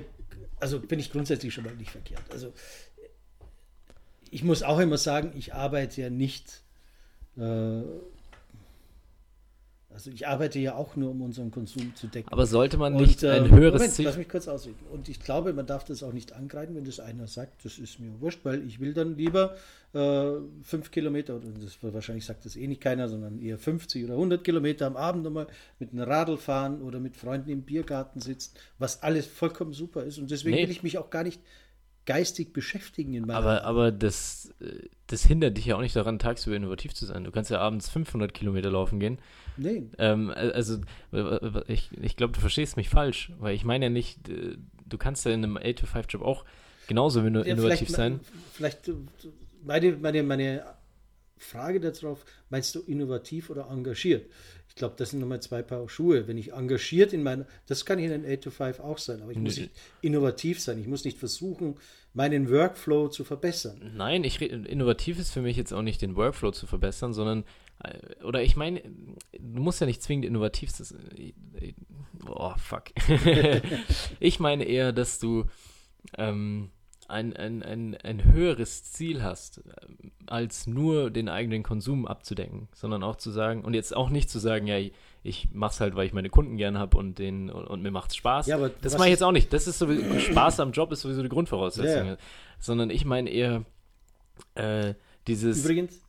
also 0.59 0.79
finde 0.79 0.97
ich 0.97 1.11
grundsätzlich 1.11 1.53
schon 1.53 1.65
mal 1.65 1.75
nicht 1.75 1.91
verkehrt. 1.91 2.23
Also 2.31 2.53
ich 4.29 4.43
muss 4.43 4.63
auch 4.63 4.79
immer 4.79 4.97
sagen, 4.97 5.33
ich 5.37 5.53
arbeite 5.53 6.01
ja 6.01 6.09
nicht, 6.09 6.63
äh, 7.37 7.81
also 9.93 10.09
ich 10.11 10.27
arbeite 10.27 10.59
ja 10.59 10.75
auch 10.75 10.95
nur, 10.95 11.11
um 11.11 11.21
unseren 11.21 11.51
Konsum 11.51 11.95
zu 11.95 12.07
decken. 12.07 12.31
Aber 12.31 12.45
sollte 12.45 12.77
man 12.77 12.93
nicht 12.95 13.23
Und, 13.23 13.29
äh, 13.29 13.33
ein 13.33 13.51
höheres 13.51 13.79
Moment, 13.79 13.93
Ziel... 13.93 14.05
Lass 14.05 14.17
mich 14.17 14.29
kurz 14.29 14.47
ausreden. 14.47 14.79
Und 14.91 15.09
ich 15.09 15.19
glaube, 15.19 15.53
man 15.53 15.65
darf 15.65 15.83
das 15.83 16.03
auch 16.03 16.13
nicht 16.13 16.33
angreifen, 16.33 16.75
wenn 16.75 16.85
das 16.85 16.99
einer 16.99 17.27
sagt, 17.27 17.65
das 17.65 17.77
ist 17.77 17.99
mir 17.99 18.19
wurscht, 18.19 18.39
weil 18.43 18.65
ich 18.65 18.79
will 18.79 18.93
dann 18.93 19.17
lieber 19.17 19.55
äh, 19.93 20.31
fünf 20.63 20.91
Kilometer, 20.91 21.35
oder 21.35 21.47
das, 21.49 21.77
wahrscheinlich 21.81 22.25
sagt 22.25 22.45
das 22.45 22.55
eh 22.55 22.67
nicht 22.67 22.81
keiner, 22.81 23.09
sondern 23.09 23.39
eher 23.39 23.57
50 23.57 24.05
oder 24.05 24.13
100 24.13 24.43
Kilometer 24.43 24.87
am 24.87 24.95
Abend 24.95 25.23
nochmal 25.23 25.47
mit 25.79 25.91
einem 25.91 26.03
Radl 26.03 26.37
fahren 26.37 26.81
oder 26.81 26.99
mit 26.99 27.17
Freunden 27.17 27.49
im 27.49 27.63
Biergarten 27.63 28.19
sitzen, 28.21 28.53
was 28.79 29.03
alles 29.03 29.27
vollkommen 29.27 29.73
super 29.73 30.03
ist. 30.03 30.17
Und 30.17 30.31
deswegen 30.31 30.55
nee. 30.55 30.63
will 30.63 30.71
ich 30.71 30.83
mich 30.83 30.97
auch 30.97 31.09
gar 31.09 31.23
nicht 31.23 31.41
geistig 32.05 32.53
beschäftigen 32.53 33.13
in 33.13 33.25
meiner 33.25 33.39
Aber, 33.39 33.63
aber 33.63 33.91
das, 33.91 34.53
äh, 34.59 34.87
das 35.07 35.23
hindert 35.23 35.57
dich 35.57 35.65
ja 35.65 35.75
auch 35.75 35.81
nicht 35.81 35.95
daran, 35.95 36.19
tagsüber 36.19 36.55
innovativ 36.55 36.93
zu 36.93 37.05
sein. 37.05 37.23
Du 37.23 37.31
kannst 37.31 37.51
ja 37.51 37.59
abends 37.59 37.89
500 37.89 38.33
Kilometer 38.33 38.71
laufen 38.71 38.99
gehen. 38.99 39.19
Nee. 39.57 39.83
Ähm, 39.97 40.29
also, 40.29 40.79
ich, 41.67 41.89
ich 42.01 42.15
glaube, 42.15 42.33
du 42.33 42.39
verstehst 42.39 42.77
mich 42.77 42.89
falsch, 42.89 43.31
weil 43.39 43.55
ich 43.55 43.63
meine 43.63 43.85
ja 43.85 43.89
nicht, 43.89 44.29
äh, 44.29 44.57
du 44.85 44.97
kannst 44.97 45.25
ja 45.25 45.31
in 45.31 45.43
einem 45.43 45.57
8-to-5-Job 45.57 46.21
auch 46.21 46.45
genauso 46.87 47.21
ja, 47.21 47.41
innovativ 47.41 47.89
sein. 47.89 48.19
Vielleicht 48.53 48.91
meine, 49.63 49.93
meine, 49.97 50.23
meine 50.23 50.63
Frage 51.37 51.79
darauf, 51.79 52.25
meinst 52.49 52.75
du 52.75 52.81
innovativ 52.81 53.49
oder 53.49 53.69
engagiert? 53.69 54.29
Ich 54.69 54.75
glaube, 54.75 54.95
das 54.97 55.09
sind 55.09 55.19
nochmal 55.19 55.41
zwei 55.41 55.63
Paar 55.63 55.89
Schuhe. 55.89 56.27
Wenn 56.27 56.37
ich 56.37 56.53
engagiert 56.53 57.11
in 57.11 57.23
meiner, 57.23 57.45
das 57.67 57.85
kann 57.85 57.99
in 57.99 58.11
einem 58.11 58.25
8 58.25 58.41
to 58.41 58.51
5 58.51 58.79
auch 58.79 58.97
sein, 58.97 59.21
aber 59.21 59.31
ich 59.31 59.37
muss 59.37 59.57
nicht 59.57 59.71
innovativ 60.01 60.61
sein. 60.61 60.79
Ich 60.79 60.87
muss 60.87 61.03
nicht 61.03 61.17
versuchen, 61.17 61.75
meinen 62.13 62.49
Workflow 62.49 63.09
zu 63.09 63.25
verbessern. 63.25 63.91
Nein, 63.95 64.23
ich 64.23 64.41
innovativ 64.41 65.19
ist 65.19 65.31
für 65.31 65.41
mich 65.41 65.57
jetzt 65.57 65.73
auch 65.73 65.81
nicht 65.81 66.01
den 66.01 66.15
Workflow 66.15 66.51
zu 66.51 66.67
verbessern, 66.67 67.13
sondern 67.13 67.39
äh, 67.41 67.43
oder 68.23 68.43
ich 68.43 68.55
meine, 68.55 68.81
du 69.31 69.61
musst 69.61 69.81
ja 69.81 69.87
nicht 69.87 70.01
zwingend 70.01 70.25
innovativ 70.25 70.71
sein. 70.71 71.33
Oh, 72.27 72.53
fuck. 72.57 72.85
ich 74.19 74.39
meine 74.39 74.65
eher, 74.65 74.91
dass 74.91 75.19
du 75.19 75.45
ähm, 76.17 76.71
ein, 77.11 77.35
ein, 77.35 77.61
ein, 77.61 77.95
ein 77.95 78.23
höheres 78.23 78.83
Ziel 78.83 79.21
hast, 79.21 79.59
äh, 79.59 79.61
als 80.27 80.65
nur 80.65 81.11
den 81.11 81.29
eigenen 81.29 81.63
Konsum 81.63 82.07
abzudecken, 82.07 82.69
sondern 82.73 83.03
auch 83.03 83.17
zu 83.17 83.31
sagen, 83.31 83.63
und 83.63 83.73
jetzt 83.73 83.95
auch 83.95 84.09
nicht 84.09 84.29
zu 84.29 84.39
sagen, 84.39 84.67
ja, 84.67 84.77
ich, 85.23 85.49
mach's 85.51 85.79
halt, 85.79 85.95
weil 85.95 86.07
ich 86.07 86.13
meine 86.13 86.29
Kunden 86.29 86.57
gerne 86.57 86.79
habe 86.79 86.97
und, 86.97 87.19
und, 87.19 87.49
und 87.49 87.81
mir 87.81 87.91
macht's 87.91 88.15
Spaß. 88.15 88.47
Ja, 88.47 88.55
aber 88.55 88.69
das 88.69 88.97
mache 88.97 89.07
ich 89.07 89.11
jetzt 89.11 89.23
auch 89.23 89.31
nicht. 89.31 89.53
Das 89.53 89.67
ist 89.67 89.77
sowieso, 89.77 90.19
Spaß 90.19 90.59
am 90.61 90.71
Job 90.71 90.91
ist 90.91 91.01
sowieso 91.01 91.21
die 91.21 91.29
Grundvoraussetzung. 91.29 92.07
Ja. 92.07 92.17
Sondern 92.59 92.89
ich 92.89 93.05
meine 93.05 93.29
eher 93.29 93.65
äh, 94.55 94.95
dieses. 95.27 95.63
Übrigens, 95.63 96.01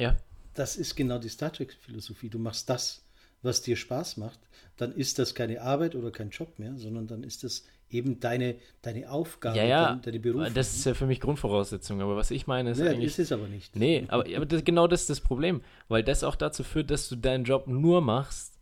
ja. 0.00 0.16
Das 0.56 0.76
ist 0.76 0.96
genau 0.96 1.18
die 1.18 1.28
Star 1.28 1.52
Trek-Philosophie. 1.52 2.28
Du 2.28 2.38
machst 2.38 2.68
das, 2.68 3.04
was 3.42 3.62
dir 3.62 3.76
Spaß 3.76 4.16
macht, 4.16 4.40
dann 4.76 4.92
ist 4.92 5.18
das 5.18 5.34
keine 5.34 5.62
Arbeit 5.62 5.94
oder 5.94 6.10
kein 6.10 6.30
Job 6.30 6.58
mehr, 6.58 6.76
sondern 6.76 7.06
dann 7.06 7.22
ist 7.22 7.44
das 7.44 7.64
eben 7.90 8.18
deine, 8.18 8.56
deine 8.82 9.10
Aufgabe, 9.10 9.58
ja, 9.58 9.64
ja, 9.64 10.00
deine 10.02 10.18
Berufung. 10.18 10.52
Das 10.52 10.74
ist 10.74 10.84
ja 10.84 10.94
für 10.94 11.06
mich 11.06 11.20
Grundvoraussetzung, 11.20 12.00
aber 12.00 12.16
was 12.16 12.30
ich 12.30 12.46
meine 12.46 12.70
ist 12.70 12.80
ja, 12.80 12.86
eigentlich... 12.86 13.06
ist 13.06 13.18
es 13.18 13.32
aber 13.32 13.46
nicht. 13.46 13.76
Nee, 13.76 14.04
aber, 14.08 14.24
aber 14.34 14.46
das, 14.46 14.64
genau 14.64 14.88
das 14.88 15.02
ist 15.02 15.10
das 15.10 15.20
Problem, 15.20 15.62
weil 15.88 16.02
das 16.02 16.24
auch 16.24 16.34
dazu 16.34 16.64
führt, 16.64 16.90
dass 16.90 17.08
du 17.08 17.16
deinen 17.16 17.44
Job 17.44 17.68
nur 17.68 18.00
machst, 18.00 18.58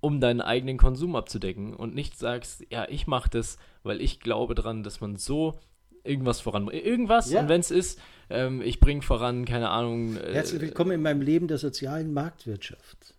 um 0.00 0.20
deinen 0.20 0.40
eigenen 0.40 0.76
Konsum 0.76 1.16
abzudecken 1.16 1.74
und 1.74 1.94
nicht 1.94 2.18
sagst, 2.18 2.66
ja, 2.70 2.86
ich 2.88 3.06
mache 3.06 3.30
das, 3.30 3.58
weil 3.82 4.00
ich 4.00 4.20
glaube 4.20 4.54
dran, 4.54 4.82
dass 4.82 5.00
man 5.00 5.16
so 5.16 5.58
irgendwas 6.04 6.40
voran 6.40 6.68
irgendwas 6.68 7.30
ja. 7.30 7.40
und 7.40 7.48
wenn 7.48 7.60
es 7.60 7.70
ist, 7.70 8.00
ähm, 8.28 8.62
ich 8.62 8.80
bringe 8.80 9.02
voran, 9.02 9.44
keine 9.44 9.70
Ahnung. 9.70 10.16
Äh, 10.16 10.34
Herzlich 10.34 10.60
willkommen 10.60 10.92
in 10.92 11.02
meinem 11.02 11.22
Leben 11.22 11.48
der 11.48 11.58
sozialen 11.58 12.12
Marktwirtschaft. 12.12 13.14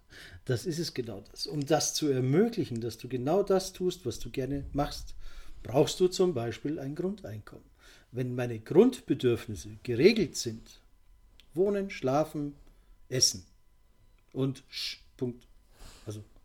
das 0.45 0.65
ist 0.65 0.79
es 0.79 0.93
genau 0.93 1.23
das. 1.31 1.47
Um 1.47 1.65
das 1.65 1.93
zu 1.93 2.09
ermöglichen, 2.09 2.81
dass 2.81 2.97
du 2.97 3.07
genau 3.07 3.43
das 3.43 3.73
tust, 3.73 4.05
was 4.05 4.19
du 4.19 4.29
gerne 4.29 4.65
machst, 4.73 5.15
brauchst 5.63 5.99
du 5.99 6.07
zum 6.07 6.33
Beispiel 6.33 6.79
ein 6.79 6.95
Grundeinkommen. 6.95 7.65
Wenn 8.11 8.35
meine 8.35 8.59
Grundbedürfnisse 8.59 9.69
geregelt 9.83 10.35
sind, 10.35 10.81
wohnen, 11.53 11.89
schlafen, 11.89 12.55
essen 13.09 13.45
und 14.33 14.63
Sch, 14.69 14.99
Punkt, 15.17 15.45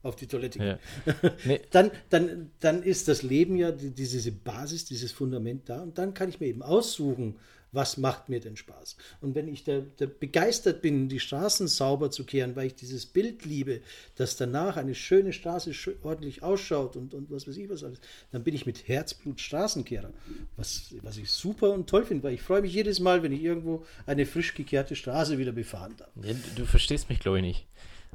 auf 0.06 0.16
die 0.16 0.26
Toilette 0.26 0.58
gehen, 0.58 0.78
ja. 1.06 1.30
nee. 1.44 1.60
dann, 1.70 1.90
dann, 2.10 2.50
dann 2.60 2.82
ist 2.82 3.08
das 3.08 3.22
Leben 3.22 3.56
ja 3.56 3.72
die, 3.72 3.90
diese 3.90 4.32
Basis, 4.32 4.84
dieses 4.84 5.12
Fundament 5.12 5.68
da 5.68 5.82
und 5.82 5.98
dann 5.98 6.14
kann 6.14 6.28
ich 6.28 6.40
mir 6.40 6.46
eben 6.46 6.62
aussuchen, 6.62 7.36
was 7.76 7.96
macht 7.96 8.28
mir 8.28 8.40
denn 8.40 8.56
Spaß? 8.56 8.96
Und 9.20 9.34
wenn 9.34 9.48
ich 9.48 9.64
da, 9.64 9.82
da, 9.98 10.06
begeistert 10.06 10.82
bin, 10.82 11.08
die 11.08 11.20
Straßen 11.20 11.68
sauber 11.68 12.10
zu 12.10 12.24
kehren, 12.24 12.56
weil 12.56 12.68
ich 12.68 12.74
dieses 12.74 13.06
Bild 13.06 13.44
liebe, 13.44 13.82
dass 14.16 14.36
danach 14.36 14.76
eine 14.76 14.94
schöne 14.94 15.32
Straße 15.32 15.72
ordentlich 16.02 16.42
ausschaut 16.42 16.96
und, 16.96 17.12
und 17.14 17.30
was 17.30 17.46
weiß 17.46 17.56
ich 17.56 17.68
was 17.68 17.84
alles, 17.84 18.00
dann 18.32 18.42
bin 18.42 18.54
ich 18.54 18.66
mit 18.66 18.88
Herzblut 18.88 19.40
Straßenkehrer. 19.40 20.12
Was, 20.56 20.94
was 21.02 21.18
ich 21.18 21.30
super 21.30 21.70
und 21.72 21.88
toll 21.88 22.04
finde, 22.04 22.24
weil 22.24 22.34
ich 22.34 22.42
freue 22.42 22.62
mich 22.62 22.72
jedes 22.72 22.98
Mal, 22.98 23.22
wenn 23.22 23.32
ich 23.32 23.42
irgendwo 23.42 23.84
eine 24.06 24.26
frisch 24.26 24.54
gekehrte 24.54 24.96
Straße 24.96 25.38
wieder 25.38 25.52
befahren 25.52 25.94
darf. 25.98 26.10
Ja, 26.22 26.34
du 26.56 26.64
verstehst 26.64 27.08
mich, 27.10 27.20
glaube 27.20 27.38
ich, 27.38 27.44
nicht. 27.44 27.66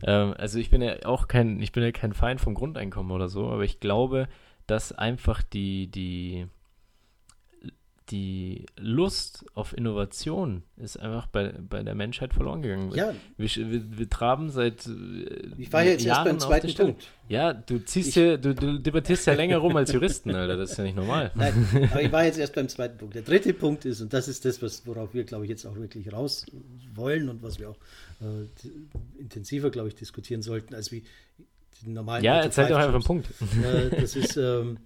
Ähm, 0.04 0.34
also 0.38 0.60
ich 0.60 0.70
bin 0.70 0.82
ja 0.82 1.06
auch 1.06 1.28
kein, 1.28 1.62
ich 1.62 1.72
bin 1.72 1.84
ja 1.84 1.92
kein 1.92 2.14
Feind 2.14 2.42
vom 2.42 2.54
Grundeinkommen 2.54 3.12
oder 3.12 3.30
so, 3.30 3.50
aber 3.50 3.64
ich 3.64 3.80
glaube, 3.80 4.28
dass 4.68 4.92
einfach 4.92 5.42
die, 5.44 5.88
die, 5.88 6.48
die 8.12 8.66
Lust 8.78 9.46
auf 9.54 9.76
Innovation 9.76 10.64
ist 10.76 11.00
einfach 11.00 11.28
bei, 11.28 11.54
bei 11.70 11.82
der 11.82 11.96
Menschheit 11.96 12.34
verloren 12.34 12.62
gegangen. 12.62 12.92
Ja. 12.94 13.14
Wir, 13.38 13.50
wir, 13.50 13.98
wir 13.98 14.10
traben 14.10 14.50
seit 14.50 14.86
äh, 14.86 15.48
Ich 15.58 15.72
war 15.72 15.84
jetzt 15.84 16.04
Jahren 16.04 16.28
erst 16.28 16.50
beim 16.50 16.62
zweiten 16.62 16.74
Punkt. 16.76 17.08
Ja, 17.30 17.54
du 17.54 17.80
ziehst 17.80 18.10
ich, 18.10 18.16
ja, 18.16 18.36
du, 18.36 18.54
du 18.54 18.80
debattierst 18.80 19.28
ja 19.28 19.34
länger 19.34 19.58
rum 19.58 19.76
als 19.78 19.94
Juristen, 19.94 20.36
Alter. 20.36 20.58
Das 20.58 20.72
ist 20.72 20.78
ja 20.78 20.84
nicht 20.84 20.98
normal. 20.98 21.32
Nein, 21.36 21.90
aber 21.92 22.02
ich 22.02 22.12
war 22.12 22.26
jetzt 22.26 22.38
erst 22.38 22.54
beim 22.54 22.68
zweiten 22.68 22.98
Punkt. 22.98 23.16
Der 23.16 23.22
dritte 23.22 23.54
Punkt 23.54 23.86
ist, 23.86 24.02
und 24.02 24.12
das 24.12 24.28
ist 24.28 24.44
das, 24.44 24.62
was, 24.62 24.86
worauf 24.86 25.14
wir, 25.14 25.24
glaube 25.24 25.46
ich, 25.46 25.50
jetzt 25.50 25.66
auch 25.66 25.76
wirklich 25.76 26.12
raus 26.12 26.46
wollen 26.94 27.30
und 27.30 27.42
was 27.42 27.60
wir 27.60 27.70
auch 27.70 27.78
äh, 28.20 29.22
intensiver, 29.22 29.70
glaube 29.70 29.88
ich, 29.88 29.96
diskutieren 29.96 30.42
sollten, 30.42 30.76
als 30.76 30.92
wie 30.92 31.04
die 31.82 31.90
normalen. 31.90 32.24
Ja, 32.26 32.42
erzähl 32.42 32.68
doch 32.68 32.78
einfach 32.78 32.94
einen 32.94 33.04
Punkt. 33.04 33.28
Äh, 33.64 34.02
das 34.02 34.18
ist 34.18 34.36
ähm, 34.36 34.78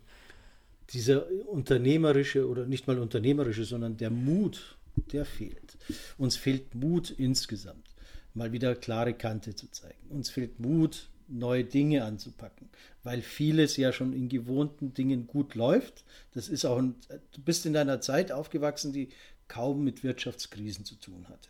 dieser 0.91 1.27
unternehmerische 1.47 2.47
oder 2.47 2.65
nicht 2.65 2.87
mal 2.87 2.99
unternehmerische, 2.99 3.65
sondern 3.65 3.97
der 3.97 4.09
Mut, 4.09 4.77
der 5.11 5.25
fehlt. 5.25 5.77
Uns 6.17 6.35
fehlt 6.35 6.75
Mut 6.75 7.11
insgesamt, 7.11 7.87
mal 8.33 8.51
wieder 8.51 8.75
klare 8.75 9.13
Kante 9.13 9.55
zu 9.55 9.69
zeigen. 9.71 10.09
Uns 10.09 10.29
fehlt 10.29 10.59
Mut, 10.59 11.09
neue 11.27 11.63
Dinge 11.63 12.03
anzupacken, 12.03 12.69
weil 13.03 13.21
vieles 13.21 13.77
ja 13.77 13.91
schon 13.91 14.13
in 14.13 14.29
gewohnten 14.29 14.93
Dingen 14.93 15.27
gut 15.27 15.55
läuft. 15.55 16.03
Das 16.33 16.47
ist 16.47 16.65
auch 16.65 16.77
ein, 16.77 16.95
du 17.31 17.41
bist 17.41 17.65
in 17.65 17.73
deiner 17.73 18.01
Zeit 18.01 18.31
aufgewachsen, 18.31 18.93
die 18.93 19.09
kaum 19.47 19.83
mit 19.83 20.03
Wirtschaftskrisen 20.03 20.85
zu 20.85 20.95
tun 20.95 21.27
hatte. 21.27 21.49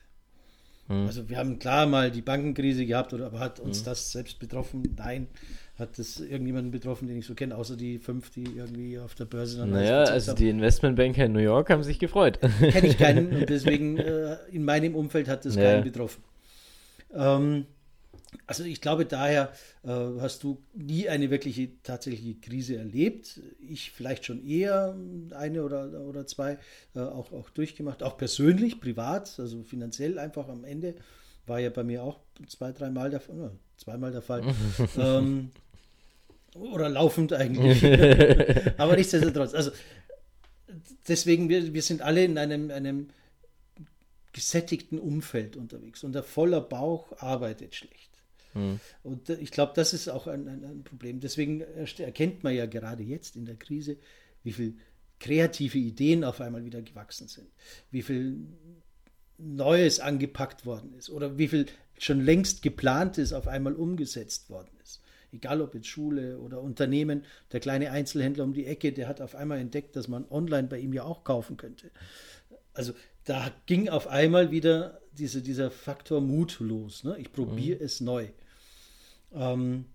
Hm. 0.87 1.07
Also 1.07 1.29
wir 1.29 1.37
haben 1.37 1.59
klar 1.59 1.87
mal 1.87 2.11
die 2.11 2.21
Bankenkrise 2.21 2.85
gehabt, 2.85 3.13
oder 3.13 3.27
aber 3.27 3.39
hat 3.39 3.59
uns 3.59 3.79
hm. 3.79 3.85
das 3.85 4.11
selbst 4.11 4.39
betroffen? 4.39 4.95
Nein. 4.97 5.27
Hat 5.77 5.99
das 5.99 6.21
irgendjemanden 6.21 6.71
betroffen, 6.71 7.07
den 7.07 7.17
ich 7.17 7.25
so 7.25 7.35
kenne, 7.35 7.57
außer 7.57 7.75
die 7.75 7.99
fünf, 7.99 8.29
die 8.29 8.45
irgendwie 8.55 8.97
auf 8.97 9.13
der 9.15 9.25
Börse 9.25 9.57
dann 9.57 9.71
Naja, 9.71 10.03
also 10.03 10.31
haben? 10.31 10.37
die 10.37 10.49
Investmentbanker 10.49 11.25
in 11.25 11.33
New 11.33 11.39
York 11.39 11.69
haben 11.69 11.83
sich 11.83 11.99
gefreut. 11.99 12.39
Kenne 12.39 12.87
ich 12.87 12.97
keinen 12.97 13.35
und 13.35 13.49
deswegen 13.49 13.97
äh, 13.97 14.37
in 14.51 14.63
meinem 14.63 14.95
Umfeld 14.95 15.27
hat 15.27 15.43
das 15.43 15.55
ja. 15.55 15.63
keinen 15.63 15.83
betroffen. 15.83 16.23
Ähm, 17.13 17.65
also 18.47 18.63
ich 18.63 18.81
glaube, 18.81 19.05
daher 19.05 19.51
äh, 19.83 19.89
hast 20.19 20.43
du 20.43 20.61
nie 20.73 21.09
eine 21.09 21.29
wirkliche 21.29 21.69
tatsächliche 21.83 22.39
Krise 22.39 22.77
erlebt. 22.77 23.41
Ich 23.59 23.91
vielleicht 23.91 24.25
schon 24.25 24.45
eher 24.45 24.95
eine 25.31 25.63
oder, 25.63 26.01
oder 26.01 26.27
zwei 26.27 26.57
äh, 26.95 26.99
auch, 26.99 27.31
auch 27.31 27.49
durchgemacht, 27.49 28.03
auch 28.03 28.17
persönlich, 28.17 28.79
privat, 28.79 29.39
also 29.39 29.63
finanziell 29.63 30.19
einfach 30.19 30.47
am 30.47 30.63
Ende. 30.63 30.95
War 31.47 31.59
ja 31.59 31.69
bei 31.69 31.83
mir 31.83 32.03
auch 32.03 32.19
zwei, 32.47 32.71
dreimal 32.71 33.09
der 33.09 33.19
Fall, 33.19 33.51
zweimal 33.77 34.11
der 34.11 34.21
Fall. 34.21 34.43
ähm, 34.97 35.51
oder 36.55 36.89
laufend 36.89 37.33
eigentlich. 37.33 37.83
Aber 38.77 38.95
nichtsdestotrotz. 38.95 39.53
Also 39.53 39.71
deswegen, 41.07 41.49
wir, 41.49 41.73
wir 41.73 41.81
sind 41.81 42.01
alle 42.01 42.23
in 42.23 42.37
einem, 42.37 42.71
einem 42.71 43.09
gesättigten 44.33 44.99
Umfeld 44.99 45.55
unterwegs 45.55 46.03
und 46.03 46.13
der 46.13 46.23
voller 46.23 46.61
Bauch 46.61 47.17
arbeitet 47.19 47.75
schlecht. 47.75 48.11
Mhm. 48.53 48.79
Und 49.03 49.29
ich 49.29 49.51
glaube, 49.51 49.73
das 49.75 49.93
ist 49.93 50.07
auch 50.09 50.27
ein, 50.27 50.47
ein, 50.47 50.63
ein, 50.63 50.83
Problem. 50.83 51.19
Deswegen 51.19 51.61
erkennt 51.61 52.43
man 52.43 52.55
ja 52.55 52.65
gerade 52.65 53.03
jetzt 53.03 53.35
in 53.35 53.45
der 53.45 53.55
Krise, 53.55 53.97
wie 54.43 54.53
viel 54.53 54.75
kreative 55.19 55.77
Ideen 55.77 56.23
auf 56.23 56.41
einmal 56.41 56.65
wieder 56.65 56.81
gewachsen 56.81 57.27
sind, 57.27 57.47
wie 57.91 58.01
viel 58.01 58.45
Neues 59.37 59.99
angepackt 59.99 60.65
worden 60.65 60.93
ist 60.93 61.09
oder 61.09 61.37
wie 61.37 61.47
viel 61.47 61.65
schon 61.97 62.21
längst 62.21 62.61
geplantes 62.61 63.33
auf 63.33 63.47
einmal 63.47 63.73
umgesetzt 63.73 64.49
worden 64.49 64.71
ist. 64.83 65.01
Egal 65.35 65.61
ob 65.61 65.75
jetzt 65.75 65.87
Schule 65.87 66.39
oder 66.39 66.61
Unternehmen, 66.61 67.25
der 67.51 67.59
kleine 67.59 67.91
Einzelhändler 67.91 68.45
um 68.45 68.53
die 68.53 68.65
Ecke, 68.65 68.93
der 68.93 69.09
hat 69.09 69.19
auf 69.19 69.35
einmal 69.35 69.59
entdeckt, 69.59 69.97
dass 69.97 70.07
man 70.07 70.25
online 70.29 70.69
bei 70.69 70.79
ihm 70.79 70.93
ja 70.93 71.03
auch 71.03 71.25
kaufen 71.25 71.57
könnte. 71.57 71.91
Also 72.73 72.93
da 73.25 73.51
ging 73.65 73.89
auf 73.89 74.07
einmal 74.07 74.51
wieder 74.51 75.01
diese, 75.11 75.41
dieser 75.41 75.71
Faktor 75.71 76.21
Mut 76.21 76.61
los. 76.61 77.03
Ne? 77.03 77.17
Ich 77.19 77.33
probiere 77.33 77.79
mhm. 77.79 77.85
es 77.85 77.99
neu. 77.99 78.29
Ähm, 79.33 79.85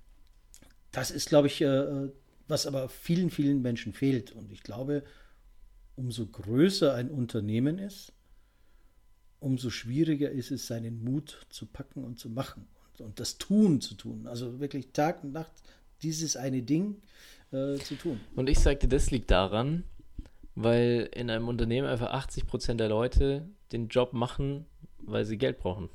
das 0.92 1.10
ist, 1.10 1.30
glaube 1.30 1.46
ich, 1.46 1.62
äh, 1.62 2.10
was 2.46 2.66
aber 2.66 2.90
vielen, 2.90 3.30
vielen 3.30 3.62
Menschen 3.62 3.94
fehlt. 3.94 4.32
Und 4.32 4.52
ich 4.52 4.62
glaube, 4.62 5.04
umso 5.96 6.26
größer 6.26 6.94
ein 6.94 7.10
Unternehmen 7.10 7.78
ist, 7.78 8.12
umso 9.38 9.70
schwieriger 9.70 10.30
ist 10.30 10.50
es, 10.50 10.66
seinen 10.66 11.02
Mut 11.02 11.46
zu 11.48 11.64
packen 11.64 12.04
und 12.04 12.18
zu 12.18 12.28
machen 12.28 12.66
und, 13.00 13.20
das 13.20 13.38
Tun 13.38 13.80
zu 13.80 13.94
tun. 13.94 14.26
Also 14.26 14.60
wirklich 14.60 14.92
Tag 14.92 15.24
und 15.24 15.32
Nacht 15.32 15.52
dieses 16.02 16.36
eine 16.36 16.62
Ding 16.62 16.96
äh, 17.52 17.76
zu 17.76 17.94
tun. 17.96 18.20
Und 18.36 18.48
ich 18.48 18.58
sagte, 18.58 18.88
das 18.88 19.10
liegt 19.10 19.30
daran, 19.30 19.84
weil 20.54 21.08
in 21.14 21.30
einem 21.30 21.48
Unternehmen 21.48 21.88
einfach 21.88 22.10
80 22.10 22.46
Prozent 22.46 22.80
der 22.80 22.88
Leute 22.88 23.48
den 23.72 23.88
Job 23.88 24.12
machen, 24.12 24.66
weil 24.98 25.24
sie 25.24 25.38
Geld 25.38 25.58
brauchen. 25.58 25.88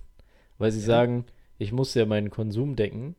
Weil 0.57 0.71
sie 0.71 0.79
ja. 0.79 0.85
sagen, 0.85 1.25
ich 1.57 1.71
muss 1.71 1.93
ja 1.93 2.05
meinen 2.05 2.29
Konsum 2.29 2.75
decken 2.75 3.15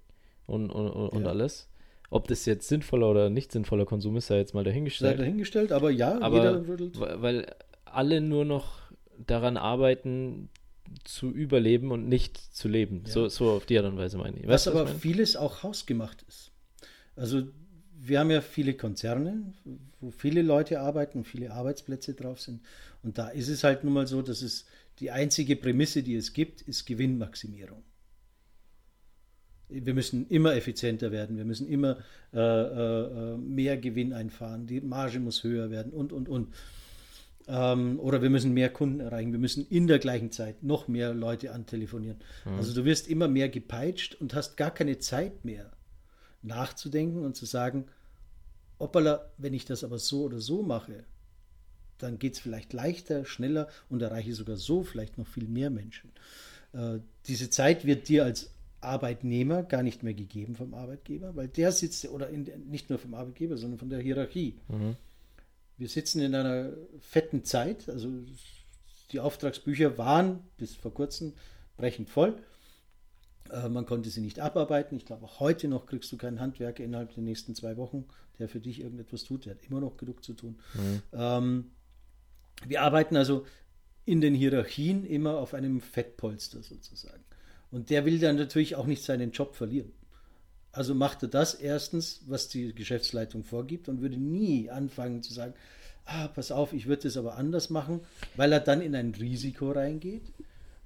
und, 0.46 0.70
und, 0.70 0.88
und 0.88 1.22
ja. 1.22 1.28
alles. 1.28 1.68
Ob 2.08 2.28
das 2.28 2.46
jetzt 2.46 2.68
sinnvoller 2.68 3.10
oder 3.10 3.30
nicht 3.30 3.50
sinnvoller 3.50 3.84
Konsum 3.84 4.16
ist, 4.16 4.28
sei 4.28 4.38
jetzt 4.38 4.54
mal 4.54 4.64
dahingestellt. 4.64 5.16
Sei 5.16 5.24
dahingestellt, 5.24 5.72
aber 5.72 5.90
ja, 5.90 6.20
aber 6.20 6.64
Weil 7.20 7.52
alle 7.84 8.20
nur 8.20 8.44
noch 8.44 8.78
daran 9.18 9.56
arbeiten, 9.56 10.48
zu 11.04 11.30
überleben 11.30 11.90
und 11.90 12.08
nicht 12.08 12.38
zu 12.38 12.68
leben. 12.68 13.02
Ja. 13.06 13.12
So, 13.12 13.28
so 13.28 13.50
auf 13.50 13.66
die 13.66 13.78
Art 13.78 13.86
und 13.86 13.96
Weise 13.96 14.18
meine 14.18 14.38
ich. 14.38 14.46
Weißt 14.46 14.66
was 14.66 14.74
aber 14.74 14.86
vieles 14.86 15.36
auch 15.36 15.62
hausgemacht 15.62 16.24
ist. 16.28 16.50
Also 17.14 17.44
wir 17.98 18.20
haben 18.20 18.30
ja 18.30 18.40
viele 18.40 18.74
Konzerne, 18.74 19.52
wo 20.00 20.10
viele 20.10 20.42
Leute 20.42 20.80
arbeiten, 20.80 21.24
viele 21.24 21.52
Arbeitsplätze 21.52 22.14
drauf 22.14 22.40
sind. 22.40 22.60
Und 23.02 23.18
da 23.18 23.28
ist 23.28 23.48
es 23.48 23.64
halt 23.64 23.84
nun 23.84 23.94
mal 23.94 24.06
so, 24.06 24.22
dass 24.22 24.42
es 24.42 24.66
die 24.98 25.10
einzige 25.10 25.56
Prämisse, 25.56 26.02
die 26.02 26.14
es 26.14 26.32
gibt, 26.32 26.62
ist 26.62 26.86
Gewinnmaximierung. 26.86 27.82
Wir 29.68 29.94
müssen 29.94 30.28
immer 30.28 30.54
effizienter 30.54 31.10
werden, 31.10 31.36
wir 31.36 31.44
müssen 31.44 31.66
immer 31.66 31.98
äh, 32.32 32.38
äh, 32.38 33.36
mehr 33.36 33.76
Gewinn 33.76 34.12
einfahren, 34.12 34.66
die 34.66 34.80
Marge 34.80 35.18
muss 35.18 35.42
höher 35.42 35.70
werden 35.70 35.92
und, 35.92 36.12
und, 36.12 36.28
und. 36.28 36.54
Ähm, 37.48 38.00
oder 38.00 38.22
wir 38.22 38.30
müssen 38.30 38.52
mehr 38.52 38.70
Kunden 38.70 39.00
erreichen, 39.00 39.32
wir 39.32 39.38
müssen 39.38 39.66
in 39.68 39.86
der 39.86 39.98
gleichen 39.98 40.32
Zeit 40.32 40.62
noch 40.62 40.88
mehr 40.88 41.14
Leute 41.14 41.52
antelefonieren. 41.52 42.18
Mhm. 42.44 42.54
Also 42.54 42.74
du 42.74 42.84
wirst 42.84 43.08
immer 43.08 43.28
mehr 43.28 43.48
gepeitscht 43.48 44.16
und 44.16 44.34
hast 44.34 44.56
gar 44.56 44.72
keine 44.72 44.98
Zeit 44.98 45.44
mehr 45.44 45.70
nachzudenken 46.42 47.24
und 47.24 47.36
zu 47.36 47.46
sagen, 47.46 47.86
hoppala, 48.78 49.30
wenn 49.38 49.54
ich 49.54 49.64
das 49.64 49.84
aber 49.84 49.98
so 49.98 50.24
oder 50.24 50.40
so 50.40 50.62
mache, 50.62 51.04
dann 51.98 52.18
geht 52.18 52.34
es 52.34 52.40
vielleicht 52.40 52.72
leichter, 52.72 53.24
schneller 53.24 53.68
und 53.88 54.02
erreiche 54.02 54.34
sogar 54.34 54.56
so 54.56 54.82
vielleicht 54.82 55.18
noch 55.18 55.26
viel 55.26 55.46
mehr 55.46 55.70
Menschen. 55.70 56.10
Äh, 56.72 56.98
diese 57.26 57.48
Zeit 57.50 57.86
wird 57.86 58.08
dir 58.08 58.24
als 58.24 58.50
Arbeitnehmer 58.80 59.62
gar 59.62 59.82
nicht 59.82 60.02
mehr 60.02 60.14
gegeben 60.14 60.54
vom 60.54 60.74
Arbeitgeber, 60.74 61.34
weil 61.34 61.48
der 61.48 61.72
sitzt, 61.72 62.06
oder 62.08 62.28
in, 62.28 62.48
nicht 62.68 62.90
nur 62.90 62.98
vom 62.98 63.14
Arbeitgeber, 63.14 63.56
sondern 63.56 63.78
von 63.78 63.88
der 63.88 64.00
Hierarchie. 64.00 64.56
Mhm. 64.68 64.96
Wir 65.78 65.88
sitzen 65.88 66.20
in 66.20 66.34
einer 66.34 66.72
fetten 67.00 67.44
Zeit, 67.44 67.88
also 67.88 68.08
die 69.12 69.20
Auftragsbücher 69.20 69.98
waren 69.98 70.40
bis 70.56 70.74
vor 70.74 70.92
kurzem 70.92 71.34
brechend 71.76 72.08
voll. 72.08 72.34
Äh, 73.50 73.68
man 73.68 73.86
konnte 73.86 74.10
sie 74.10 74.20
nicht 74.20 74.40
abarbeiten. 74.40 74.96
Ich 74.96 75.04
glaube, 75.04 75.24
auch 75.24 75.40
heute 75.40 75.68
noch 75.68 75.86
kriegst 75.86 76.10
du 76.12 76.16
keinen 76.16 76.40
Handwerker 76.40 76.82
innerhalb 76.82 77.14
der 77.14 77.22
nächsten 77.22 77.54
zwei 77.54 77.76
Wochen, 77.76 78.06
der 78.38 78.48
für 78.48 78.60
dich 78.60 78.80
irgendetwas 78.80 79.24
tut. 79.24 79.44
Der 79.44 79.54
hat 79.54 79.64
immer 79.68 79.80
noch 79.80 79.96
genug 79.96 80.24
zu 80.24 80.32
tun. 80.32 80.58
Mhm. 80.74 81.02
Ähm, 81.12 81.70
wir 82.66 82.82
arbeiten 82.82 83.16
also 83.16 83.46
in 84.04 84.20
den 84.20 84.34
Hierarchien 84.34 85.04
immer 85.04 85.38
auf 85.38 85.52
einem 85.54 85.80
Fettpolster 85.80 86.62
sozusagen. 86.62 87.22
Und 87.70 87.90
der 87.90 88.04
will 88.04 88.18
dann 88.18 88.36
natürlich 88.36 88.76
auch 88.76 88.86
nicht 88.86 89.02
seinen 89.02 89.32
Job 89.32 89.54
verlieren. 89.54 89.92
Also 90.76 90.94
macht 90.94 91.22
er 91.22 91.28
das 91.28 91.54
erstens, 91.54 92.20
was 92.26 92.48
die 92.48 92.74
Geschäftsleitung 92.74 93.44
vorgibt 93.44 93.88
und 93.88 94.02
würde 94.02 94.18
nie 94.18 94.68
anfangen 94.68 95.22
zu 95.22 95.32
sagen, 95.32 95.54
ah, 96.04 96.28
pass 96.28 96.52
auf, 96.52 96.74
ich 96.74 96.86
würde 96.86 97.04
das 97.04 97.16
aber 97.16 97.36
anders 97.36 97.70
machen, 97.70 98.00
weil 98.36 98.52
er 98.52 98.60
dann 98.60 98.82
in 98.82 98.94
ein 98.94 99.14
Risiko 99.18 99.70
reingeht. 99.70 100.22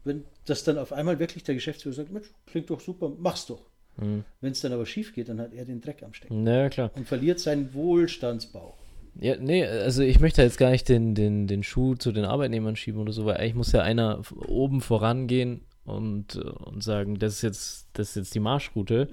Wenn 0.05 0.25
das 0.47 0.63
dann 0.63 0.79
auf 0.79 0.93
einmal 0.93 1.19
wirklich 1.19 1.43
der 1.43 1.57
Geschäftsführer 1.57 1.97
sagt, 1.97 2.13
Mensch, 2.13 2.31
klingt 2.47 2.71
doch 2.71 2.81
super, 2.81 3.11
mach's 3.19 3.47
doch. 3.47 3.63
Mhm. 3.97 4.25
Wenn 4.41 4.53
es 4.53 4.61
dann 4.61 4.73
aber 4.73 4.87
schief 4.87 5.13
geht, 5.13 5.29
dann 5.29 5.41
hat 5.41 5.53
er 5.53 5.65
den 5.65 5.81
Dreck 5.81 6.05
am 6.05 6.15
Stecken. 6.15 6.47
Ja, 6.47 6.69
klar. 6.69 6.93
Und 6.95 7.09
verliert 7.09 7.41
seinen 7.41 7.75
Wohlstandsbauch. 7.75 8.77
Ja, 9.17 9.37
nee, 9.41 9.67
also 9.67 10.03
ich 10.03 10.21
möchte 10.21 10.41
jetzt 10.41 10.57
gar 10.57 10.71
nicht 10.71 10.89
den, 10.89 11.17
den, 11.17 11.49
den 11.49 11.65
Schuh 11.65 11.97
zu 11.97 12.13
den 12.13 12.25
Arbeitnehmern 12.25 12.77
schieben 12.77 13.01
oder 13.01 13.13
so, 13.13 13.25
weil 13.25 13.39
eigentlich 13.39 13.57
muss 13.57 13.73
ja 13.73 13.83
einer 13.83 14.23
oben 14.47 14.81
vorangehen 14.81 15.63
und, 15.85 16.37
und 16.37 16.83
sagen, 16.83 17.19
das 17.19 17.35
ist 17.35 17.43
jetzt, 17.43 17.89
das 17.95 18.11
ist 18.11 18.17
jetzt 18.17 18.35
die 18.35 18.41
Marschroute. 18.41 19.09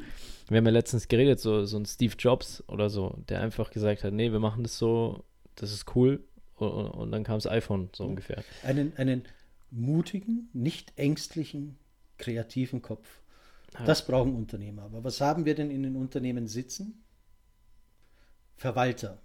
Wir 0.47 0.57
haben 0.57 0.65
ja 0.65 0.71
letztens 0.71 1.07
geredet, 1.07 1.39
so, 1.39 1.65
so 1.65 1.77
ein 1.77 1.85
Steve 1.85 2.15
Jobs 2.17 2.63
oder 2.67 2.89
so, 2.89 3.17
der 3.29 3.41
einfach 3.41 3.71
gesagt 3.71 4.03
hat, 4.03 4.13
nee, 4.13 4.31
wir 4.31 4.39
machen 4.39 4.63
das 4.63 4.77
so, 4.77 5.23
das 5.55 5.71
ist 5.71 5.95
cool. 5.95 6.23
Und, 6.55 6.69
und 6.71 7.11
dann 7.11 7.23
kam 7.23 7.37
das 7.37 7.47
iPhone, 7.47 7.89
so 7.93 8.05
ungefähr. 8.05 8.43
Einen, 8.63 8.95
einen 8.97 9.23
mutigen, 9.71 10.49
nicht 10.53 10.97
ängstlichen, 10.97 11.77
kreativen 12.17 12.81
Kopf. 12.81 13.07
Ja. 13.73 13.85
Das 13.85 14.05
brauchen 14.05 14.35
Unternehmer. 14.35 14.83
Aber 14.83 15.03
was 15.03 15.21
haben 15.21 15.45
wir 15.45 15.55
denn 15.55 15.71
in 15.71 15.83
den 15.83 15.95
Unternehmen 15.95 16.47
sitzen? 16.47 17.03
Verwalter. 18.55 19.21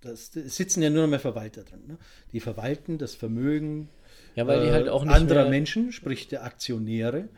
Das, 0.00 0.30
das 0.30 0.56
sitzen 0.56 0.82
ja 0.82 0.90
nur 0.90 1.02
noch 1.02 1.10
mehr 1.10 1.20
Verwalter 1.20 1.64
drin. 1.64 1.86
Ne? 1.86 1.98
Die 2.32 2.40
verwalten 2.40 2.98
das 2.98 3.14
Vermögen 3.14 3.88
ja, 4.38 4.46
weil 4.46 4.66
die 4.66 4.70
halt 4.70 4.88
auch 4.88 5.04
nicht 5.04 5.14
anderer 5.14 5.48
Menschen, 5.48 5.90
sprich 5.90 6.28
der 6.28 6.44
Aktionäre. 6.44 7.28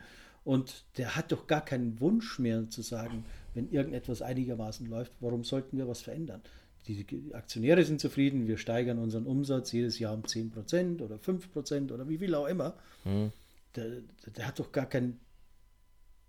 Und 0.43 0.85
der 0.97 1.15
hat 1.15 1.31
doch 1.31 1.47
gar 1.47 1.65
keinen 1.65 1.99
Wunsch 1.99 2.37
mehr 2.37 2.69
zu 2.69 2.83
sagen, 2.83 3.25
wenn 3.55 3.71
irgendetwas 3.71 4.21
einigermaßen 4.21 4.87
läuft, 4.87 5.11
warum 5.19 5.43
sollten 5.43 5.77
wir 5.77 5.87
was 5.87 6.01
verändern? 6.01 6.41
Die 6.87 7.05
Aktionäre 7.33 7.83
sind 7.85 7.99
zufrieden, 7.99 8.47
wir 8.47 8.57
steigern 8.57 8.99
unseren 8.99 9.25
Umsatz 9.25 9.71
jedes 9.71 9.97
Jahr 9.97 10.13
um 10.13 10.21
10% 10.21 11.01
oder 11.01 11.15
5% 11.15 11.91
oder 11.91 12.07
wie 12.07 12.19
viel 12.19 12.35
auch 12.35 12.47
immer. 12.47 12.75
Mhm. 13.03 13.31
Der, 13.75 13.89
der, 14.35 14.47
hat 14.47 14.59
doch 14.59 14.71
gar 14.71 14.85
keinen 14.85 15.19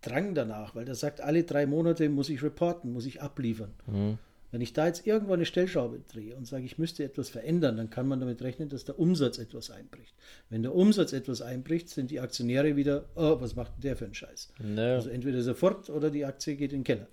Drang 0.00 0.34
danach, 0.34 0.74
weil 0.74 0.86
der 0.86 0.94
sagt, 0.94 1.20
alle 1.20 1.44
drei 1.44 1.66
Monate 1.66 2.08
muss 2.08 2.30
ich 2.30 2.42
reporten, 2.42 2.92
muss 2.92 3.04
ich 3.04 3.20
abliefern. 3.20 3.74
Mhm. 3.86 4.18
Wenn 4.52 4.60
ich 4.60 4.74
da 4.74 4.86
jetzt 4.86 5.06
irgendwo 5.06 5.32
eine 5.32 5.46
Stellschraube 5.46 6.02
drehe 6.12 6.36
und 6.36 6.46
sage, 6.46 6.64
ich 6.64 6.76
müsste 6.76 7.02
etwas 7.02 7.30
verändern, 7.30 7.78
dann 7.78 7.88
kann 7.88 8.06
man 8.06 8.20
damit 8.20 8.42
rechnen, 8.42 8.68
dass 8.68 8.84
der 8.84 8.98
Umsatz 8.98 9.38
etwas 9.38 9.70
einbricht. 9.70 10.14
Wenn 10.50 10.62
der 10.62 10.74
Umsatz 10.74 11.14
etwas 11.14 11.40
einbricht, 11.40 11.88
sind 11.88 12.10
die 12.10 12.20
Aktionäre 12.20 12.76
wieder, 12.76 13.06
oh, 13.16 13.40
was 13.40 13.56
macht 13.56 13.72
der 13.82 13.96
für 13.96 14.04
einen 14.04 14.14
Scheiß? 14.14 14.52
No. 14.58 14.82
Also 14.82 15.08
entweder 15.08 15.40
sofort 15.40 15.88
oder 15.88 16.10
die 16.10 16.26
Aktie 16.26 16.54
geht 16.56 16.74
in 16.74 16.80
den 16.80 16.84
Keller. 16.84 17.06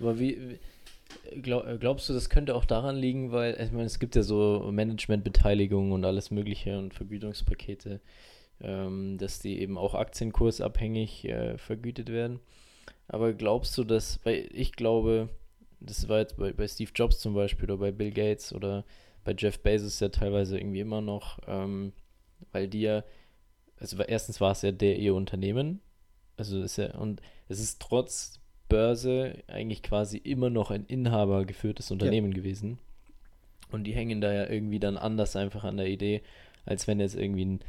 Aber 0.00 0.18
wie, 0.18 0.58
glaub, 1.40 1.64
glaubst 1.80 2.10
du, 2.10 2.12
das 2.12 2.28
könnte 2.28 2.54
auch 2.54 2.66
daran 2.66 2.96
liegen, 2.96 3.32
weil 3.32 3.58
ich 3.58 3.72
meine, 3.72 3.86
es 3.86 3.98
gibt 3.98 4.14
ja 4.14 4.22
so 4.22 4.68
Managementbeteiligung 4.70 5.92
und 5.92 6.04
alles 6.04 6.30
Mögliche 6.30 6.78
und 6.78 6.92
Vergütungspakete, 6.92 8.00
ähm, 8.60 9.16
dass 9.16 9.38
die 9.38 9.60
eben 9.60 9.78
auch 9.78 9.94
aktienkursabhängig 9.94 11.24
äh, 11.24 11.56
vergütet 11.56 12.10
werden. 12.10 12.40
Aber 13.08 13.32
glaubst 13.32 13.78
du, 13.78 13.84
dass, 13.84 14.20
weil 14.24 14.48
ich 14.52 14.72
glaube, 14.72 15.30
das 15.86 16.08
war 16.08 16.18
jetzt 16.20 16.36
bei, 16.36 16.52
bei 16.52 16.66
Steve 16.68 16.90
Jobs 16.94 17.18
zum 17.18 17.34
Beispiel 17.34 17.64
oder 17.64 17.78
bei 17.78 17.92
Bill 17.92 18.10
Gates 18.10 18.52
oder 18.52 18.84
bei 19.24 19.34
Jeff 19.36 19.58
Bezos 19.60 20.00
ja 20.00 20.08
teilweise 20.08 20.58
irgendwie 20.58 20.80
immer 20.80 21.00
noch, 21.00 21.38
ähm, 21.46 21.92
weil 22.52 22.68
die 22.68 22.82
ja, 22.82 23.04
also 23.78 24.00
erstens 24.02 24.40
war 24.40 24.52
es 24.52 24.62
ja 24.62 24.72
der 24.72 24.98
ihr 24.98 25.14
Unternehmen, 25.14 25.80
also 26.36 26.60
ist 26.62 26.76
ja, 26.76 26.94
und 26.96 27.20
es 27.48 27.60
ist 27.60 27.80
trotz 27.80 28.40
Börse 28.68 29.34
eigentlich 29.48 29.82
quasi 29.82 30.16
immer 30.16 30.48
noch 30.48 30.70
ein 30.70 30.86
inhabergeführtes 30.86 31.90
Unternehmen 31.90 32.32
ja. 32.32 32.36
gewesen. 32.36 32.78
Und 33.70 33.84
die 33.84 33.94
hängen 33.94 34.20
da 34.20 34.32
ja 34.32 34.48
irgendwie 34.48 34.78
dann 34.78 34.96
anders 34.96 35.36
einfach 35.36 35.64
an 35.64 35.76
der 35.76 35.88
Idee, 35.88 36.22
als 36.64 36.86
wenn 36.86 37.00
jetzt 37.00 37.14
irgendwie 37.14 37.44
ein 37.44 37.60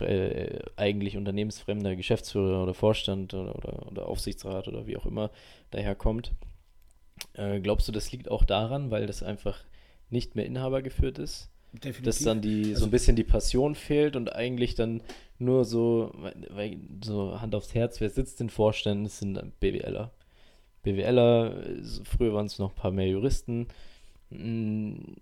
äh, 0.00 0.60
eigentlich 0.76 1.16
unternehmensfremder 1.16 1.96
Geschäftsführer 1.96 2.62
oder 2.62 2.74
Vorstand 2.74 3.34
oder, 3.34 3.54
oder, 3.56 3.86
oder 3.86 4.06
Aufsichtsrat 4.06 4.68
oder 4.68 4.86
wie 4.86 4.96
auch 4.96 5.06
immer 5.06 5.30
daherkommt. 5.70 6.32
Äh, 7.34 7.60
glaubst 7.60 7.88
du, 7.88 7.92
das 7.92 8.12
liegt 8.12 8.30
auch 8.30 8.44
daran, 8.44 8.90
weil 8.90 9.06
das 9.06 9.22
einfach 9.22 9.64
nicht 10.10 10.36
mehr 10.36 10.46
Inhaber 10.46 10.82
geführt 10.82 11.18
ist? 11.18 11.50
Definitiv. 11.72 12.04
Dass 12.04 12.18
dann 12.18 12.42
die, 12.42 12.64
so 12.64 12.70
also 12.74 12.84
ein 12.86 12.90
bisschen 12.90 13.16
die 13.16 13.24
Passion 13.24 13.74
fehlt 13.74 14.14
und 14.14 14.34
eigentlich 14.34 14.74
dann 14.74 15.02
nur 15.38 15.64
so, 15.64 16.12
weil, 16.50 16.76
so 17.02 17.40
Hand 17.40 17.54
aufs 17.54 17.74
Herz, 17.74 18.00
wer 18.00 18.10
sitzt 18.10 18.40
in 18.40 18.50
Vorständen, 18.50 19.04
das 19.04 19.18
sind 19.18 19.58
BWLer. 19.60 20.10
BWLer, 20.82 21.64
früher 22.04 22.34
waren 22.34 22.46
es 22.46 22.58
noch 22.58 22.70
ein 22.72 22.76
paar 22.76 22.90
mehr 22.90 23.08
Juristen, 23.08 23.68
hm, 24.30 25.16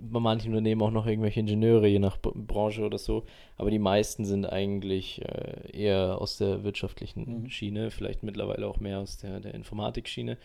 bei 0.00 0.20
manchen 0.20 0.50
Unternehmen 0.50 0.82
auch 0.82 0.90
noch 0.90 1.06
irgendwelche 1.06 1.40
Ingenieure, 1.40 1.86
je 1.86 1.98
nach 1.98 2.18
Branche 2.18 2.84
oder 2.84 2.98
so. 2.98 3.24
Aber 3.56 3.70
die 3.70 3.78
meisten 3.78 4.24
sind 4.24 4.44
eigentlich 4.44 5.22
äh, 5.22 5.70
eher 5.72 6.20
aus 6.20 6.36
der 6.38 6.64
wirtschaftlichen 6.64 7.42
mhm. 7.42 7.50
Schiene, 7.50 7.90
vielleicht 7.90 8.22
mittlerweile 8.22 8.66
auch 8.66 8.80
mehr 8.80 8.98
aus 8.98 9.16
der, 9.16 9.40
der 9.40 9.54
Informatik-Schiene. 9.54 10.38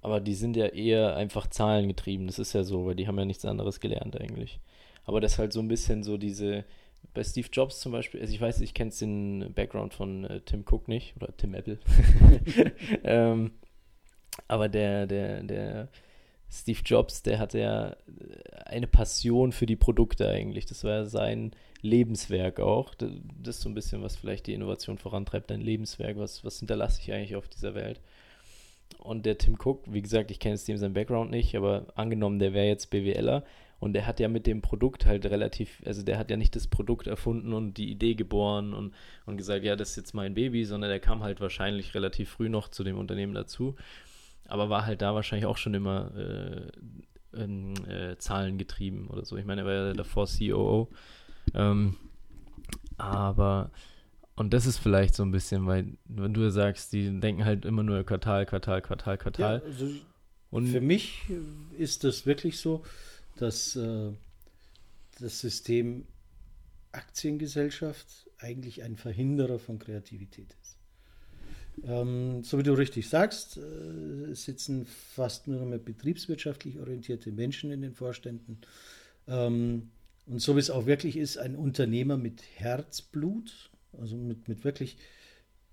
Aber 0.00 0.20
die 0.20 0.34
sind 0.34 0.56
ja 0.56 0.66
eher 0.66 1.16
einfach 1.16 1.48
zahlengetrieben. 1.48 2.26
Das 2.26 2.38
ist 2.38 2.52
ja 2.52 2.62
so, 2.62 2.86
weil 2.86 2.94
die 2.94 3.08
haben 3.08 3.18
ja 3.18 3.24
nichts 3.24 3.44
anderes 3.44 3.80
gelernt 3.80 4.20
eigentlich. 4.20 4.60
Aber 5.04 5.20
das 5.20 5.32
ist 5.32 5.38
halt 5.38 5.52
so 5.52 5.60
ein 5.60 5.68
bisschen 5.68 6.02
so 6.02 6.16
diese, 6.18 6.64
bei 7.14 7.24
Steve 7.24 7.48
Jobs 7.50 7.80
zum 7.80 7.92
Beispiel, 7.92 8.20
also 8.20 8.32
ich 8.32 8.40
weiß, 8.40 8.60
ich 8.60 8.74
kenne 8.74 8.90
den 8.90 9.52
Background 9.54 9.94
von 9.94 10.24
äh, 10.24 10.40
Tim 10.42 10.64
Cook 10.68 10.88
nicht 10.88 11.16
oder 11.16 11.36
Tim 11.36 11.54
Apple. 11.54 11.78
ähm, 13.04 13.52
aber 14.46 14.68
der, 14.68 15.06
der, 15.06 15.42
der 15.42 15.88
Steve 16.50 16.80
Jobs, 16.84 17.22
der 17.22 17.38
hatte 17.38 17.58
ja 17.58 17.96
eine 18.66 18.86
Passion 18.86 19.52
für 19.52 19.66
die 19.66 19.76
Produkte 19.76 20.28
eigentlich. 20.28 20.66
Das 20.66 20.84
war 20.84 20.92
ja 20.92 21.04
sein 21.04 21.52
Lebenswerk 21.82 22.60
auch. 22.60 22.94
Das 22.94 23.10
ist 23.46 23.60
so 23.60 23.68
ein 23.68 23.74
bisschen, 23.74 24.02
was 24.02 24.16
vielleicht 24.16 24.46
die 24.46 24.54
Innovation 24.54 24.98
vorantreibt, 24.98 25.50
dein 25.50 25.60
Lebenswerk. 25.60 26.16
Was, 26.16 26.44
was 26.44 26.58
hinterlasse 26.58 27.00
ich 27.02 27.12
eigentlich 27.12 27.36
auf 27.36 27.48
dieser 27.48 27.74
Welt? 27.74 28.00
Und 28.98 29.26
der 29.26 29.38
Tim 29.38 29.56
Cook, 29.62 29.84
wie 29.86 30.02
gesagt, 30.02 30.30
ich 30.30 30.40
kenne 30.40 30.54
jetzt 30.54 30.68
dem 30.68 30.76
seinen 30.76 30.94
Background 30.94 31.30
nicht, 31.30 31.54
aber 31.56 31.86
angenommen, 31.94 32.38
der 32.38 32.52
wäre 32.52 32.66
jetzt 32.66 32.90
BWLer 32.90 33.44
und 33.80 33.92
der 33.92 34.06
hat 34.06 34.18
ja 34.18 34.28
mit 34.28 34.46
dem 34.46 34.60
Produkt 34.60 35.06
halt 35.06 35.24
relativ, 35.26 35.82
also 35.86 36.02
der 36.02 36.18
hat 36.18 36.30
ja 36.30 36.36
nicht 36.36 36.56
das 36.56 36.66
Produkt 36.66 37.06
erfunden 37.06 37.52
und 37.52 37.74
die 37.74 37.90
Idee 37.90 38.14
geboren 38.14 38.74
und, 38.74 38.92
und 39.24 39.36
gesagt, 39.36 39.64
ja, 39.64 39.76
das 39.76 39.90
ist 39.90 39.96
jetzt 39.96 40.14
mein 40.14 40.34
Baby, 40.34 40.64
sondern 40.64 40.90
der 40.90 41.00
kam 41.00 41.22
halt 41.22 41.40
wahrscheinlich 41.40 41.94
relativ 41.94 42.30
früh 42.30 42.48
noch 42.48 42.68
zu 42.68 42.82
dem 42.82 42.98
Unternehmen 42.98 43.34
dazu, 43.34 43.76
aber 44.46 44.68
war 44.68 44.84
halt 44.84 45.00
da 45.00 45.14
wahrscheinlich 45.14 45.46
auch 45.46 45.58
schon 45.58 45.74
immer 45.74 46.10
äh, 46.16 47.40
in, 47.40 47.76
äh, 47.86 48.18
Zahlen 48.18 48.58
getrieben 48.58 49.08
oder 49.08 49.24
so. 49.24 49.36
Ich 49.36 49.44
meine, 49.44 49.60
er 49.60 49.66
war 49.66 49.74
ja 49.74 49.92
davor 49.92 50.26
COO. 50.26 50.88
Ähm, 51.54 51.96
aber 52.96 53.70
und 54.38 54.54
das 54.54 54.66
ist 54.66 54.78
vielleicht 54.78 55.14
so 55.14 55.24
ein 55.24 55.30
bisschen, 55.32 55.66
weil, 55.66 55.96
wenn 56.04 56.32
du 56.32 56.48
sagst, 56.50 56.92
die 56.92 57.18
denken 57.20 57.44
halt 57.44 57.64
immer 57.64 57.82
nur 57.82 58.04
Quartal, 58.04 58.46
Quartal, 58.46 58.80
Quartal, 58.82 59.18
Quartal. 59.18 59.58
Ja, 59.58 59.64
also 59.64 59.90
und 60.50 60.68
für 60.68 60.80
mich 60.80 61.24
ist 61.76 62.04
das 62.04 62.24
wirklich 62.24 62.58
so, 62.58 62.84
dass 63.36 63.76
äh, 63.76 64.12
das 65.20 65.40
System 65.40 66.06
Aktiengesellschaft 66.92 68.06
eigentlich 68.38 68.82
ein 68.82 68.96
Verhinderer 68.96 69.58
von 69.58 69.78
Kreativität 69.78 70.54
ist. 70.62 70.78
Ähm, 71.84 72.42
so 72.42 72.58
wie 72.58 72.62
du 72.62 72.72
richtig 72.72 73.08
sagst, 73.08 73.58
äh, 73.58 74.34
sitzen 74.34 74.86
fast 74.86 75.48
nur 75.48 75.60
noch 75.60 75.66
mehr 75.66 75.78
betriebswirtschaftlich 75.78 76.78
orientierte 76.78 77.30
Menschen 77.30 77.70
in 77.70 77.82
den 77.82 77.94
Vorständen. 77.94 78.58
Ähm, 79.26 79.90
und 80.26 80.40
so 80.40 80.56
wie 80.56 80.60
es 80.60 80.70
auch 80.70 80.86
wirklich 80.86 81.16
ist, 81.16 81.38
ein 81.38 81.56
Unternehmer 81.56 82.16
mit 82.16 82.42
Herzblut 82.56 83.70
also 83.98 84.16
mit, 84.16 84.48
mit 84.48 84.64
wirklich 84.64 84.96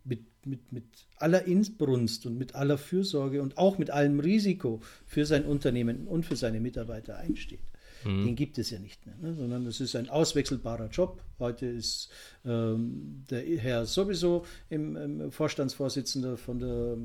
mit, 0.05 0.23
mit, 0.45 0.71
mit 0.71 0.85
aller 1.17 1.45
Inbrunst 1.45 2.25
und 2.25 2.38
mit 2.38 2.55
aller 2.55 2.77
Fürsorge 2.77 3.41
und 3.41 3.57
auch 3.57 3.77
mit 3.77 3.89
allem 3.89 4.19
Risiko 4.19 4.81
für 5.05 5.25
sein 5.25 5.45
Unternehmen 5.45 6.07
und 6.07 6.25
für 6.25 6.35
seine 6.35 6.59
Mitarbeiter 6.59 7.17
einsteht. 7.17 7.61
Mhm. 8.03 8.25
Den 8.25 8.35
gibt 8.35 8.57
es 8.57 8.69
ja 8.69 8.79
nicht 8.79 9.05
mehr, 9.05 9.15
ne? 9.17 9.33
sondern 9.33 9.65
es 9.65 9.81
ist 9.81 9.95
ein 9.95 10.09
auswechselbarer 10.09 10.89
Job. 10.89 11.21
Heute 11.39 11.65
ist 11.65 12.09
ähm, 12.45 13.23
der 13.29 13.41
Herr 13.57 13.85
sowieso 13.85 14.45
im, 14.69 14.95
im 14.95 15.31
Vorstandsvorsitzender 15.31 16.38
von 16.38 16.59
der 16.59 16.97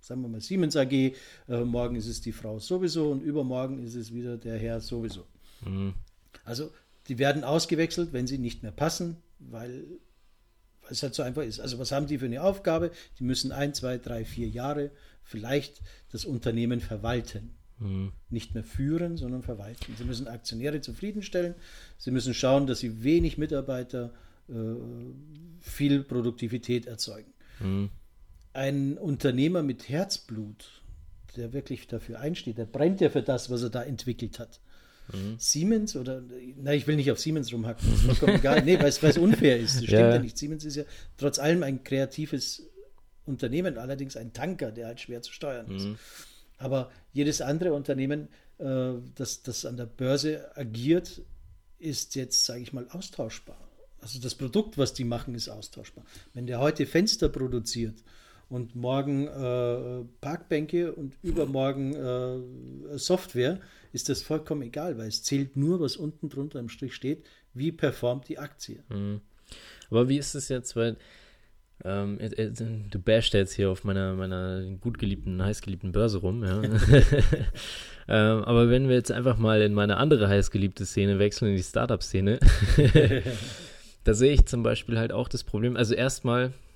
sagen 0.00 0.22
wir 0.22 0.28
mal 0.28 0.40
Siemens 0.40 0.76
AG, 0.76 0.92
äh, 0.92 1.12
morgen 1.64 1.94
ist 1.94 2.06
es 2.06 2.20
die 2.20 2.32
Frau 2.32 2.58
sowieso 2.58 3.10
und 3.10 3.22
übermorgen 3.22 3.84
ist 3.84 3.94
es 3.94 4.14
wieder 4.14 4.38
der 4.38 4.58
Herr 4.58 4.80
sowieso. 4.80 5.26
Mhm. 5.64 5.94
Also 6.44 6.70
die 7.08 7.18
werden 7.18 7.44
ausgewechselt, 7.44 8.12
wenn 8.12 8.26
sie 8.26 8.38
nicht 8.38 8.62
mehr 8.62 8.72
passen, 8.72 9.16
weil 9.38 9.84
es 10.90 11.02
halt 11.02 11.14
so 11.14 11.22
einfach 11.22 11.42
ist. 11.42 11.60
Also 11.60 11.78
was 11.78 11.92
haben 11.92 12.06
die 12.06 12.18
für 12.18 12.26
eine 12.26 12.42
Aufgabe? 12.42 12.90
Die 13.18 13.24
müssen 13.24 13.52
ein, 13.52 13.74
zwei, 13.74 13.98
drei, 13.98 14.24
vier 14.24 14.48
Jahre 14.48 14.90
vielleicht 15.22 15.80
das 16.12 16.24
Unternehmen 16.24 16.80
verwalten. 16.80 17.50
Mhm. 17.78 18.12
Nicht 18.28 18.54
mehr 18.54 18.64
führen, 18.64 19.16
sondern 19.16 19.42
verwalten. 19.42 19.94
Sie 19.96 20.04
müssen 20.04 20.28
Aktionäre 20.28 20.80
zufriedenstellen. 20.80 21.54
Sie 21.98 22.10
müssen 22.10 22.34
schauen, 22.34 22.66
dass 22.66 22.80
sie 22.80 23.02
wenig 23.02 23.38
Mitarbeiter 23.38 24.12
äh, 24.48 24.54
viel 25.60 26.02
Produktivität 26.02 26.86
erzeugen. 26.86 27.32
Mhm. 27.60 27.90
ein 28.52 28.98
Unternehmer 28.98 29.62
mit 29.62 29.88
Herzblut, 29.88 30.82
der 31.36 31.52
wirklich 31.52 31.86
dafür 31.86 32.18
einsteht, 32.20 32.58
der 32.58 32.64
brennt 32.64 33.00
ja 33.00 33.10
für 33.10 33.22
das, 33.22 33.50
was 33.50 33.62
er 33.62 33.70
da 33.70 33.82
entwickelt 33.82 34.38
hat. 34.38 34.60
Mhm. 35.12 35.36
Siemens 35.38 35.96
oder, 35.96 36.22
na, 36.56 36.74
ich 36.74 36.86
will 36.86 36.96
nicht 36.96 37.10
auf 37.10 37.18
Siemens 37.18 37.52
rumhacken, 37.52 37.88
das 37.90 38.00
ist 38.00 38.06
vollkommen 38.06 38.38
egal. 38.38 38.62
Nee, 38.62 38.78
weil 38.78 38.88
es 38.88 39.18
unfair 39.18 39.58
ist. 39.58 39.76
Das 39.76 39.84
stimmt 39.84 39.92
ja. 39.92 40.14
ja 40.14 40.18
nicht. 40.18 40.38
Siemens 40.38 40.64
ist 40.64 40.76
ja 40.76 40.84
trotz 41.16 41.38
allem 41.38 41.62
ein 41.62 41.84
kreatives 41.84 42.62
Unternehmen, 43.24 43.78
allerdings 43.78 44.16
ein 44.16 44.32
Tanker, 44.32 44.72
der 44.72 44.86
halt 44.86 45.00
schwer 45.00 45.22
zu 45.22 45.32
steuern 45.32 45.70
ist. 45.74 45.84
Mhm. 45.84 45.98
Aber 46.58 46.90
jedes 47.12 47.40
andere 47.40 47.72
Unternehmen, 47.72 48.28
äh, 48.58 48.92
das, 49.14 49.42
das 49.42 49.64
an 49.64 49.76
der 49.76 49.86
Börse 49.86 50.56
agiert, 50.56 51.22
ist 51.78 52.14
jetzt, 52.14 52.44
sage 52.44 52.60
ich 52.60 52.72
mal, 52.72 52.86
austauschbar. 52.90 53.56
Also 54.00 54.20
das 54.20 54.34
Produkt, 54.34 54.78
was 54.78 54.92
die 54.92 55.04
machen, 55.04 55.34
ist 55.34 55.48
austauschbar. 55.48 56.04
Wenn 56.34 56.46
der 56.46 56.60
heute 56.60 56.86
Fenster 56.86 57.28
produziert 57.28 58.02
und 58.48 58.74
morgen 58.74 59.26
äh, 59.26 60.04
Parkbänke 60.20 60.92
und 60.92 61.14
übermorgen 61.22 61.94
äh, 61.94 62.98
Software, 62.98 63.58
ist 63.92 64.08
das 64.08 64.22
vollkommen 64.22 64.62
egal, 64.62 64.98
weil 64.98 65.08
es 65.08 65.22
zählt 65.22 65.56
nur, 65.56 65.80
was 65.80 65.96
unten 65.96 66.28
drunter 66.28 66.58
im 66.58 66.68
Strich 66.68 66.94
steht, 66.94 67.24
wie 67.54 67.72
performt 67.72 68.28
die 68.28 68.38
Aktie. 68.38 68.82
Mhm. 68.88 69.20
Aber 69.90 70.08
wie 70.08 70.18
ist 70.18 70.34
es 70.34 70.48
jetzt, 70.48 70.76
weil 70.76 70.96
ähm, 71.84 72.18
du 72.90 72.98
bashst 72.98 73.32
jetzt 73.34 73.54
hier 73.54 73.70
auf 73.70 73.84
meiner, 73.84 74.14
meiner 74.14 74.62
gut 74.80 74.98
geliebten, 74.98 75.42
heißgeliebten 75.42 75.92
Börse 75.92 76.18
rum, 76.18 76.44
ja. 76.44 76.62
ähm, 78.08 78.44
aber 78.44 78.68
wenn 78.68 78.88
wir 78.88 78.96
jetzt 78.96 79.10
einfach 79.10 79.38
mal 79.38 79.62
in 79.62 79.72
meine 79.72 79.96
andere 79.96 80.28
heißgeliebte 80.28 80.84
Szene 80.84 81.18
wechseln, 81.18 81.50
in 81.50 81.56
die 81.56 81.62
Startup-Szene, 81.62 82.38
da 84.04 84.14
sehe 84.14 84.32
ich 84.32 84.46
zum 84.46 84.62
Beispiel 84.62 84.98
halt 84.98 85.12
auch 85.12 85.28
das 85.28 85.42
Problem, 85.42 85.76
also 85.76 85.94
erstmal, 85.94 86.46
äh, 86.46 86.69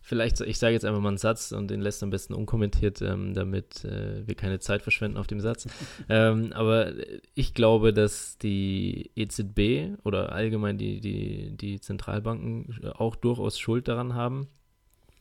vielleicht, 0.00 0.40
ich 0.40 0.58
sage 0.58 0.74
jetzt 0.74 0.84
einfach 0.84 1.00
mal 1.00 1.08
einen 1.08 1.18
Satz 1.18 1.52
und 1.52 1.68
den 1.68 1.80
lässt 1.80 2.02
am 2.02 2.10
besten 2.10 2.34
unkommentiert, 2.34 3.02
ähm, 3.02 3.34
damit 3.34 3.84
äh, 3.84 4.26
wir 4.26 4.34
keine 4.34 4.60
Zeit 4.60 4.82
verschwenden 4.82 5.16
auf 5.16 5.26
dem 5.26 5.40
Satz. 5.40 5.66
ähm, 6.08 6.52
aber 6.52 6.92
ich 7.34 7.54
glaube, 7.54 7.92
dass 7.92 8.38
die 8.38 9.10
EZB 9.16 9.98
oder 10.04 10.32
allgemein 10.32 10.78
die, 10.78 11.00
die, 11.00 11.56
die 11.56 11.80
Zentralbanken 11.80 12.80
auch 12.94 13.16
durchaus 13.16 13.58
Schuld 13.58 13.88
daran 13.88 14.14
haben 14.14 14.46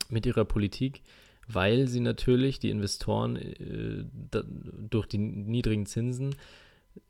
mit 0.10 0.26
ihrer 0.26 0.46
Politik, 0.46 1.02
weil 1.48 1.88
sie 1.88 2.00
natürlich 2.00 2.60
die 2.60 2.70
Investoren 2.70 3.38
äh, 3.38 4.06
da, 4.30 4.44
durch 4.46 5.08
die 5.08 5.18
niedrigen 5.18 5.88
Zinsen 5.88 6.36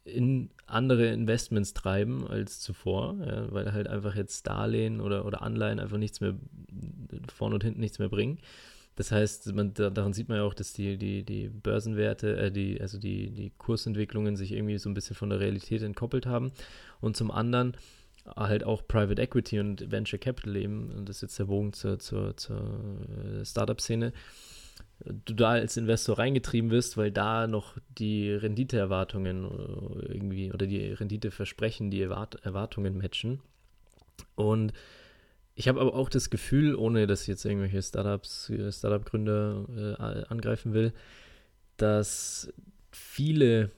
in 0.04 0.50
andere 0.66 1.08
Investments 1.08 1.74
treiben 1.74 2.28
als 2.28 2.60
zuvor, 2.60 3.16
ja, 3.26 3.52
weil 3.52 3.74
halt 3.74 3.88
einfach 3.88 4.16
jetzt 4.16 4.48
Darlehen 4.48 5.02
oder, 5.02 5.26
oder 5.26 5.42
Anleihen 5.42 5.80
einfach 5.80 5.98
nichts 5.98 6.22
mehr, 6.22 6.36
vorne 7.34 7.56
und 7.56 7.64
hinten 7.64 7.80
nichts 7.80 8.00
mehr 8.00 8.10
bringen. 8.10 8.40
Das 8.96 9.12
heißt, 9.12 9.54
man, 9.54 9.74
daran 9.74 10.14
sieht 10.14 10.28
man 10.28 10.38
ja 10.38 10.44
auch, 10.44 10.54
dass 10.54 10.74
die, 10.74 10.98
die, 10.98 11.24
die 11.24 11.48
Börsenwerte, 11.48 12.38
äh, 12.38 12.52
die, 12.52 12.80
also 12.82 13.00
die, 13.00 13.32
die 13.32 13.52
Kursentwicklungen 13.58 14.36
sich 14.36 14.52
irgendwie 14.52 14.78
so 14.78 14.90
ein 14.90 14.94
bisschen 14.94 15.16
von 15.16 15.30
der 15.30 15.40
Realität 15.40 15.82
entkoppelt 15.82 16.26
haben. 16.26 16.52
Und 17.00 17.16
zum 17.16 17.32
anderen 17.32 17.78
halt 18.36 18.64
auch 18.64 18.88
Private 18.88 19.22
Equity 19.22 19.60
und 19.60 19.92
Venture 19.92 20.20
Capital 20.20 20.56
eben, 20.56 20.92
und 20.92 21.10
das 21.10 21.18
ist 21.18 21.22
jetzt 21.24 21.40
der 21.40 21.46
Bogen 21.46 21.74
zur, 21.74 22.00
zur, 22.00 22.38
zur 22.38 22.80
Startup-Szene, 23.44 24.14
du 25.06 25.34
da 25.34 25.52
als 25.52 25.78
Investor 25.78 26.18
reingetrieben 26.18 26.72
wirst, 26.72 26.98
weil 26.98 27.12
da 27.12 27.48
noch 27.48 27.78
die 27.98 28.32
Renditeerwartungen 28.32 29.46
äh, 29.46 30.14
irgendwie 30.14 30.52
oder 30.52 30.68
die 30.68 30.94
Renditeversprechen 30.94 31.92
die 31.92 32.02
Erwart 32.02 32.36
Erwartungen 32.44 32.98
matchen. 32.98 33.40
Und 34.36 34.74
ich 35.56 35.68
habe 35.68 35.82
aber 35.82 35.94
auch 35.94 36.10
das 36.10 36.30
Gefühl, 36.30 36.76
ohne 36.76 37.08
dass 37.08 37.24
ich 37.24 37.28
jetzt 37.28 37.46
irgendwelche 37.46 37.82
Startups, 37.82 38.50
äh, 38.50 38.72
Startup-Gründer 38.72 39.98
äh, 40.00 40.26
angreifen 40.28 40.74
will, 40.74 40.94
dass 41.78 42.52
viele 42.92 43.72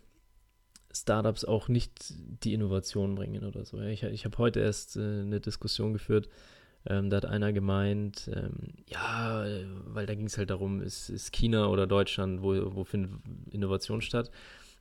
Startups 0.92 1.46
auch 1.46 1.70
nicht 1.70 2.14
die 2.44 2.54
Innovation 2.54 3.16
bringen 3.16 3.44
oder 3.44 3.66
so. 3.66 3.80
Ich, 3.82 4.04
ich 4.04 4.26
habe 4.26 4.38
heute 4.38 4.60
erst 4.60 4.98
äh, 4.98 5.00
eine 5.00 5.40
Diskussion 5.40 5.94
geführt 5.94 6.30
ähm, 6.86 7.10
da 7.10 7.18
hat 7.18 7.26
einer 7.26 7.54
gemeint, 7.54 8.30
ähm, 8.34 8.74
ja, 8.88 9.46
weil 9.86 10.06
da 10.06 10.16
ging 10.16 10.26
es 10.26 10.38
halt 10.38 10.50
darum, 10.50 10.82
ist, 10.82 11.10
ist 11.10 11.32
China 11.32 11.68
oder 11.68 11.88
Deutschland, 11.88 12.42
wo, 12.42 12.76
wo 12.76 12.84
findet 12.84 13.12
Innovation 13.52 14.02
statt? 14.02 14.32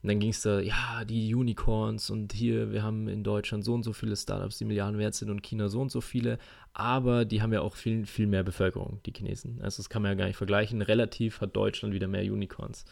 Und 0.03 0.09
dann 0.09 0.19
ging 0.19 0.31
es 0.31 0.43
da, 0.43 0.59
ja, 0.59 1.05
die 1.05 1.33
Unicorns 1.33 2.11
und 2.11 2.33
hier, 2.33 2.73
wir 2.73 2.83
haben 2.83 3.07
in 3.07 3.23
Deutschland 3.23 3.65
so 3.65 3.73
und 3.73 3.85
so 3.85 3.93
viele 3.93 4.17
Startups, 4.17 4.59
die 4.59 4.65
Milliarden 4.65 4.99
wert 4.99 5.15
sind 5.15 5.31
und 5.31 5.45
China 5.45 5.69
so 5.69 5.81
und 5.81 5.93
so 5.93 6.01
viele, 6.01 6.39
aber 6.73 7.25
die 7.25 7.41
haben 7.41 7.53
ja 7.53 7.61
auch 7.61 7.77
viel, 7.77 8.05
viel 8.05 8.27
mehr 8.27 8.43
Bevölkerung, 8.43 8.99
die 9.07 9.13
Chinesen. 9.17 9.61
Also 9.63 9.77
das 9.77 9.89
kann 9.89 10.03
man 10.03 10.11
ja 10.11 10.15
gar 10.17 10.27
nicht 10.27 10.37
vergleichen. 10.37 10.83
Relativ 10.83 11.41
hat 11.41 11.55
Deutschland 11.55 11.95
wieder 11.95 12.09
mehr 12.09 12.23
Unicorns. 12.23 12.85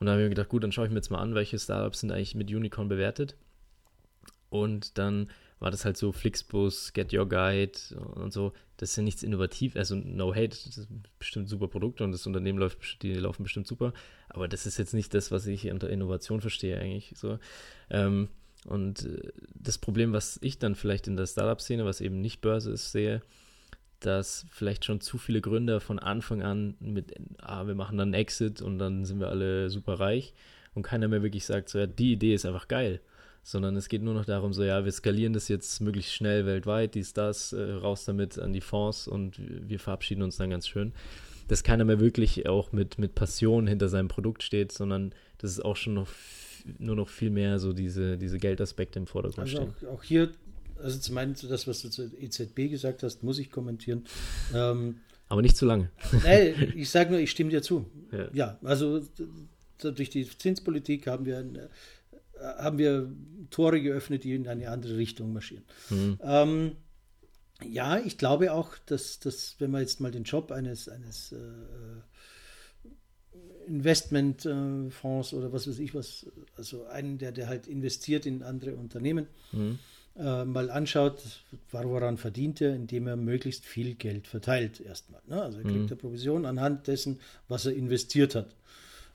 Und 0.00 0.06
da 0.06 0.12
habe 0.12 0.22
ich 0.22 0.24
mir 0.24 0.30
gedacht, 0.30 0.48
gut, 0.48 0.64
dann 0.64 0.72
schaue 0.72 0.86
ich 0.86 0.90
mir 0.90 0.98
jetzt 0.98 1.10
mal 1.10 1.18
an, 1.18 1.36
welche 1.36 1.58
Startups 1.58 2.00
sind 2.00 2.10
eigentlich 2.10 2.34
mit 2.34 2.50
Unicorn 2.50 2.88
bewertet. 2.88 3.36
Und 4.50 4.98
dann 4.98 5.28
war 5.60 5.70
das 5.70 5.84
halt 5.84 5.96
so 5.96 6.12
Flixbus, 6.12 6.92
Get 6.92 7.12
Your 7.12 7.28
Guide 7.28 7.78
und 8.14 8.32
so. 8.32 8.52
Das 8.76 8.90
ist 8.90 8.96
ja 8.96 9.02
nichts 9.02 9.22
innovativ, 9.22 9.74
also 9.76 9.96
no 9.96 10.32
hate, 10.32 10.50
das 10.50 10.78
ist 10.78 10.88
bestimmt 11.18 11.48
super 11.48 11.66
Produkte 11.66 12.04
und 12.04 12.12
das 12.12 12.26
Unternehmen 12.26 12.58
läuft, 12.58 13.02
die 13.02 13.14
laufen 13.14 13.42
bestimmt 13.42 13.66
super, 13.66 13.92
aber 14.28 14.46
das 14.46 14.66
ist 14.66 14.78
jetzt 14.78 14.94
nicht 14.94 15.12
das, 15.14 15.32
was 15.32 15.46
ich 15.46 15.68
unter 15.70 15.90
Innovation 15.90 16.40
verstehe 16.40 16.78
eigentlich 16.78 17.12
so. 17.16 17.38
Ähm, 17.90 18.28
und 18.66 19.04
äh, 19.04 19.32
das 19.54 19.78
Problem, 19.78 20.12
was 20.12 20.38
ich 20.42 20.58
dann 20.58 20.76
vielleicht 20.76 21.08
in 21.08 21.16
der 21.16 21.26
Startup-Szene, 21.26 21.84
was 21.84 22.00
eben 22.00 22.20
nicht 22.20 22.40
Börse 22.40 22.70
ist, 22.70 22.92
sehe, 22.92 23.20
dass 23.98 24.46
vielleicht 24.50 24.84
schon 24.84 25.00
zu 25.00 25.18
viele 25.18 25.40
Gründer 25.40 25.80
von 25.80 25.98
Anfang 25.98 26.42
an 26.42 26.76
mit, 26.78 27.14
ah, 27.38 27.66
wir 27.66 27.74
machen 27.74 27.98
dann 27.98 28.14
Exit 28.14 28.62
und 28.62 28.78
dann 28.78 29.04
sind 29.04 29.18
wir 29.18 29.28
alle 29.28 29.70
super 29.70 29.98
reich 29.98 30.34
und 30.74 30.84
keiner 30.84 31.08
mehr 31.08 31.24
wirklich 31.24 31.46
sagt, 31.46 31.68
so 31.68 31.80
ja, 31.80 31.88
die 31.88 32.12
Idee 32.12 32.34
ist 32.34 32.46
einfach 32.46 32.68
geil 32.68 33.00
sondern 33.42 33.76
es 33.76 33.88
geht 33.88 34.02
nur 34.02 34.14
noch 34.14 34.24
darum, 34.24 34.52
so 34.52 34.62
ja, 34.62 34.84
wir 34.84 34.92
skalieren 34.92 35.32
das 35.32 35.48
jetzt 35.48 35.80
möglichst 35.80 36.12
schnell 36.12 36.46
weltweit, 36.46 36.94
dies, 36.94 37.12
das, 37.12 37.52
äh, 37.52 37.72
raus 37.72 38.04
damit 38.04 38.38
an 38.38 38.52
die 38.52 38.60
Fonds 38.60 39.08
und 39.08 39.38
wir 39.38 39.78
verabschieden 39.78 40.22
uns 40.22 40.36
dann 40.36 40.50
ganz 40.50 40.68
schön. 40.68 40.92
Dass 41.48 41.62
keiner 41.62 41.86
mehr 41.86 41.98
wirklich 41.98 42.46
auch 42.46 42.72
mit, 42.72 42.98
mit 42.98 43.14
Passion 43.14 43.66
hinter 43.66 43.88
seinem 43.88 44.08
Produkt 44.08 44.42
steht, 44.42 44.70
sondern 44.70 45.14
dass 45.38 45.50
es 45.50 45.60
auch 45.60 45.76
schon 45.76 45.94
noch 45.94 46.08
nur 46.78 46.96
noch 46.96 47.08
viel 47.08 47.30
mehr 47.30 47.58
so 47.58 47.72
diese, 47.72 48.18
diese 48.18 48.38
Geldaspekte 48.38 48.98
im 48.98 49.06
Vordergrund 49.06 49.48
also 49.48 49.56
stehen. 49.56 49.88
Auch, 49.88 49.94
auch 49.94 50.02
hier, 50.02 50.30
also 50.82 50.98
zum 50.98 51.16
einen 51.18 51.34
das, 51.48 51.66
was 51.66 51.82
du 51.82 51.88
zur 51.88 52.10
EZB 52.20 52.70
gesagt 52.70 53.02
hast, 53.02 53.22
muss 53.22 53.38
ich 53.38 53.50
kommentieren. 53.50 54.04
Ähm, 54.54 55.00
Aber 55.28 55.42
nicht 55.42 55.56
zu 55.56 55.66
lange. 55.66 55.90
Nein, 56.24 56.72
ich 56.76 56.90
sage 56.90 57.10
nur, 57.10 57.20
ich 57.20 57.30
stimme 57.30 57.50
dir 57.50 57.62
zu. 57.62 57.86
Ja, 58.12 58.28
ja 58.32 58.58
also 58.62 59.02
durch 59.78 60.10
die 60.10 60.28
Zinspolitik 60.28 61.06
haben 61.06 61.24
wir 61.24 61.44
haben 62.40 62.78
wir 62.78 63.10
Tore 63.50 63.80
geöffnet, 63.80 64.24
die 64.24 64.34
in 64.34 64.48
eine 64.48 64.70
andere 64.70 64.96
Richtung 64.96 65.32
marschieren. 65.32 65.64
Mhm. 65.90 66.18
Ähm, 66.22 66.72
ja, 67.64 67.98
ich 67.98 68.18
glaube 68.18 68.52
auch, 68.52 68.76
dass, 68.86 69.18
dass, 69.18 69.56
wenn 69.58 69.70
man 69.70 69.80
jetzt 69.80 70.00
mal 70.00 70.12
den 70.12 70.24
Job 70.24 70.52
eines, 70.52 70.88
eines 70.88 71.32
äh, 71.32 71.36
Investmentfonds 73.66 75.32
äh, 75.32 75.36
oder 75.36 75.52
was 75.52 75.68
weiß 75.68 75.78
ich 75.78 75.94
was, 75.94 76.26
also 76.56 76.86
einen, 76.86 77.18
der, 77.18 77.32
der 77.32 77.48
halt 77.48 77.66
investiert 77.66 78.26
in 78.26 78.42
andere 78.42 78.76
Unternehmen, 78.76 79.26
mhm. 79.52 79.78
äh, 80.16 80.44
mal 80.44 80.70
anschaut, 80.70 81.22
woran 81.72 82.16
verdient 82.16 82.60
er, 82.60 82.74
indem 82.74 83.08
er 83.08 83.16
möglichst 83.16 83.66
viel 83.66 83.94
Geld 83.94 84.28
verteilt 84.28 84.80
erstmal. 84.80 85.20
Ne? 85.26 85.42
Also 85.42 85.58
er 85.58 85.64
kriegt 85.64 85.78
mhm. 85.78 85.86
eine 85.86 85.96
Provision 85.96 86.46
anhand 86.46 86.86
dessen, 86.86 87.18
was 87.48 87.66
er 87.66 87.74
investiert 87.74 88.34
hat. 88.34 88.54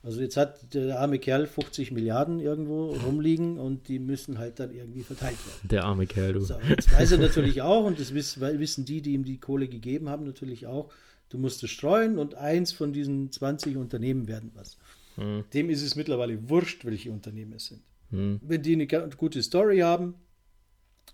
Also 0.04 0.20
jetzt 0.20 0.36
hat 0.36 0.74
der 0.74 1.00
arme 1.00 1.18
Kerl 1.18 1.46
50 1.46 1.90
Milliarden 1.90 2.38
irgendwo 2.38 2.92
rumliegen 2.92 3.58
und 3.58 3.88
die 3.88 3.98
müssen 3.98 4.38
halt 4.38 4.60
dann 4.60 4.70
irgendwie 4.70 5.02
verteilt 5.02 5.38
werden. 5.46 5.68
Der 5.68 5.84
arme 5.84 6.06
Kerl, 6.06 6.34
du. 6.34 6.40
So, 6.40 6.58
jetzt 6.68 6.92
weiß 6.92 7.12
er 7.12 7.18
natürlich 7.18 7.62
auch, 7.62 7.86
und 7.86 7.98
das 7.98 8.12
wissen 8.12 8.84
die, 8.84 9.00
die 9.00 9.14
ihm 9.14 9.24
die 9.24 9.38
Kohle 9.38 9.66
gegeben 9.66 10.10
haben, 10.10 10.26
natürlich 10.26 10.66
auch, 10.66 10.92
du 11.30 11.38
musst 11.38 11.64
es 11.64 11.70
streuen 11.70 12.18
und 12.18 12.34
eins 12.34 12.70
von 12.70 12.92
diesen 12.92 13.32
20 13.32 13.78
Unternehmen 13.78 14.28
werden 14.28 14.50
was. 14.54 14.76
Hm. 15.16 15.44
Dem 15.54 15.70
ist 15.70 15.82
es 15.82 15.96
mittlerweile 15.96 16.50
wurscht, 16.50 16.84
welche 16.84 17.10
Unternehmen 17.10 17.54
es 17.54 17.66
sind. 17.66 17.80
Hm. 18.10 18.40
Wenn 18.42 18.62
die 18.62 18.74
eine 18.74 18.86
gute 19.16 19.42
Story 19.42 19.78
haben, 19.78 20.16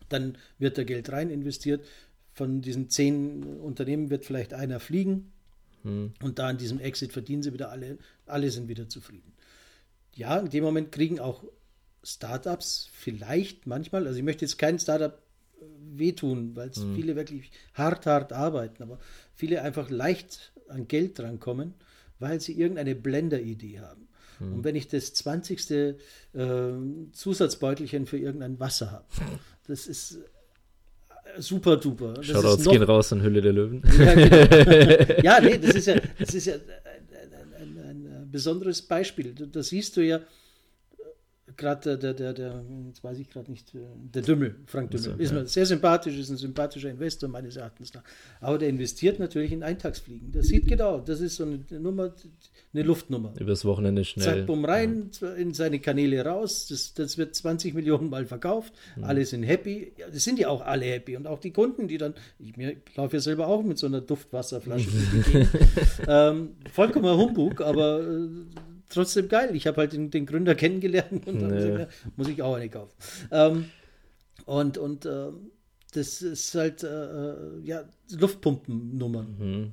dann 0.08 0.36
wird 0.58 0.78
da 0.78 0.82
Geld 0.82 1.12
rein 1.12 1.30
investiert. 1.30 1.86
Von 2.32 2.60
diesen 2.60 2.90
zehn 2.90 3.60
Unternehmen 3.60 4.10
wird 4.10 4.24
vielleicht 4.24 4.52
einer 4.52 4.80
fliegen 4.80 5.32
hm. 5.82 6.12
Und 6.22 6.38
da 6.38 6.50
in 6.50 6.58
diesem 6.58 6.80
Exit 6.80 7.12
verdienen 7.12 7.42
sie 7.42 7.52
wieder 7.52 7.70
alle, 7.70 7.98
alle 8.26 8.50
sind 8.50 8.68
wieder 8.68 8.88
zufrieden. 8.88 9.32
Ja, 10.14 10.38
in 10.38 10.50
dem 10.50 10.64
Moment 10.64 10.92
kriegen 10.92 11.20
auch 11.20 11.44
Startups 12.02 12.88
vielleicht 12.92 13.66
manchmal, 13.66 14.06
also 14.06 14.18
ich 14.18 14.24
möchte 14.24 14.44
jetzt 14.44 14.58
kein 14.58 14.78
Startup 14.78 15.20
äh, 15.60 15.64
wehtun, 15.92 16.56
weil 16.56 16.70
hm. 16.70 16.94
viele 16.94 17.16
wirklich 17.16 17.50
hart, 17.74 18.06
hart 18.06 18.32
arbeiten, 18.32 18.82
aber 18.82 18.98
viele 19.34 19.62
einfach 19.62 19.90
leicht 19.90 20.52
an 20.68 20.88
Geld 20.88 21.18
drankommen, 21.18 21.74
weil 22.18 22.40
sie 22.40 22.52
irgendeine 22.52 22.94
Blender-Idee 22.94 23.80
haben. 23.80 24.08
Hm. 24.38 24.54
Und 24.54 24.64
wenn 24.64 24.76
ich 24.76 24.88
das 24.88 25.12
20. 25.14 25.70
Äh, 25.70 25.94
Zusatzbeutelchen 27.12 28.06
für 28.06 28.18
irgendein 28.18 28.60
Wasser 28.60 28.92
habe, 28.92 29.06
das 29.66 29.86
ist 29.86 30.18
super 31.38 31.76
duper. 31.76 32.14
Das 32.14 32.26
Shoutouts 32.26 32.64
gehen 32.64 32.82
raus 32.82 33.12
an 33.12 33.22
Hülle 33.22 33.40
der 33.40 33.52
Löwen. 33.52 33.82
Ja, 33.98 34.14
genau. 34.14 35.20
ja, 35.22 35.40
nee, 35.40 35.58
das 35.58 35.74
ist 35.74 35.86
ja, 35.86 35.96
das 36.18 36.34
ist 36.34 36.46
ja 36.46 36.54
ein, 36.54 36.60
ein, 37.60 38.22
ein 38.22 38.28
besonderes 38.30 38.82
Beispiel. 38.82 39.34
Da 39.34 39.62
siehst 39.62 39.96
du 39.96 40.02
ja, 40.02 40.20
gerade 41.56 41.96
der, 41.98 42.14
der, 42.14 42.32
der, 42.32 42.64
jetzt 42.86 43.02
weiß 43.02 43.18
ich 43.18 43.30
gerade 43.30 43.50
nicht, 43.50 43.72
der 43.74 44.22
Dümmel, 44.22 44.56
Frank 44.66 44.90
Dümmel, 44.90 45.12
also, 45.12 45.22
ist 45.22 45.32
ja. 45.32 45.44
sehr 45.46 45.66
sympathisch, 45.66 46.16
ist 46.18 46.30
ein 46.30 46.36
sympathischer 46.36 46.90
Investor 46.90 47.28
meines 47.28 47.56
Erachtens 47.56 47.94
nach. 47.94 48.02
Aber 48.40 48.58
der 48.58 48.68
investiert 48.68 49.18
natürlich 49.18 49.52
in 49.52 49.62
Eintagsfliegen. 49.62 50.32
Das 50.32 50.46
sieht 50.46 50.66
genau, 50.66 51.00
das 51.00 51.20
ist 51.20 51.36
so 51.36 51.44
eine 51.44 51.60
Nummer, 51.80 52.14
eine 52.72 52.82
Luftnummer. 52.82 53.32
Übers 53.38 53.64
Wochenende 53.64 54.04
schnell. 54.04 54.44
Bumm 54.44 54.64
rein, 54.64 55.10
ja. 55.20 55.32
in 55.34 55.54
seine 55.54 55.80
Kanäle 55.80 56.24
raus, 56.24 56.66
das, 56.68 56.94
das 56.94 57.18
wird 57.18 57.34
20 57.34 57.74
Millionen 57.74 58.10
Mal 58.10 58.26
verkauft, 58.26 58.72
mhm. 58.96 59.04
alle 59.04 59.24
sind 59.24 59.42
happy, 59.42 59.92
ja, 59.96 60.06
das 60.08 60.24
sind 60.24 60.38
ja 60.38 60.48
auch 60.48 60.60
alle 60.60 60.86
happy 60.86 61.16
und 61.16 61.26
auch 61.26 61.40
die 61.40 61.52
Kunden, 61.52 61.88
die 61.88 61.98
dann, 61.98 62.14
ich 62.38 62.56
mir 62.56 62.76
laufe 62.96 63.16
ja 63.16 63.20
selber 63.20 63.46
auch 63.46 63.62
mit 63.62 63.78
so 63.78 63.86
einer 63.86 64.00
Duftwasserflasche. 64.00 64.88
ähm, 66.08 66.50
vollkommener 66.72 67.16
Humbug, 67.16 67.60
aber 67.60 68.00
äh, 68.00 68.28
trotzdem 68.90 69.28
geil. 69.28 69.54
Ich 69.54 69.66
habe 69.66 69.78
halt 69.78 69.92
den, 69.92 70.10
den, 70.10 70.26
Gründer 70.26 70.54
kennengelernt 70.56 71.26
und 71.26 71.40
dann 71.40 71.76
nee. 71.76 71.86
muss 72.16 72.28
ich 72.28 72.42
auch 72.42 72.54
eine 72.54 72.68
kaufen. 72.68 72.94
Ähm, 73.30 73.70
und 74.46 74.78
und 74.78 75.06
äh, 75.06 75.30
das 75.92 76.22
ist 76.22 76.54
halt 76.54 76.82
äh, 76.82 76.86
äh 76.86 77.60
ja 77.62 77.84
Luftpumpennummern. 78.10 79.36
Mhm. 79.38 79.72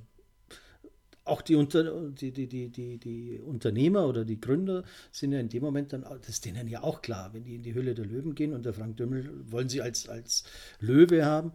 Auch 1.23 1.41
die, 1.41 1.55
Unter 1.55 2.09
die, 2.09 2.31
die, 2.31 2.47
die, 2.47 2.69
die, 2.69 2.97
die 2.97 3.41
Unternehmer 3.41 4.07
oder 4.07 4.23
die 4.23 4.39
Gründer 4.39 4.83
sind 5.11 5.33
ja 5.33 5.39
in 5.41 5.49
dem 5.49 5.61
Moment 5.61 5.91
dann, 5.91 6.03
das 6.03 6.29
ist 6.29 6.45
denen 6.45 6.69
ja 6.69 6.83
auch 6.83 7.01
klar, 7.01 7.33
wenn 7.33 7.43
die 7.43 7.55
in 7.55 7.63
die 7.63 7.73
Hülle 7.73 7.95
der 7.95 8.05
Löwen 8.05 8.33
gehen 8.33 8.53
und 8.53 8.65
der 8.65 8.71
Frank 8.71 8.95
Dümmel 8.95 9.29
wollen 9.51 9.67
sie 9.67 9.81
als, 9.81 10.07
als 10.07 10.45
Löwe 10.79 11.25
haben, 11.25 11.51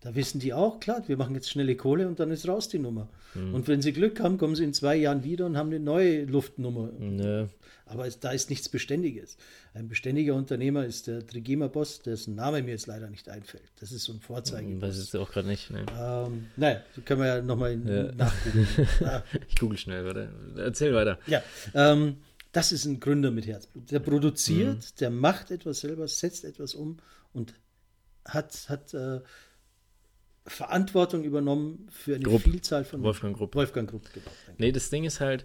da 0.00 0.14
wissen 0.14 0.40
die 0.40 0.54
auch, 0.54 0.80
klar, 0.80 1.02
wir 1.06 1.16
machen 1.16 1.34
jetzt 1.34 1.50
schnelle 1.50 1.76
Kohle 1.76 2.08
und 2.08 2.18
dann 2.20 2.30
ist 2.30 2.48
raus 2.48 2.68
die 2.68 2.78
Nummer. 2.78 3.08
Mhm. 3.34 3.54
Und 3.54 3.68
wenn 3.68 3.82
sie 3.82 3.92
Glück 3.92 4.20
haben, 4.20 4.38
kommen 4.38 4.56
sie 4.56 4.64
in 4.64 4.72
zwei 4.72 4.96
Jahren 4.96 5.24
wieder 5.24 5.44
und 5.46 5.56
haben 5.56 5.68
eine 5.68 5.80
neue 5.80 6.24
Luftnummer. 6.24 6.90
Ja. 7.18 7.48
Aber 7.84 8.06
es, 8.06 8.20
da 8.20 8.30
ist 8.30 8.50
nichts 8.50 8.68
Beständiges. 8.68 9.36
Ein 9.74 9.88
beständiger 9.88 10.34
Unternehmer 10.36 10.86
ist 10.86 11.08
der 11.08 11.26
Trigema-Boss, 11.26 12.02
dessen 12.02 12.36
Name 12.36 12.62
mir 12.62 12.70
jetzt 12.70 12.86
leider 12.86 13.10
nicht 13.10 13.28
einfällt. 13.28 13.64
Das 13.80 13.92
ist 13.92 14.04
so 14.04 14.12
ein 14.12 14.20
Vorzeige. 14.20 14.78
Das 14.78 14.96
ist 14.96 15.14
auch 15.16 15.30
gerade 15.30 15.48
nicht. 15.48 15.70
Ne? 15.70 15.84
Ähm, 15.98 16.46
naja, 16.56 16.82
können 17.04 17.20
wir 17.20 17.26
ja 17.26 17.42
nochmal 17.42 17.78
ja. 17.84 18.12
nachgucken. 18.12 18.68
ah. 19.04 19.22
Ich 19.48 19.56
google 19.56 19.76
schnell, 19.76 20.04
warte. 20.04 20.30
Erzähl 20.56 20.94
weiter. 20.94 21.18
Ja, 21.26 21.42
ähm, 21.74 22.18
das 22.52 22.72
ist 22.72 22.84
ein 22.84 23.00
Gründer 23.00 23.30
mit 23.30 23.46
Herzblut. 23.46 23.90
Der 23.90 24.00
produziert, 24.00 24.78
mhm. 24.78 24.96
der 25.00 25.10
macht 25.10 25.50
etwas 25.50 25.80
selber, 25.80 26.08
setzt 26.08 26.44
etwas 26.44 26.74
um 26.74 26.98
und 27.32 27.54
hat, 28.24 28.68
hat 28.68 28.94
äh, 28.94 29.20
Verantwortung 30.50 31.24
übernommen 31.24 31.86
für 31.90 32.16
eine 32.16 32.24
Grupp. 32.24 32.42
Vielzahl 32.42 32.84
von 32.84 33.02
Wolfgang 33.02 33.36
Grupp. 33.36 33.54
Wolfgang 33.54 33.88
Grupp, 33.88 34.02
genau. 34.12 34.26
Nee, 34.58 34.72
das 34.72 34.90
Ding 34.90 35.04
ist 35.04 35.20
halt, 35.20 35.44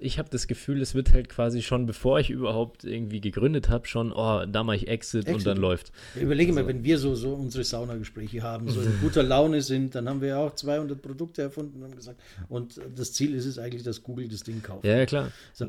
ich 0.00 0.18
habe 0.18 0.28
das 0.30 0.46
Gefühl, 0.46 0.80
es 0.80 0.94
wird 0.94 1.12
halt 1.12 1.28
quasi 1.28 1.62
schon, 1.62 1.86
bevor 1.86 2.20
ich 2.20 2.30
überhaupt 2.30 2.84
irgendwie 2.84 3.20
gegründet 3.20 3.68
habe, 3.68 3.86
schon, 3.86 4.12
oh, 4.12 4.44
da 4.46 4.62
mache 4.62 4.76
ich 4.76 4.88
Exit, 4.88 5.22
Exit, 5.22 5.34
und 5.34 5.46
dann 5.46 5.56
läuft. 5.56 5.92
Überlege 6.14 6.50
also. 6.50 6.62
mal, 6.62 6.68
wenn 6.68 6.84
wir 6.84 6.98
so, 6.98 7.14
so 7.14 7.34
unsere 7.34 7.64
Saunagespräche 7.64 8.42
haben, 8.42 8.68
so 8.68 8.80
in 8.80 8.98
guter 9.00 9.22
Laune 9.22 9.60
sind, 9.60 9.94
dann 9.94 10.08
haben 10.08 10.20
wir 10.20 10.28
ja 10.28 10.38
auch 10.38 10.54
200 10.54 11.00
Produkte 11.00 11.42
erfunden 11.42 11.78
und 11.78 11.84
haben 11.84 11.96
gesagt, 11.96 12.20
und 12.48 12.80
das 12.94 13.12
Ziel 13.12 13.34
ist 13.34 13.46
es 13.46 13.58
eigentlich, 13.58 13.82
dass 13.82 14.02
Google 14.02 14.28
das 14.28 14.42
Ding 14.42 14.62
kauft. 14.62 14.84
Ja, 14.84 15.04
klar. 15.06 15.30
So, 15.52 15.66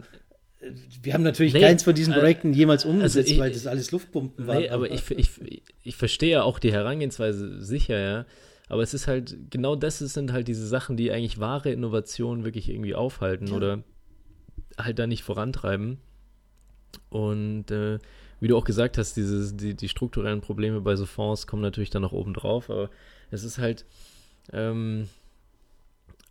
wir 1.01 1.13
haben 1.13 1.23
natürlich 1.23 1.53
nee, 1.53 1.61
keins 1.61 1.83
von 1.83 1.93
diesen 1.93 2.13
äh, 2.13 2.19
Projekten 2.19 2.53
äh, 2.53 2.57
jemals 2.57 2.83
also 2.83 2.95
umgesetzt, 2.95 3.29
also 3.29 3.33
ich, 3.33 3.39
weil 3.39 3.51
das 3.51 3.67
alles 3.67 3.91
Luftpumpen 3.91 4.47
waren. 4.47 4.57
Nee, 4.57 4.69
aber 4.69 4.91
ich, 4.91 5.09
ich, 5.11 5.29
ich 5.83 5.95
verstehe 5.95 6.43
auch 6.43 6.59
die 6.59 6.71
Herangehensweise 6.71 7.63
sicher, 7.63 7.99
ja. 7.99 8.25
Aber 8.67 8.81
es 8.81 8.93
ist 8.93 9.07
halt, 9.07 9.51
genau 9.51 9.75
das 9.75 9.99
sind 9.99 10.31
halt 10.31 10.47
diese 10.47 10.65
Sachen, 10.65 10.97
die 10.97 11.11
eigentlich 11.11 11.39
wahre 11.39 11.71
Innovationen 11.71 12.45
wirklich 12.45 12.69
irgendwie 12.69 12.95
aufhalten 12.95 13.47
ja. 13.47 13.53
oder 13.53 13.83
halt 14.77 14.97
da 14.97 15.07
nicht 15.07 15.23
vorantreiben. 15.23 15.99
Und 17.09 17.69
äh, 17.71 17.99
wie 18.39 18.47
du 18.47 18.57
auch 18.57 18.63
gesagt 18.63 18.97
hast, 18.97 19.15
diese, 19.17 19.53
die, 19.53 19.75
die 19.75 19.89
strukturellen 19.89 20.41
Probleme 20.41 20.81
bei 20.81 20.95
so 20.95 21.05
Fonds 21.05 21.47
kommen 21.47 21.61
natürlich 21.61 21.89
dann 21.89 22.01
noch 22.01 22.11
oben 22.11 22.33
drauf, 22.33 22.69
aber 22.69 22.89
es 23.31 23.43
ist 23.43 23.57
halt, 23.57 23.85
ähm, 24.51 25.07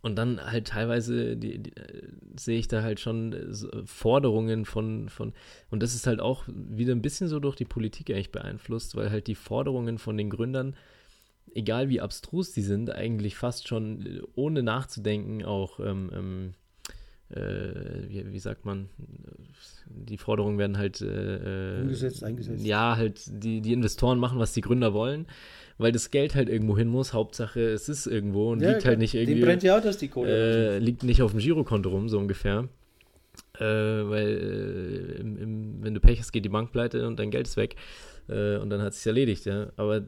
und 0.05 0.17
dann 0.17 0.39
halt 0.39 0.67
teilweise 0.67 1.35
die, 1.35 1.57
die, 1.57 1.75
äh, 1.75 2.03
sehe 2.39 2.59
ich 2.59 2.67
da 2.67 2.83
halt 2.83 2.99
schon 2.99 3.33
äh, 3.33 3.85
Forderungen 3.85 4.65
von, 4.65 5.09
von, 5.09 5.33
und 5.71 5.81
das 5.81 5.95
ist 5.95 6.05
halt 6.05 6.19
auch 6.19 6.43
wieder 6.47 6.93
ein 6.93 7.01
bisschen 7.01 7.27
so 7.27 7.39
durch 7.39 7.55
die 7.55 7.65
Politik 7.65 8.11
eigentlich 8.11 8.31
beeinflusst, 8.31 8.95
weil 8.95 9.09
halt 9.09 9.25
die 9.25 9.33
Forderungen 9.33 9.97
von 9.97 10.15
den 10.15 10.29
Gründern, 10.29 10.75
egal 11.55 11.89
wie 11.89 12.01
abstrus 12.01 12.51
die 12.51 12.61
sind, 12.61 12.91
eigentlich 12.91 13.35
fast 13.35 13.67
schon 13.67 14.05
äh, 14.05 14.21
ohne 14.35 14.61
nachzudenken 14.61 15.43
auch, 15.43 15.79
ähm, 15.79 16.11
ähm, 16.13 16.53
äh, 17.29 18.07
wie, 18.07 18.31
wie, 18.31 18.39
sagt 18.39 18.63
man, 18.63 18.89
die 19.87 20.19
Forderungen 20.19 20.59
werden 20.59 20.77
halt 20.77 21.01
äh, 21.01 21.79
umgesetzt, 21.81 22.23
eingesetzt. 22.23 22.63
Ja, 22.63 22.95
halt 22.95 23.23
die, 23.27 23.59
die 23.59 23.73
Investoren 23.73 24.19
machen, 24.19 24.37
was 24.37 24.53
die 24.53 24.61
Gründer 24.61 24.93
wollen 24.93 25.25
weil 25.77 25.91
das 25.91 26.11
Geld 26.11 26.35
halt 26.35 26.49
irgendwo 26.49 26.77
hin 26.77 26.87
muss. 26.87 27.13
Hauptsache, 27.13 27.59
es 27.59 27.89
ist 27.89 28.07
irgendwo 28.07 28.51
und 28.51 28.61
ja, 28.61 28.71
liegt 28.71 28.85
halt 28.85 28.99
nicht 28.99 29.13
irgendwie. 29.13 29.35
Dem 29.35 29.45
brennt 29.45 29.63
ja 29.63 29.77
auch, 29.77 29.81
dass 29.81 29.97
die 29.97 30.07
Kohle. 30.07 30.75
Äh, 30.75 30.79
liegt 30.79 31.03
nicht 31.03 31.21
auf 31.21 31.31
dem 31.31 31.39
Girokonto 31.39 31.89
rum, 31.89 32.09
so 32.09 32.17
ungefähr. 32.17 32.69
Äh, 33.57 33.63
weil, 33.63 34.27
äh, 34.27 35.19
im, 35.19 35.37
im, 35.37 35.83
wenn 35.83 35.93
du 35.93 35.99
Pech 35.99 36.19
hast, 36.19 36.31
geht 36.31 36.45
die 36.45 36.49
Bank 36.49 36.71
pleite 36.71 37.07
und 37.07 37.19
dein 37.19 37.31
Geld 37.31 37.47
ist 37.47 37.57
weg. 37.57 37.75
Äh, 38.29 38.57
und 38.57 38.69
dann 38.69 38.81
hat 38.81 38.93
es 38.93 38.99
sich 38.99 39.07
erledigt, 39.07 39.45
ja. 39.45 39.71
Aber 39.75 40.05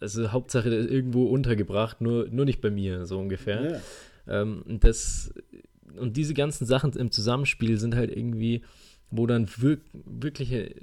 also 0.00 0.32
Hauptsache 0.32 0.70
irgendwo 0.70 1.26
untergebracht, 1.26 2.00
nur, 2.00 2.28
nur 2.30 2.44
nicht 2.44 2.60
bei 2.60 2.70
mir, 2.70 3.06
so 3.06 3.18
ungefähr. 3.18 3.82
Ja. 4.26 4.42
Ähm, 4.42 4.62
und 4.66 4.84
das 4.84 5.32
und 5.96 6.16
diese 6.16 6.34
ganzen 6.34 6.66
Sachen 6.66 6.92
im 6.92 7.10
Zusammenspiel 7.10 7.78
sind 7.78 7.96
halt 7.96 8.14
irgendwie, 8.16 8.62
wo 9.10 9.26
dann 9.26 9.48
wirk 9.58 9.80
wirkliche 9.92 10.74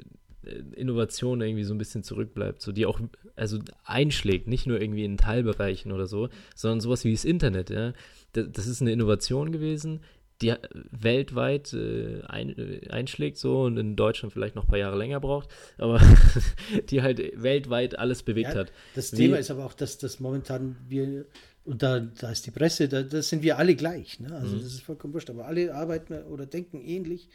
Innovation 0.76 1.42
irgendwie 1.42 1.64
so 1.64 1.74
ein 1.74 1.78
bisschen 1.78 2.04
zurückbleibt, 2.04 2.62
so 2.62 2.72
die 2.72 2.86
auch 2.86 3.00
also 3.36 3.60
einschlägt, 3.84 4.48
nicht 4.48 4.68
nur 4.68 4.82
irgendwie 4.82 5.06
in 5.06 5.18
Teilbereichen 5.18 5.92
oder 5.92 6.08
so, 6.08 6.30
sondern 6.56 6.80
sowas 6.80 7.04
wie 7.04 7.12
das 7.12 7.26
Internet, 7.26 7.70
ja. 7.70 7.94
Das, 8.34 8.48
das 8.52 8.68
ist 8.68 8.82
eine 8.82 8.92
Innovation 8.92 9.52
gewesen, 9.52 10.02
die 10.42 10.54
weltweit 10.92 11.74
äh, 11.74 12.22
ein, 12.28 12.58
äh, 12.58 12.90
einschlägt 12.90 13.38
so 13.38 13.64
und 13.64 13.78
in 13.78 13.96
Deutschland 13.96 14.34
vielleicht 14.34 14.56
noch 14.56 14.66
ein 14.66 14.70
paar 14.70 14.78
Jahre 14.78 14.98
länger 14.98 15.20
braucht, 15.20 15.50
aber 15.78 16.00
die 16.90 17.02
halt 17.02 17.42
weltweit 17.42 17.98
alles 17.98 18.24
bewegt 18.24 18.54
ja, 18.54 18.60
hat. 18.60 18.72
Das 18.96 19.14
wie, 19.14 19.18
Thema 19.18 19.38
ist 19.38 19.50
aber 19.50 19.66
auch, 19.66 19.74
dass 19.74 19.98
das 19.98 20.20
momentan 20.20 20.76
wir 20.88 21.26
und 21.68 21.84
da, 21.84 22.00
da 22.00 22.32
ist 22.32 22.46
die 22.46 22.52
Presse, 22.52 22.88
da, 22.88 23.04
da 23.04 23.22
sind 23.22 23.44
wir 23.44 23.58
alle 23.58 23.76
gleich. 23.76 24.22
Ne? 24.22 24.34
Also 24.34 24.56
mhm. 24.56 24.62
das 24.62 24.74
ist 24.74 24.84
vollkommen 24.84 25.14
wurscht, 25.14 25.30
aber 25.30 25.48
alle 25.48 25.76
arbeiten 25.76 26.14
oder 26.24 26.46
denken 26.46 26.80
ähnlich. 26.80 27.28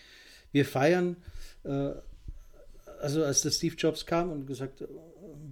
Wir 0.52 0.64
feiern 0.64 1.16
äh, 1.64 1.90
also 3.02 3.24
als 3.24 3.42
der 3.42 3.50
Steve 3.50 3.74
Jobs 3.76 4.06
kam 4.06 4.30
und 4.30 4.46
gesagt, 4.46 4.84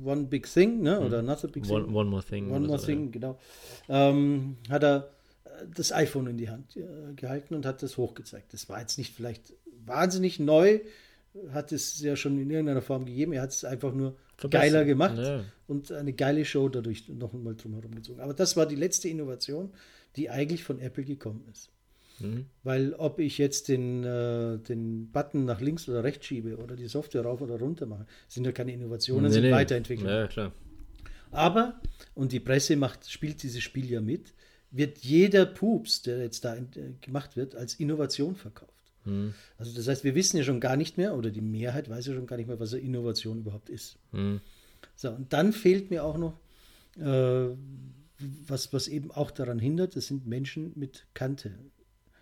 One 0.02 0.24
Big 0.24 0.46
Thing, 0.52 0.82
ne? 0.82 1.00
oder 1.00 1.22
Not 1.22 1.44
a 1.44 1.48
Big 1.48 1.64
Thing. 1.64 1.72
One, 1.72 1.86
one 1.92 2.10
More 2.10 2.22
Thing. 2.22 2.50
One 2.50 2.66
More 2.66 2.78
so, 2.78 2.86
Thing, 2.86 3.06
ja. 3.06 3.10
genau. 3.10 3.38
Ähm, 3.88 4.56
hat 4.68 4.82
er 4.82 5.10
äh, 5.44 5.66
das 5.74 5.92
iPhone 5.92 6.26
in 6.28 6.38
die 6.38 6.48
Hand 6.48 6.76
äh, 6.76 7.12
gehalten 7.14 7.54
und 7.54 7.66
hat 7.66 7.82
das 7.82 7.96
hochgezeigt. 7.96 8.52
Das 8.52 8.68
war 8.68 8.80
jetzt 8.80 8.98
nicht 8.98 9.14
vielleicht 9.14 9.52
wahnsinnig 9.84 10.38
neu, 10.38 10.80
hat 11.52 11.72
es 11.72 12.00
ja 12.00 12.16
schon 12.16 12.40
in 12.40 12.50
irgendeiner 12.50 12.82
Form 12.82 13.04
gegeben. 13.04 13.32
Er 13.32 13.42
hat 13.42 13.50
es 13.50 13.64
einfach 13.64 13.92
nur 13.92 14.16
Verbessern. 14.36 14.72
geiler 14.72 14.84
gemacht 14.84 15.18
ja. 15.18 15.44
und 15.66 15.92
eine 15.92 16.12
geile 16.12 16.44
Show 16.44 16.68
dadurch 16.68 17.08
noch 17.08 17.34
einmal 17.34 17.54
drumherum 17.54 17.94
gezogen. 17.94 18.20
Aber 18.20 18.34
das 18.34 18.56
war 18.56 18.66
die 18.66 18.76
letzte 18.76 19.08
Innovation, 19.08 19.70
die 20.16 20.30
eigentlich 20.30 20.64
von 20.64 20.80
Apple 20.80 21.04
gekommen 21.04 21.44
ist. 21.52 21.70
Mhm. 22.20 22.46
Weil 22.62 22.94
ob 22.94 23.18
ich 23.18 23.38
jetzt 23.38 23.68
den, 23.68 24.04
äh, 24.04 24.58
den 24.58 25.10
Button 25.10 25.44
nach 25.44 25.60
links 25.60 25.88
oder 25.88 26.04
rechts 26.04 26.26
schiebe 26.26 26.56
oder 26.56 26.76
die 26.76 26.88
Software 26.88 27.22
rauf 27.22 27.40
oder 27.40 27.58
runter 27.58 27.86
mache, 27.86 28.06
sind 28.28 28.44
ja 28.44 28.52
keine 28.52 28.72
Innovationen, 28.72 29.26
nee, 29.26 29.32
sind 29.32 29.42
nee. 29.42 29.52
Weiterentwicklungen. 29.52 30.14
Ja, 30.14 30.26
klar. 30.26 30.52
Aber, 31.30 31.80
und 32.14 32.32
die 32.32 32.40
Presse 32.40 32.76
macht, 32.76 33.10
spielt 33.10 33.42
dieses 33.42 33.62
Spiel 33.62 33.90
ja 33.90 34.00
mit, 34.00 34.34
wird 34.70 34.98
jeder 34.98 35.46
Pups, 35.46 36.02
der 36.02 36.18
jetzt 36.18 36.44
da 36.44 36.56
äh, 36.56 36.62
gemacht 37.00 37.36
wird, 37.36 37.54
als 37.54 37.74
Innovation 37.74 38.36
verkauft. 38.36 38.72
Mhm. 39.04 39.34
Also 39.58 39.74
das 39.74 39.88
heißt, 39.88 40.04
wir 40.04 40.14
wissen 40.14 40.36
ja 40.36 40.42
schon 40.42 40.60
gar 40.60 40.76
nicht 40.76 40.96
mehr, 40.96 41.16
oder 41.16 41.30
die 41.30 41.40
Mehrheit 41.40 41.88
weiß 41.88 42.06
ja 42.06 42.14
schon 42.14 42.26
gar 42.26 42.36
nicht 42.36 42.48
mehr, 42.48 42.60
was 42.60 42.74
eine 42.74 42.82
Innovation 42.82 43.38
überhaupt 43.38 43.70
ist. 43.70 43.98
Mhm. 44.12 44.40
So, 44.96 45.10
und 45.10 45.32
dann 45.32 45.52
fehlt 45.52 45.90
mir 45.90 46.04
auch 46.04 46.18
noch, 46.18 46.38
äh, 46.98 47.54
was, 48.46 48.72
was 48.72 48.88
eben 48.88 49.10
auch 49.10 49.30
daran 49.30 49.58
hindert, 49.58 49.96
das 49.96 50.06
sind 50.06 50.26
Menschen 50.26 50.72
mit 50.74 51.06
Kante, 51.14 51.54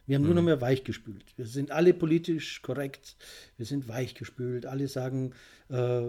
wir 0.08 0.16
haben 0.16 0.22
mhm. 0.22 0.28
nur 0.28 0.36
noch 0.36 0.42
mehr 0.42 0.60
weichgespült. 0.60 1.24
Wir 1.36 1.46
sind 1.46 1.70
alle 1.70 1.92
politisch 1.92 2.62
korrekt. 2.62 3.16
Wir 3.58 3.66
sind 3.66 3.88
weichgespült. 3.88 4.64
Alle 4.64 4.88
sagen, 4.88 5.32
äh, 5.68 6.00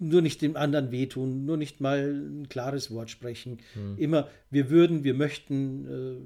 nur 0.00 0.20
nicht 0.20 0.42
dem 0.42 0.56
anderen 0.56 0.90
wehtun, 0.90 1.44
nur 1.44 1.56
nicht 1.56 1.80
mal 1.80 2.12
ein 2.12 2.48
klares 2.48 2.90
Wort 2.90 3.10
sprechen. 3.10 3.58
Mhm. 3.76 3.98
Immer, 3.98 4.28
wir 4.50 4.68
würden, 4.68 5.04
wir 5.04 5.14
möchten. 5.14 5.86
Äh, 5.86 6.16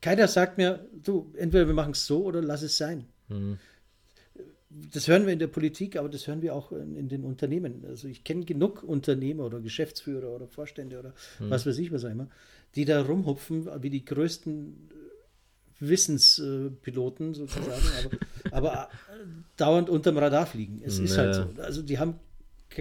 keiner 0.00 0.26
sagt 0.26 0.58
mir, 0.58 0.84
du, 0.92 1.32
entweder 1.36 1.68
wir 1.68 1.74
machen 1.74 1.92
es 1.92 2.04
so 2.04 2.24
oder 2.24 2.42
lass 2.42 2.62
es 2.62 2.76
sein. 2.76 3.06
Mhm. 3.28 3.58
das 4.92 5.08
hören 5.08 5.26
wir 5.26 5.32
in 5.32 5.38
der 5.38 5.46
Politik, 5.46 5.96
aber 5.96 6.08
das 6.08 6.26
hören 6.26 6.42
wir 6.42 6.54
auch 6.54 6.70
in, 6.72 6.96
in 6.96 7.08
den 7.08 7.24
Unternehmen. 7.24 7.84
Also 7.88 8.08
ich 8.08 8.24
kenne 8.24 8.44
genug 8.44 8.82
Unternehmer 8.82 9.44
oder 9.44 9.60
Geschäftsführer 9.60 10.34
oder 10.34 10.48
Vorstände 10.48 10.98
oder 10.98 11.14
hm. 11.38 11.50
was 11.50 11.64
weiß 11.66 11.78
ich 11.78 11.92
was 11.92 12.04
auch 12.04 12.10
immer, 12.10 12.28
die 12.74 12.84
da 12.84 13.02
rumhupfen 13.02 13.68
wie 13.82 13.90
die 13.90 14.04
größten 14.04 14.90
Wissenspiloten 15.80 17.34
sozusagen, 17.34 17.82
aber, 18.50 18.56
aber 18.56 18.82
äh, 18.84 19.26
dauernd 19.56 19.90
unterm 19.90 20.18
Radar 20.18 20.46
fliegen. 20.46 20.80
Es 20.84 20.98
ist 20.98 21.18
halt 21.18 21.34
so. 21.34 21.46
Also 21.62 21.82
die 21.82 21.98
haben 21.98 22.14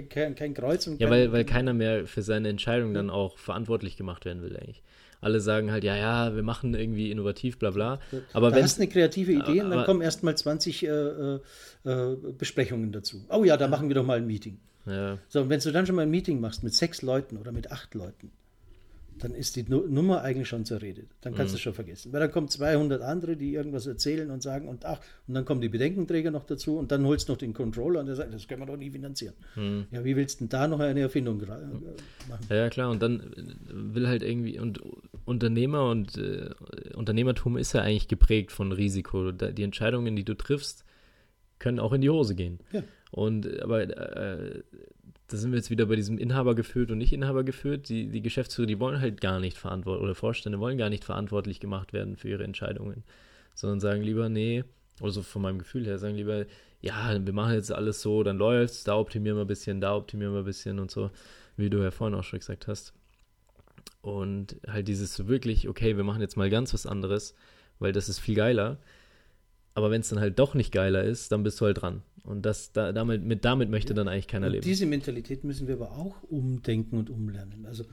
kein, 0.09 0.35
kein 0.35 0.53
Kreuz 0.53 0.87
und 0.87 0.99
Ja, 0.99 1.09
weil, 1.09 1.31
weil 1.31 1.45
keiner 1.45 1.73
mehr 1.73 2.05
für 2.05 2.21
seine 2.21 2.49
Entscheidung 2.49 2.93
dann 2.93 3.09
auch 3.09 3.37
verantwortlich 3.37 3.97
gemacht 3.97 4.25
werden 4.25 4.41
will, 4.41 4.55
eigentlich. 4.57 4.81
Alle 5.21 5.39
sagen 5.39 5.71
halt, 5.71 5.83
ja, 5.83 5.95
ja, 5.95 6.35
wir 6.35 6.43
machen 6.43 6.75
irgendwie 6.75 7.09
innovativ, 7.09 7.57
bla 7.57 7.71
bla. 7.71 7.99
Aber 8.33 8.51
da 8.51 8.61
hast 8.61 8.79
eine 8.79 8.87
kreative 8.87 9.31
Idee 9.31 9.61
und 9.61 9.71
dann 9.71 9.85
kommen 9.85 10.01
erst 10.01 10.23
mal 10.23 10.35
20 10.35 10.83
äh, 10.83 10.87
äh, 10.87 11.39
äh, 11.85 12.15
Besprechungen 12.37 12.91
dazu. 12.91 13.25
Oh 13.29 13.43
ja, 13.43 13.57
da 13.57 13.67
machen 13.67 13.87
wir 13.87 13.95
doch 13.95 14.05
mal 14.05 14.17
ein 14.17 14.27
Meeting. 14.27 14.59
Ja. 14.85 15.17
So, 15.29 15.41
und 15.41 15.49
wenn 15.49 15.59
du 15.59 15.71
dann 15.71 15.87
schon 15.87 15.95
mal 15.95 16.03
ein 16.03 16.11
Meeting 16.11 16.39
machst 16.39 16.63
mit 16.63 16.75
sechs 16.75 17.01
Leuten 17.01 17.37
oder 17.37 17.51
mit 17.51 17.71
acht 17.71 17.95
Leuten, 17.95 18.31
dann 19.19 19.33
ist 19.33 19.55
die 19.55 19.63
Nummer 19.63 20.21
eigentlich 20.21 20.47
schon 20.47 20.65
zerredet. 20.65 21.07
Dann 21.21 21.33
kannst 21.33 21.51
mhm. 21.51 21.55
du 21.55 21.57
es 21.57 21.61
schon 21.61 21.73
vergessen. 21.73 22.11
Weil 22.11 22.19
dann 22.19 22.31
kommen 22.31 22.49
200 22.49 23.01
andere, 23.01 23.37
die 23.37 23.53
irgendwas 23.53 23.87
erzählen 23.87 24.29
und 24.29 24.43
sagen 24.43 24.67
und 24.67 24.85
ach, 24.85 24.99
und 25.27 25.33
dann 25.33 25.45
kommen 25.45 25.61
die 25.61 25.69
Bedenkenträger 25.69 26.31
noch 26.31 26.43
dazu 26.43 26.77
und 26.77 26.91
dann 26.91 27.05
holst 27.05 27.29
du 27.29 27.33
noch 27.33 27.37
den 27.37 27.53
Controller 27.53 28.01
und 28.01 28.07
der 28.07 28.15
sagt, 28.15 28.33
das 28.33 28.47
können 28.47 28.61
wir 28.61 28.65
doch 28.65 28.77
nie 28.77 28.91
finanzieren. 28.91 29.33
Mhm. 29.55 29.85
Ja, 29.91 30.03
wie 30.03 30.15
willst 30.15 30.39
du 30.39 30.45
denn 30.45 30.49
da 30.49 30.67
noch 30.67 30.79
eine 30.79 30.99
Erfindung 30.99 31.41
äh, 31.41 31.45
machen? 31.45 32.45
Ja, 32.49 32.69
klar, 32.69 32.91
und 32.91 33.01
dann 33.01 33.31
will 33.67 34.07
halt 34.07 34.21
irgendwie, 34.21 34.59
und 34.59 34.81
Unternehmer 35.25 35.89
und 35.89 36.17
äh, 36.17 36.49
Unternehmertum 36.93 37.57
ist 37.57 37.73
ja 37.73 37.81
eigentlich 37.81 38.07
geprägt 38.07 38.51
von 38.51 38.71
Risiko. 38.71 39.31
Die 39.31 39.63
Entscheidungen, 39.63 40.15
die 40.15 40.25
du 40.25 40.35
triffst, 40.35 40.83
können 41.59 41.79
auch 41.79 41.93
in 41.93 42.01
die 42.01 42.09
Hose 42.09 42.35
gehen. 42.35 42.59
Ja. 42.71 42.83
Und 43.11 43.61
aber 43.61 43.83
äh, 43.83 44.63
da 45.27 45.37
sind 45.37 45.51
wir 45.51 45.57
jetzt 45.57 45.71
wieder 45.71 45.87
bei 45.87 45.95
diesem 45.95 46.17
Inhaber 46.17 46.53
geführt 46.53 46.91
und 46.91 46.99
nicht 46.99 47.13
Inhaber 47.13 47.43
geführt. 47.43 47.89
Die, 47.89 48.07
die 48.07 48.21
Geschäftsführer, 48.21 48.67
die 48.67 48.79
wollen 48.79 49.01
halt 49.01 49.21
gar 49.21 49.39
nicht 49.39 49.57
verantwortlich, 49.57 50.03
oder 50.03 50.15
Vorstände 50.15 50.59
wollen 50.59 50.77
gar 50.77 50.89
nicht 50.89 51.03
verantwortlich 51.03 51.59
gemacht 51.59 51.93
werden 51.93 52.15
für 52.15 52.29
ihre 52.29 52.43
Entscheidungen, 52.43 53.03
sondern 53.55 53.79
sagen 53.79 54.01
lieber, 54.03 54.29
nee, 54.29 54.63
oder 55.01 55.11
so 55.11 55.23
von 55.23 55.41
meinem 55.41 55.59
Gefühl 55.59 55.85
her, 55.85 55.97
sagen 55.97 56.15
lieber, 56.15 56.45
ja, 56.81 57.25
wir 57.25 57.33
machen 57.33 57.53
jetzt 57.53 57.71
alles 57.71 58.01
so, 58.01 58.21
dann 58.23 58.37
läuft's, 58.37 58.83
da 58.83 58.95
optimieren 58.97 59.37
wir 59.37 59.45
ein 59.45 59.47
bisschen, 59.47 59.81
da 59.81 59.95
optimieren 59.95 60.33
wir 60.33 60.39
ein 60.39 60.45
bisschen 60.45 60.79
und 60.79 60.91
so, 60.91 61.09
wie 61.57 61.69
du 61.69 61.79
ja 61.79 61.91
vorhin 61.91 62.17
auch 62.17 62.23
schon 62.23 62.39
gesagt 62.39 62.67
hast. 62.67 62.93
Und 64.01 64.57
halt 64.67 64.87
dieses 64.87 65.27
wirklich, 65.27 65.67
okay, 65.67 65.97
wir 65.97 66.03
machen 66.03 66.21
jetzt 66.21 66.37
mal 66.37 66.51
ganz 66.51 66.73
was 66.75 66.85
anderes, 66.85 67.33
weil 67.79 67.91
das 67.91 68.07
ist 68.07 68.19
viel 68.19 68.35
geiler. 68.35 68.77
Aber 69.75 69.91
wenn 69.91 70.01
es 70.01 70.09
dann 70.09 70.19
halt 70.19 70.39
doch 70.39 70.55
nicht 70.55 70.71
geiler 70.71 71.03
ist, 71.03 71.31
dann 71.31 71.43
bist 71.43 71.61
du 71.61 71.65
halt 71.65 71.81
dran. 71.81 72.01
Und 72.23 72.43
das, 72.43 72.71
da, 72.71 72.91
damit, 72.91 73.23
mit, 73.23 73.45
damit 73.45 73.69
möchte 73.69 73.93
dann 73.93 74.07
eigentlich 74.07 74.27
keiner 74.27 74.47
und 74.47 74.53
leben. 74.53 74.63
Diese 74.63 74.85
Mentalität 74.85 75.43
müssen 75.43 75.67
wir 75.67 75.75
aber 75.75 75.91
auch 75.91 76.23
umdenken 76.23 76.97
und 76.97 77.09
umlernen. 77.09 77.65
Also 77.67 77.83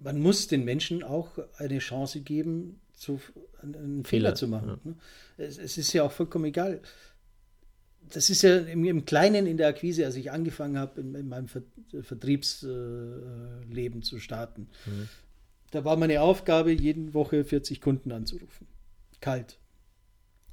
man 0.00 0.20
muss 0.20 0.48
den 0.48 0.64
Menschen 0.64 1.02
auch 1.02 1.38
eine 1.56 1.78
Chance 1.78 2.20
geben, 2.20 2.80
zu, 2.92 3.20
einen 3.62 4.04
Fehler, 4.04 4.04
Fehler 4.04 4.34
zu 4.34 4.48
machen. 4.48 4.68
Ja. 4.68 4.78
Ne? 4.84 4.96
Es, 5.38 5.56
es, 5.56 5.78
ist 5.78 5.92
ja 5.92 6.02
auch 6.02 6.12
vollkommen 6.12 6.46
egal. 6.46 6.80
Das 8.12 8.28
ist 8.28 8.42
ja 8.42 8.58
im, 8.58 8.84
im 8.84 9.06
Kleinen 9.06 9.46
in 9.46 9.56
der 9.56 9.68
Akquise, 9.68 10.04
als 10.04 10.16
ich 10.16 10.30
angefangen 10.30 10.76
habe, 10.76 11.00
in, 11.00 11.14
in 11.14 11.28
meinem 11.28 11.48
Ver 11.48 11.62
Vertriebsleben 12.02 14.02
zu 14.02 14.18
starten. 14.18 14.68
Mhm. 14.84 15.08
Da 15.70 15.84
war 15.84 15.96
meine 15.96 16.22
Aufgabe, 16.22 16.72
jede 16.72 17.14
Woche 17.14 17.44
40 17.44 17.80
Kunden 17.80 18.10
anzurufen. 18.10 18.66
Kalt. 19.20 19.58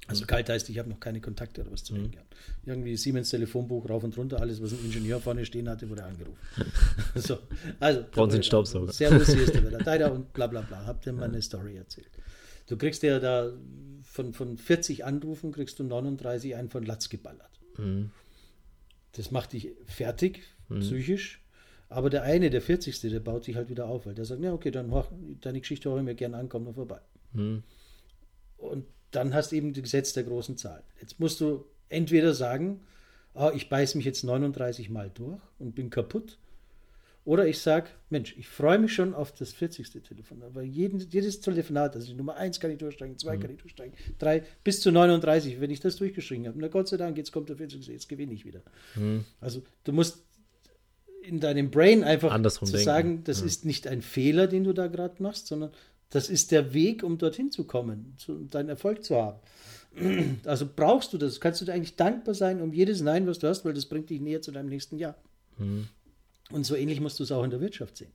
Also 0.08 0.26
kalt 0.26 0.48
heißt, 0.48 0.68
ich 0.68 0.78
habe 0.78 0.90
noch 0.90 0.98
keine 0.98 1.20
Kontakte 1.20 1.60
oder 1.60 1.70
was 1.70 1.84
zu 1.84 1.94
tun 1.94 2.04
mhm. 2.04 2.10
gehabt. 2.10 2.34
Irgendwie 2.66 2.96
Siemens 2.96 3.30
Telefonbuch 3.30 3.88
rauf 3.88 4.02
und 4.02 4.16
runter, 4.16 4.40
alles, 4.40 4.60
was 4.60 4.72
ein 4.72 4.84
Ingenieur 4.84 5.20
vorne 5.20 5.46
stehen 5.46 5.68
hatte, 5.68 5.88
wurde 5.88 6.04
angerufen. 6.04 6.38
so, 7.14 7.38
also. 7.78 8.04
Brauchen 8.10 8.30
Sie 8.30 8.36
einen 8.36 8.42
Staubsauger. 8.42 8.92
Servus, 8.92 9.28
hier 9.28 9.44
ist 9.44 9.54
der 9.54 9.70
Wetter. 9.70 10.12
und 10.12 10.32
bla 10.32 10.48
bla 10.48 10.62
bla. 10.62 10.84
Habt 10.86 11.06
ihr 11.06 11.12
mal 11.12 11.28
eine 11.28 11.40
Story 11.40 11.76
erzählt. 11.76 12.10
Du 12.66 12.76
kriegst 12.76 13.02
ja 13.02 13.20
da 13.20 13.52
von, 14.02 14.32
von 14.32 14.58
40 14.58 15.04
Anrufen, 15.04 15.52
kriegst 15.52 15.78
du 15.78 15.84
39 15.84 16.56
einen 16.56 16.68
von 16.68 16.84
Latz 16.84 17.08
geballert. 17.08 17.60
Mhm. 17.78 18.10
Das 19.12 19.30
macht 19.30 19.52
dich 19.52 19.68
fertig, 19.86 20.40
mhm. 20.68 20.80
psychisch. 20.80 21.40
Aber 21.88 22.10
der 22.10 22.22
eine, 22.22 22.50
der 22.50 22.62
40. 22.62 23.00
der 23.02 23.20
baut 23.20 23.44
sich 23.44 23.56
halt 23.56 23.68
wieder 23.68 23.86
auf, 23.86 24.06
weil 24.06 24.14
der 24.14 24.24
sagt, 24.24 24.42
ja, 24.42 24.52
okay, 24.52 24.70
dann 24.70 24.90
deine 25.42 25.60
Geschichte 25.60 25.90
höre 25.90 25.98
ich 25.98 26.04
mir 26.04 26.14
gerne 26.14 26.38
an, 26.38 26.48
komm 26.48 26.64
noch 26.64 26.74
vorbei. 26.74 27.00
Mhm. 27.34 27.62
Und 28.56 28.86
dann 29.12 29.34
hast 29.34 29.52
du 29.52 29.56
eben 29.56 29.72
das 29.72 29.82
Gesetz 29.82 30.12
der 30.12 30.24
großen 30.24 30.56
Zahl. 30.56 30.82
Jetzt 31.00 31.20
musst 31.20 31.40
du 31.40 31.64
entweder 31.88 32.34
sagen, 32.34 32.80
oh, 33.34 33.50
ich 33.54 33.68
beiße 33.68 33.96
mich 33.96 34.06
jetzt 34.06 34.24
39 34.24 34.90
Mal 34.90 35.10
durch 35.14 35.40
und 35.58 35.74
bin 35.74 35.90
kaputt. 35.90 36.38
Oder 37.24 37.46
ich 37.46 37.60
sage, 37.60 37.88
Mensch, 38.10 38.34
ich 38.36 38.48
freue 38.48 38.80
mich 38.80 38.92
schon 38.92 39.14
auf 39.14 39.32
das 39.32 39.52
40. 39.52 40.02
Telefonat, 40.02 40.54
weil 40.54 40.64
jeden, 40.64 40.98
jedes 40.98 41.40
Telefonat, 41.40 41.94
also 41.94 42.08
die 42.08 42.14
Nummer 42.14 42.34
1 42.34 42.58
kann 42.58 42.72
ich 42.72 42.78
durchsteigen, 42.78 43.16
2 43.16 43.36
mhm. 43.36 43.40
kann 43.40 43.50
ich 43.52 43.58
durchsteigen, 43.58 43.94
3 44.18 44.42
bis 44.64 44.80
zu 44.80 44.90
39, 44.90 45.60
wenn 45.60 45.70
ich 45.70 45.78
das 45.78 45.96
durchgeschrieben 45.96 46.48
habe. 46.48 46.58
Na 46.58 46.66
Gott 46.66 46.88
sei 46.88 46.96
Dank, 46.96 47.16
jetzt 47.16 47.30
kommt 47.30 47.48
der 47.48 47.56
40. 47.56 47.86
Jetzt 47.86 48.08
gewinne 48.08 48.32
ich 48.32 48.44
wieder. 48.44 48.62
Mhm. 48.96 49.24
Also 49.40 49.62
du 49.84 49.92
musst 49.92 50.24
in 51.22 51.38
deinem 51.38 51.70
Brain 51.70 52.02
einfach 52.02 52.32
Andersrum 52.32 52.68
zu 52.68 52.78
sagen, 52.78 53.22
das 53.22 53.40
ja. 53.40 53.46
ist 53.46 53.64
nicht 53.64 53.86
ein 53.86 54.02
Fehler, 54.02 54.48
den 54.48 54.64
du 54.64 54.72
da 54.72 54.88
gerade 54.88 55.22
machst, 55.22 55.46
sondern 55.46 55.70
das 56.12 56.28
ist 56.28 56.52
der 56.52 56.74
Weg, 56.74 57.02
um 57.02 57.16
dorthin 57.16 57.50
zu 57.50 57.64
kommen, 57.64 58.14
zu, 58.18 58.44
deinen 58.44 58.68
Erfolg 58.68 59.02
zu 59.02 59.16
haben. 59.16 59.40
Also 60.44 60.66
brauchst 60.74 61.12
du 61.12 61.18
das, 61.18 61.40
kannst 61.40 61.60
du 61.60 61.64
dir 61.66 61.74
eigentlich 61.74 61.96
dankbar 61.96 62.34
sein 62.34 62.62
um 62.62 62.72
jedes 62.72 63.02
Nein, 63.02 63.26
was 63.26 63.38
du 63.38 63.48
hast, 63.48 63.64
weil 63.64 63.74
das 63.74 63.86
bringt 63.86 64.08
dich 64.08 64.20
näher 64.20 64.40
zu 64.40 64.50
deinem 64.50 64.68
nächsten 64.68 64.96
Jahr. 64.96 65.16
Mhm. 65.58 65.88
Und 66.50 66.64
so 66.64 66.74
ähnlich 66.76 67.00
musst 67.00 67.18
du 67.18 67.24
es 67.24 67.32
auch 67.32 67.44
in 67.44 67.50
der 67.50 67.60
Wirtschaft 67.60 67.98
sehen. 67.98 68.12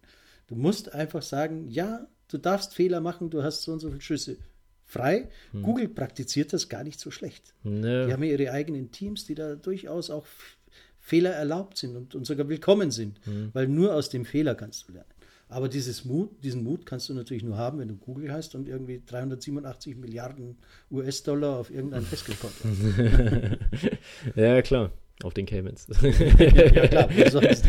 Du 0.48 0.56
musst 0.56 0.94
einfach 0.94 1.22
sagen, 1.22 1.68
ja, 1.70 2.08
du 2.30 2.38
darfst 2.38 2.74
Fehler 2.74 3.00
machen, 3.00 3.30
du 3.30 3.44
hast 3.44 3.64
so 3.64 3.74
und 3.74 3.80
so 3.80 3.90
viele 3.90 4.02
Schüsse 4.02 4.38
frei. 4.86 5.30
Mhm. 5.52 5.64
Google 5.64 5.90
praktiziert 5.90 6.54
das 6.54 6.70
gar 6.70 6.84
nicht 6.84 7.00
so 7.00 7.12
schlecht. 7.12 7.54
Nee. 7.64 8.06
Die 8.08 8.14
haben 8.14 8.24
ja 8.24 8.32
ihre 8.32 8.52
eigenen 8.52 8.92
Teams, 8.92 9.26
die 9.26 9.36
da 9.36 9.56
durchaus 9.56 10.10
auch 10.10 10.26
Fehler 11.00 11.32
erlaubt 11.32 11.78
sind 11.78 11.96
und, 11.96 12.16
und 12.16 12.26
sogar 12.26 12.50
willkommen 12.50 12.92
sind, 12.92 13.26
mhm. 13.28 13.50
weil 13.54 13.68
nur 13.68 13.94
aus 13.94 14.10
dem 14.10 14.26
Fehler 14.26 14.56
kannst 14.56 14.88
du 14.88 14.94
lernen. 14.94 15.10
Aber 15.50 15.70
dieses 15.70 16.04
Mut, 16.04 16.44
diesen 16.44 16.64
Mut 16.64 16.86
kannst 16.86 17.08
du 17.08 17.14
natürlich 17.14 17.44
nur 17.44 17.58
haben, 17.58 17.80
wenn 17.80 17.88
du 17.88 17.96
Google 17.96 18.32
heißt 18.32 18.56
und 18.56 18.68
irgendwie 18.68 19.02
387 19.06 19.96
Milliarden 19.96 20.58
US-Dollar 20.92 21.58
auf 21.58 21.72
irgendein 21.72 22.02
Festgeldkonto 22.04 23.58
ja, 24.36 24.62
klar. 24.62 24.92
Auf 25.24 25.34
den 25.34 25.48
Caymans. 25.48 25.88
ja, 26.02 26.88
klar. 26.88 27.10
Wie 27.10 27.30
sonst. 27.30 27.66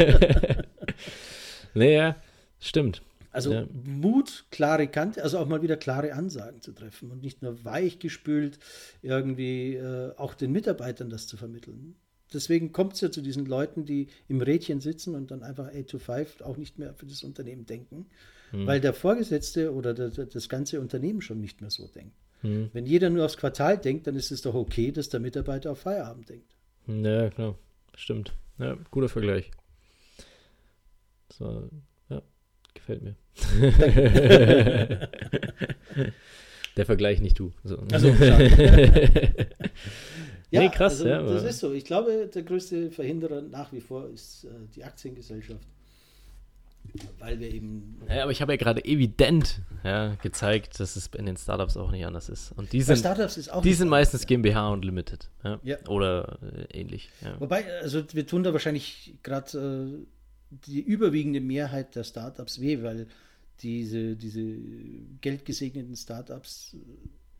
naja, 1.72 2.16
stimmt. 2.61 3.01
Also 3.31 3.53
ja. 3.53 3.66
Mut, 3.85 4.47
klare 4.51 4.89
Kante, 4.89 5.22
also 5.22 5.39
auch 5.39 5.47
mal 5.47 5.62
wieder 5.62 5.76
klare 5.76 6.12
Ansagen 6.12 6.61
zu 6.61 6.72
treffen 6.72 7.11
und 7.11 7.22
nicht 7.22 7.41
nur 7.41 7.64
weichgespült 7.64 8.59
irgendwie 9.01 9.76
äh, 9.76 10.12
auch 10.16 10.35
den 10.35 10.53
Mitarbeitern 10.53 11.09
das 11.09 11.26
zu 11.26 11.37
vermitteln 11.37 11.95
deswegen 12.33 12.72
kommt 12.72 12.95
es 12.95 13.01
ja 13.01 13.11
zu 13.11 13.20
diesen 13.22 13.47
Leuten, 13.47 13.85
die 13.85 14.09
im 14.29 14.41
Rädchen 14.41 14.81
sitzen 14.81 15.14
und 15.14 15.31
dann 15.31 15.43
einfach 15.43 15.68
8 15.68 15.89
to 15.89 15.99
5 15.99 16.41
auch 16.43 16.57
nicht 16.57 16.79
mehr 16.79 16.95
für 16.95 17.07
das 17.07 17.22
Unternehmen 17.22 17.66
denken, 17.66 18.07
hm. 18.51 18.66
weil 18.66 18.81
der 18.81 18.95
Vorgesetzte 18.95 19.72
oder 19.72 19.95
der, 19.95 20.09
das 20.09 20.49
ganze 20.49 20.81
Unternehmen 20.81 21.20
schon 21.20 21.41
nicht 21.41 21.61
mehr 21.61 21.70
so 21.70 21.87
denkt. 21.89 22.14
Hm. 22.43 22.70
Wenn 22.72 22.87
jeder 22.87 23.11
nur 23.11 23.24
aufs 23.24 23.37
Quartal 23.37 23.79
denkt, 23.79 24.07
dann 24.07 24.14
ist 24.16 24.31
es 24.31 24.43
doch 24.43 24.55
okay, 24.55 24.93
dass 24.93 25.09
der 25.09 25.20
Mitarbeiter 25.20 25.72
auf 25.72 25.81
Feierabend 25.81 26.29
denkt. 26.29 26.55
Ja, 26.87 27.31
klar. 27.31 27.59
Stimmt. 27.95 28.33
Ja, 28.59 28.76
guter 28.91 29.09
Vergleich. 29.09 29.51
So, 31.31 31.68
ja, 32.09 32.22
gefällt 32.74 33.03
mir. 33.03 33.16
der 36.76 36.87
Vergleich 36.87 37.20
nicht 37.20 37.39
du. 37.39 37.53
So. 37.64 37.79
Also, 37.93 38.09
Ja, 40.51 40.61
nee, 40.61 40.70
krass, 40.70 40.92
also, 40.92 41.09
ja. 41.09 41.22
Das 41.22 41.44
ist 41.44 41.59
so. 41.59 41.72
Ich 41.72 41.84
glaube, 41.84 42.26
der 42.32 42.42
größte 42.42 42.90
Verhinderer 42.90 43.42
nach 43.42 43.72
wie 43.72 43.80
vor 43.80 44.09
ist 44.09 44.44
äh, 44.44 44.49
die 44.74 44.84
Aktiengesellschaft. 44.84 45.66
Weil 47.18 47.38
wir 47.38 47.53
eben. 47.53 48.01
Ja, 48.09 48.22
aber 48.22 48.32
ich 48.32 48.40
habe 48.40 48.53
ja 48.53 48.57
gerade 48.57 48.82
evident 48.84 49.61
ja, 49.84 50.14
gezeigt, 50.22 50.80
dass 50.80 50.96
es 50.96 51.09
in 51.09 51.26
den 51.26 51.36
Startups 51.36 51.76
auch 51.76 51.90
nicht 51.90 52.07
anders 52.07 52.30
ist. 52.30 52.53
Und 52.53 52.72
die 52.72 52.80
sind, 52.80 52.96
Startups 52.96 53.36
ist 53.36 53.53
auch 53.53 53.62
die 53.62 53.74
sind 53.74 53.88
meistens 53.88 54.26
GmbH 54.26 54.70
und 54.70 54.84
Limited. 54.84 55.28
Oder 55.86 56.38
äh, 56.42 56.80
ähnlich. 56.80 57.11
Wobei, 57.38 57.66
also 57.82 58.03
wir 58.12 58.26
tun 58.26 58.42
da 58.42 58.53
wahrscheinlich 58.55 59.14
gerade 59.22 59.59
äh, 60.01 60.07
die 60.51 60.80
überwiegende 60.80 61.40
Mehrheit 61.40 61.94
der 61.94 62.05
Startups 62.05 62.61
weh, 62.61 62.82
weil 62.82 63.07
diese, 63.61 64.16
diese 64.16 64.40
geldgesegneten 65.20 65.96
Startups 65.96 66.76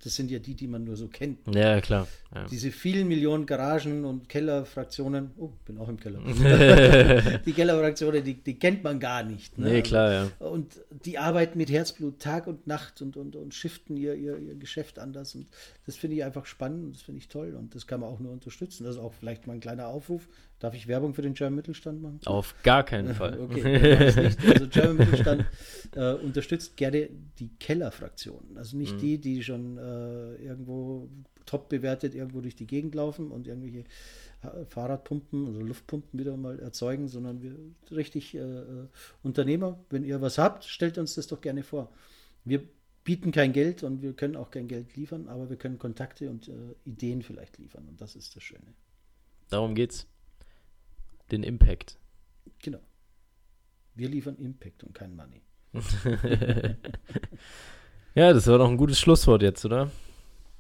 das 0.05 0.14
sind 0.14 0.30
ja 0.30 0.38
die, 0.38 0.55
die 0.55 0.68
man 0.68 0.84
nur 0.84 0.96
so 0.96 1.09
kennt. 1.09 1.38
Ja, 1.53 1.80
klar. 1.80 2.07
Ja. 2.32 2.44
Diese 2.46 2.70
vielen 2.70 3.09
Millionen 3.09 3.46
Garagen 3.46 4.05
und 4.05 4.28
Kellerfraktionen, 4.28 5.32
oh, 5.38 5.51
bin 5.64 5.78
auch 5.78 5.88
im 5.88 5.99
Keller. 5.99 6.20
die 7.46 7.53
Kellerfraktionen, 7.53 8.22
die, 8.22 8.34
die 8.34 8.59
kennt 8.59 8.84
man 8.84 9.01
gar 9.01 9.24
nicht. 9.24 9.59
Ne? 9.59 9.70
Nee, 9.70 9.82
klar, 9.82 10.12
ja. 10.12 10.30
Und 10.38 10.80
die 11.05 11.18
arbeiten 11.18 11.59
mit 11.59 11.70
Herzblut 11.70 12.20
Tag 12.20 12.46
und 12.46 12.66
Nacht 12.66 13.03
und, 13.03 13.16
und, 13.16 13.34
und 13.34 13.55
shiften 13.55 13.96
ihr, 13.96 14.14
ihr, 14.14 14.38
ihr 14.38 14.55
Geschäft 14.55 14.99
anders. 14.99 15.34
Und 15.34 15.49
das 15.86 15.96
finde 15.96 16.16
ich 16.16 16.24
einfach 16.24 16.46
spannend 16.46 16.84
und 16.84 16.94
das 16.94 17.03
finde 17.03 17.18
ich 17.18 17.28
toll. 17.28 17.55
Und 17.55 17.74
das 17.74 17.86
kann 17.86 18.01
man 18.01 18.09
auch 18.11 18.20
nur 18.20 18.32
unterstützen. 18.32 18.84
Das 18.84 18.96
ist 18.96 19.01
auch 19.01 19.14
vielleicht 19.14 19.46
mal 19.46 19.55
ein 19.55 19.61
kleiner 19.61 19.88
Aufruf. 19.88 20.28
Darf 20.59 20.74
ich 20.74 20.88
Werbung 20.88 21.14
für 21.14 21.22
den 21.22 21.34
German 21.34 21.56
Mittelstand 21.56 22.02
machen? 22.02 22.20
Auf 22.24 22.54
gar 22.64 22.82
keinen 22.82 23.14
Fall. 23.14 23.38
okay, 23.40 24.34
also 24.52 24.66
German 24.68 24.96
Mittelstand 24.96 25.44
äh, 25.94 26.14
unterstützt 26.14 26.76
gerne 26.76 27.09
die 27.38 27.50
Kellerfraktionen. 27.61 28.59
Also 28.59 28.76
nicht 28.76 28.94
mhm. 28.94 28.98
die, 28.98 29.18
die 29.18 29.42
schon 29.44 29.78
äh, 29.78 30.34
irgendwo 30.36 31.09
top 31.46 31.68
bewertet 31.68 32.14
irgendwo 32.14 32.40
durch 32.40 32.56
die 32.56 32.66
Gegend 32.66 32.94
laufen 32.94 33.30
und 33.30 33.46
irgendwelche 33.46 33.84
äh, 34.42 34.64
Fahrradpumpen 34.68 35.48
oder 35.48 35.64
Luftpumpen 35.64 36.18
wieder 36.18 36.36
mal 36.36 36.59
erzeugen, 36.59 37.09
sondern 37.09 37.40
wir 37.40 37.56
richtig 37.90 38.34
äh, 38.34 38.38
äh, 38.38 38.86
Unternehmer, 39.22 39.78
wenn 39.90 40.04
ihr 40.04 40.20
was 40.20 40.38
habt, 40.38 40.64
stellt 40.64 40.98
uns 40.98 41.14
das 41.14 41.28
doch 41.28 41.40
gerne 41.40 41.62
vor. 41.62 41.90
Wir 42.44 42.62
bieten 43.04 43.32
kein 43.32 43.52
Geld 43.52 43.82
und 43.82 44.02
wir 44.02 44.12
können 44.12 44.36
auch 44.36 44.50
kein 44.50 44.68
Geld 44.68 44.96
liefern, 44.96 45.28
aber 45.28 45.48
wir 45.48 45.56
können 45.56 45.78
Kontakte 45.78 46.28
und 46.28 46.48
äh, 46.48 46.52
Ideen 46.84 47.22
vielleicht 47.22 47.59
liefern 47.59 47.86
und 47.88 48.00
das 48.00 48.16
ist 48.16 48.36
das 48.36 48.42
Schöne. 48.42 48.74
Darum 49.48 49.74
geht's 49.74 50.06
den 51.31 51.43
Impact. 51.43 51.99
Genau. 52.62 52.81
Wir 53.95 54.09
liefern 54.09 54.37
Impact 54.37 54.85
und 54.85 54.95
kein 54.95 55.14
Money. 55.14 55.43
ja, 58.14 58.33
das 58.33 58.47
war 58.47 58.59
doch 58.59 58.68
ein 58.68 58.76
gutes 58.76 58.99
Schlusswort 58.99 59.43
jetzt, 59.43 59.64
oder? 59.64 59.91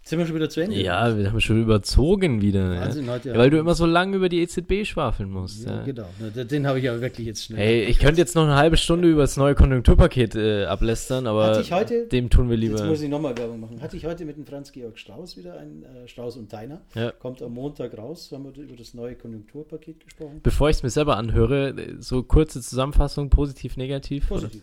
Sind 0.08 0.18
wir 0.20 0.24
schon 0.24 0.36
wieder 0.36 0.48
zu 0.48 0.62
Ende? 0.62 0.74
Ja, 0.74 1.18
wir 1.18 1.30
haben 1.30 1.40
schon 1.42 1.60
überzogen 1.60 2.40
wieder. 2.40 2.80
Wahnsinn, 2.80 3.04
ja. 3.04 3.12
Heute, 3.12 3.28
ja. 3.28 3.36
Weil 3.36 3.50
du 3.50 3.58
immer 3.58 3.74
so 3.74 3.84
lange 3.84 4.16
über 4.16 4.30
die 4.30 4.40
EZB 4.40 4.86
schwafeln 4.86 5.30
musst. 5.30 5.66
Ja, 5.66 5.80
ja. 5.80 5.82
genau. 5.82 6.06
Den 6.44 6.66
habe 6.66 6.78
ich 6.78 6.88
aber 6.88 7.02
wirklich 7.02 7.26
jetzt 7.26 7.44
schnell. 7.44 7.58
Hey, 7.58 7.84
ich 7.84 7.98
könnte 7.98 8.18
jetzt 8.18 8.34
noch 8.34 8.44
eine 8.44 8.56
halbe 8.56 8.78
Stunde 8.78 9.06
über 9.06 9.20
das 9.20 9.36
neue 9.36 9.54
Konjunkturpaket 9.54 10.34
äh, 10.34 10.64
ablästern, 10.64 11.26
aber 11.26 11.62
heute, 11.70 12.06
dem 12.06 12.30
tun 12.30 12.48
wir 12.48 12.56
lieber. 12.56 12.78
Jetzt 12.78 12.86
muss 12.86 13.02
ich 13.02 13.10
nochmal 13.10 13.36
Werbung 13.36 13.60
machen. 13.60 13.82
Hatte 13.82 13.98
ich 13.98 14.06
heute 14.06 14.24
mit 14.24 14.38
dem 14.38 14.46
Franz-Georg 14.46 14.98
Strauß 14.98 15.36
wieder, 15.36 15.58
ein 15.58 15.82
äh, 15.82 16.08
Strauß 16.08 16.38
und 16.38 16.50
Teiner. 16.50 16.80
Ja. 16.94 17.10
Kommt 17.10 17.42
am 17.42 17.52
Montag 17.52 17.98
raus, 17.98 18.30
haben 18.32 18.44
wir 18.44 18.62
über 18.62 18.76
das 18.76 18.94
neue 18.94 19.14
Konjunkturpaket 19.14 20.00
gesprochen. 20.00 20.40
Bevor 20.42 20.70
ich 20.70 20.76
es 20.76 20.82
mir 20.82 20.88
selber 20.88 21.18
anhöre, 21.18 21.74
so 21.98 22.22
kurze 22.22 22.62
Zusammenfassung, 22.62 23.28
positiv, 23.28 23.76
negativ? 23.76 24.28
Positiv. 24.28 24.62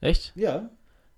Oder? 0.00 0.08
Echt? 0.10 0.32
Ja. 0.36 0.70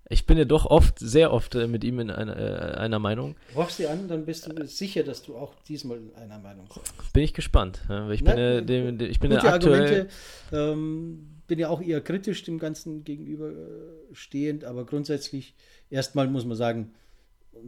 Ich 0.09 0.25
bin 0.25 0.39
ja 0.39 0.45
doch 0.45 0.67
oft, 0.67 0.99
sehr 1.01 1.33
oft 1.33 1.55
äh, 1.57 1.67
mit 1.67 1.83
ihm 1.83 1.99
in 1.99 2.11
einer, 2.11 2.37
äh, 2.37 2.79
einer 2.79 2.99
Meinung. 2.99 3.35
Rufst 3.57 3.79
sie 3.79 3.89
an, 3.89 4.07
dann 4.07 4.25
bist 4.25 4.47
du 4.47 4.67
sicher, 4.67 5.03
dass 5.03 5.23
du 5.23 5.37
auch 5.37 5.55
diesmal 5.69 5.99
in 5.99 6.15
einer 6.15 6.39
Meinung 6.39 6.67
bist. 6.73 7.13
Bin 7.13 7.25
ich 7.25 7.35
gespannt. 7.35 7.81
Ja, 7.89 8.09
ich, 8.11 8.23
bin 8.23 8.39
ja, 8.39 8.61
dem, 8.61 9.01
ich 9.01 9.19
bin 9.19 9.33
ja 9.33 9.43
aktuell. 9.43 10.09
Ähm, 10.53 11.41
bin 11.49 11.59
ja 11.59 11.69
auch 11.69 11.83
eher 11.83 12.01
kritisch 12.01 12.45
dem 12.45 12.59
Ganzen 12.59 13.05
gegenüber 13.05 13.51
äh, 13.51 14.65
aber 14.65 14.85
grundsätzlich, 14.85 15.55
erstmal 15.91 16.29
muss 16.29 16.45
man 16.45 16.57
sagen, 16.57 16.95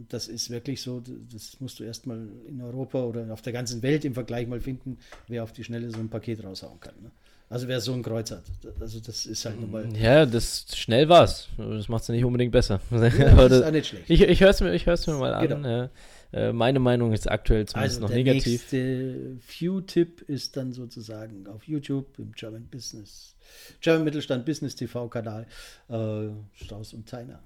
das 0.07 0.27
ist 0.27 0.49
wirklich 0.49 0.81
so, 0.81 1.01
das 1.31 1.59
musst 1.59 1.79
du 1.79 1.83
erstmal 1.83 2.27
in 2.47 2.61
Europa 2.61 3.03
oder 3.03 3.31
auf 3.33 3.41
der 3.41 3.53
ganzen 3.53 3.81
Welt 3.81 4.05
im 4.05 4.13
Vergleich 4.13 4.47
mal 4.47 4.61
finden, 4.61 4.97
wer 5.27 5.43
auf 5.43 5.51
die 5.51 5.63
Schnelle 5.63 5.89
so 5.89 5.99
ein 5.99 6.09
Paket 6.09 6.43
raushauen 6.43 6.79
kann. 6.79 6.93
Ne? 7.01 7.11
Also 7.49 7.67
wer 7.67 7.81
so 7.81 7.93
ein 7.93 8.03
Kreuz 8.03 8.29
hat. 8.29 8.43
Also 8.79 8.99
das 8.99 9.25
ist 9.25 9.43
halt 9.43 9.59
nochmal. 9.59 9.87
Ja, 9.95 10.25
das 10.25 10.67
schnell 10.75 11.09
war's. 11.09 11.47
Das 11.57 11.89
macht 11.89 12.03
es 12.03 12.07
ja 12.09 12.13
nicht 12.13 12.23
unbedingt 12.23 12.51
besser. 12.51 12.79
Ja, 12.91 12.99
das 12.99 13.51
ist 13.59 13.63
auch 13.63 13.71
nicht 13.71 13.87
schlecht. 13.89 14.09
Ich, 14.09 14.21
ich 14.21 14.41
höre 14.41 14.49
es 14.49 14.61
mir, 14.61 14.71
mir 14.71 15.19
mal 15.19 15.33
an. 15.33 15.47
Genau. 15.47 15.89
Äh, 16.31 16.53
meine 16.53 16.79
Meinung 16.79 17.11
ist 17.11 17.29
aktuell 17.29 17.65
zumindest 17.65 17.95
also 17.95 18.01
noch 18.01 18.09
der 18.09 18.23
negativ. 18.23 18.69
Der 18.69 19.15
View-Tipp 19.47 20.21
ist 20.27 20.55
dann 20.57 20.73
sozusagen 20.73 21.47
auf 21.47 21.63
YouTube 21.67 22.19
im 22.19 22.33
German 22.33 22.67
Business, 22.67 23.35
German 23.81 24.03
Mittelstand 24.03 24.45
Business 24.45 24.75
TV-Kanal 24.75 25.47
äh, 25.89 26.63
Strauß 26.63 26.93
und 26.93 27.09
Teiner. 27.09 27.39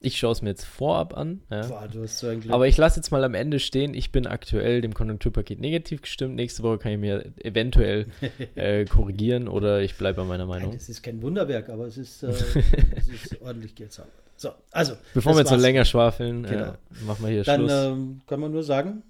Ich 0.00 0.18
schaue 0.18 0.32
es 0.32 0.42
mir 0.42 0.50
jetzt 0.50 0.64
vorab 0.64 1.16
an. 1.16 1.40
Ja. 1.50 1.66
Boah, 1.66 1.88
so 2.06 2.28
Aber 2.48 2.68
ich 2.68 2.76
lasse 2.76 3.00
jetzt 3.00 3.10
mal 3.10 3.24
am 3.24 3.34
Ende 3.34 3.58
stehen, 3.58 3.94
ich 3.94 4.12
bin 4.12 4.26
aktuell 4.26 4.82
dem 4.82 4.92
Konjunkturpaket 4.92 5.58
negativ 5.58 6.02
gestimmt. 6.02 6.34
Nächste 6.34 6.62
Woche 6.62 6.78
kann 6.78 6.92
ich 6.92 6.98
mir 6.98 7.32
eventuell 7.38 8.06
äh, 8.54 8.84
korrigieren 8.84 9.48
oder 9.48 9.80
ich 9.80 9.96
bleibe 9.96 10.22
bei 10.22 10.28
meiner 10.28 10.46
Meinung. 10.46 10.74
Es 10.74 10.88
ist 10.88 11.02
kein 11.02 11.22
Wunderwerk, 11.22 11.70
aber 11.70 11.86
es 11.86 11.96
ist, 11.96 12.22
äh, 12.22 12.28
es 12.96 13.08
ist 13.08 13.40
ordentlich 13.40 13.74
Geld 13.74 13.98
So, 14.36 14.50
also. 14.70 14.94
Bevor 15.14 15.32
wir 15.32 15.40
jetzt 15.40 15.50
so 15.50 15.56
länger 15.56 15.84
schwafeln, 15.84 16.44
äh, 16.44 16.48
genau. 16.48 16.66
äh, 16.72 17.04
machen 17.06 17.24
wir 17.24 17.30
hier 17.32 17.44
Dann, 17.44 17.60
Schluss. 17.60 17.72
Dann 17.72 17.92
ähm, 17.92 18.20
kann 18.26 18.40
man 18.40 18.52
nur 18.52 18.62
sagen, 18.62 19.02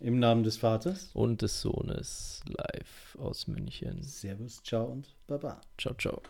im 0.00 0.18
Namen 0.18 0.42
des 0.42 0.58
Vaters 0.58 1.10
und 1.14 1.40
des 1.40 1.62
Sohnes 1.62 2.42
live 2.46 3.16
aus 3.18 3.46
München. 3.46 4.02
Servus, 4.02 4.62
ciao 4.62 4.84
und 4.84 5.08
baba. 5.26 5.60
Ciao, 5.78 5.94
ciao. 5.94 6.20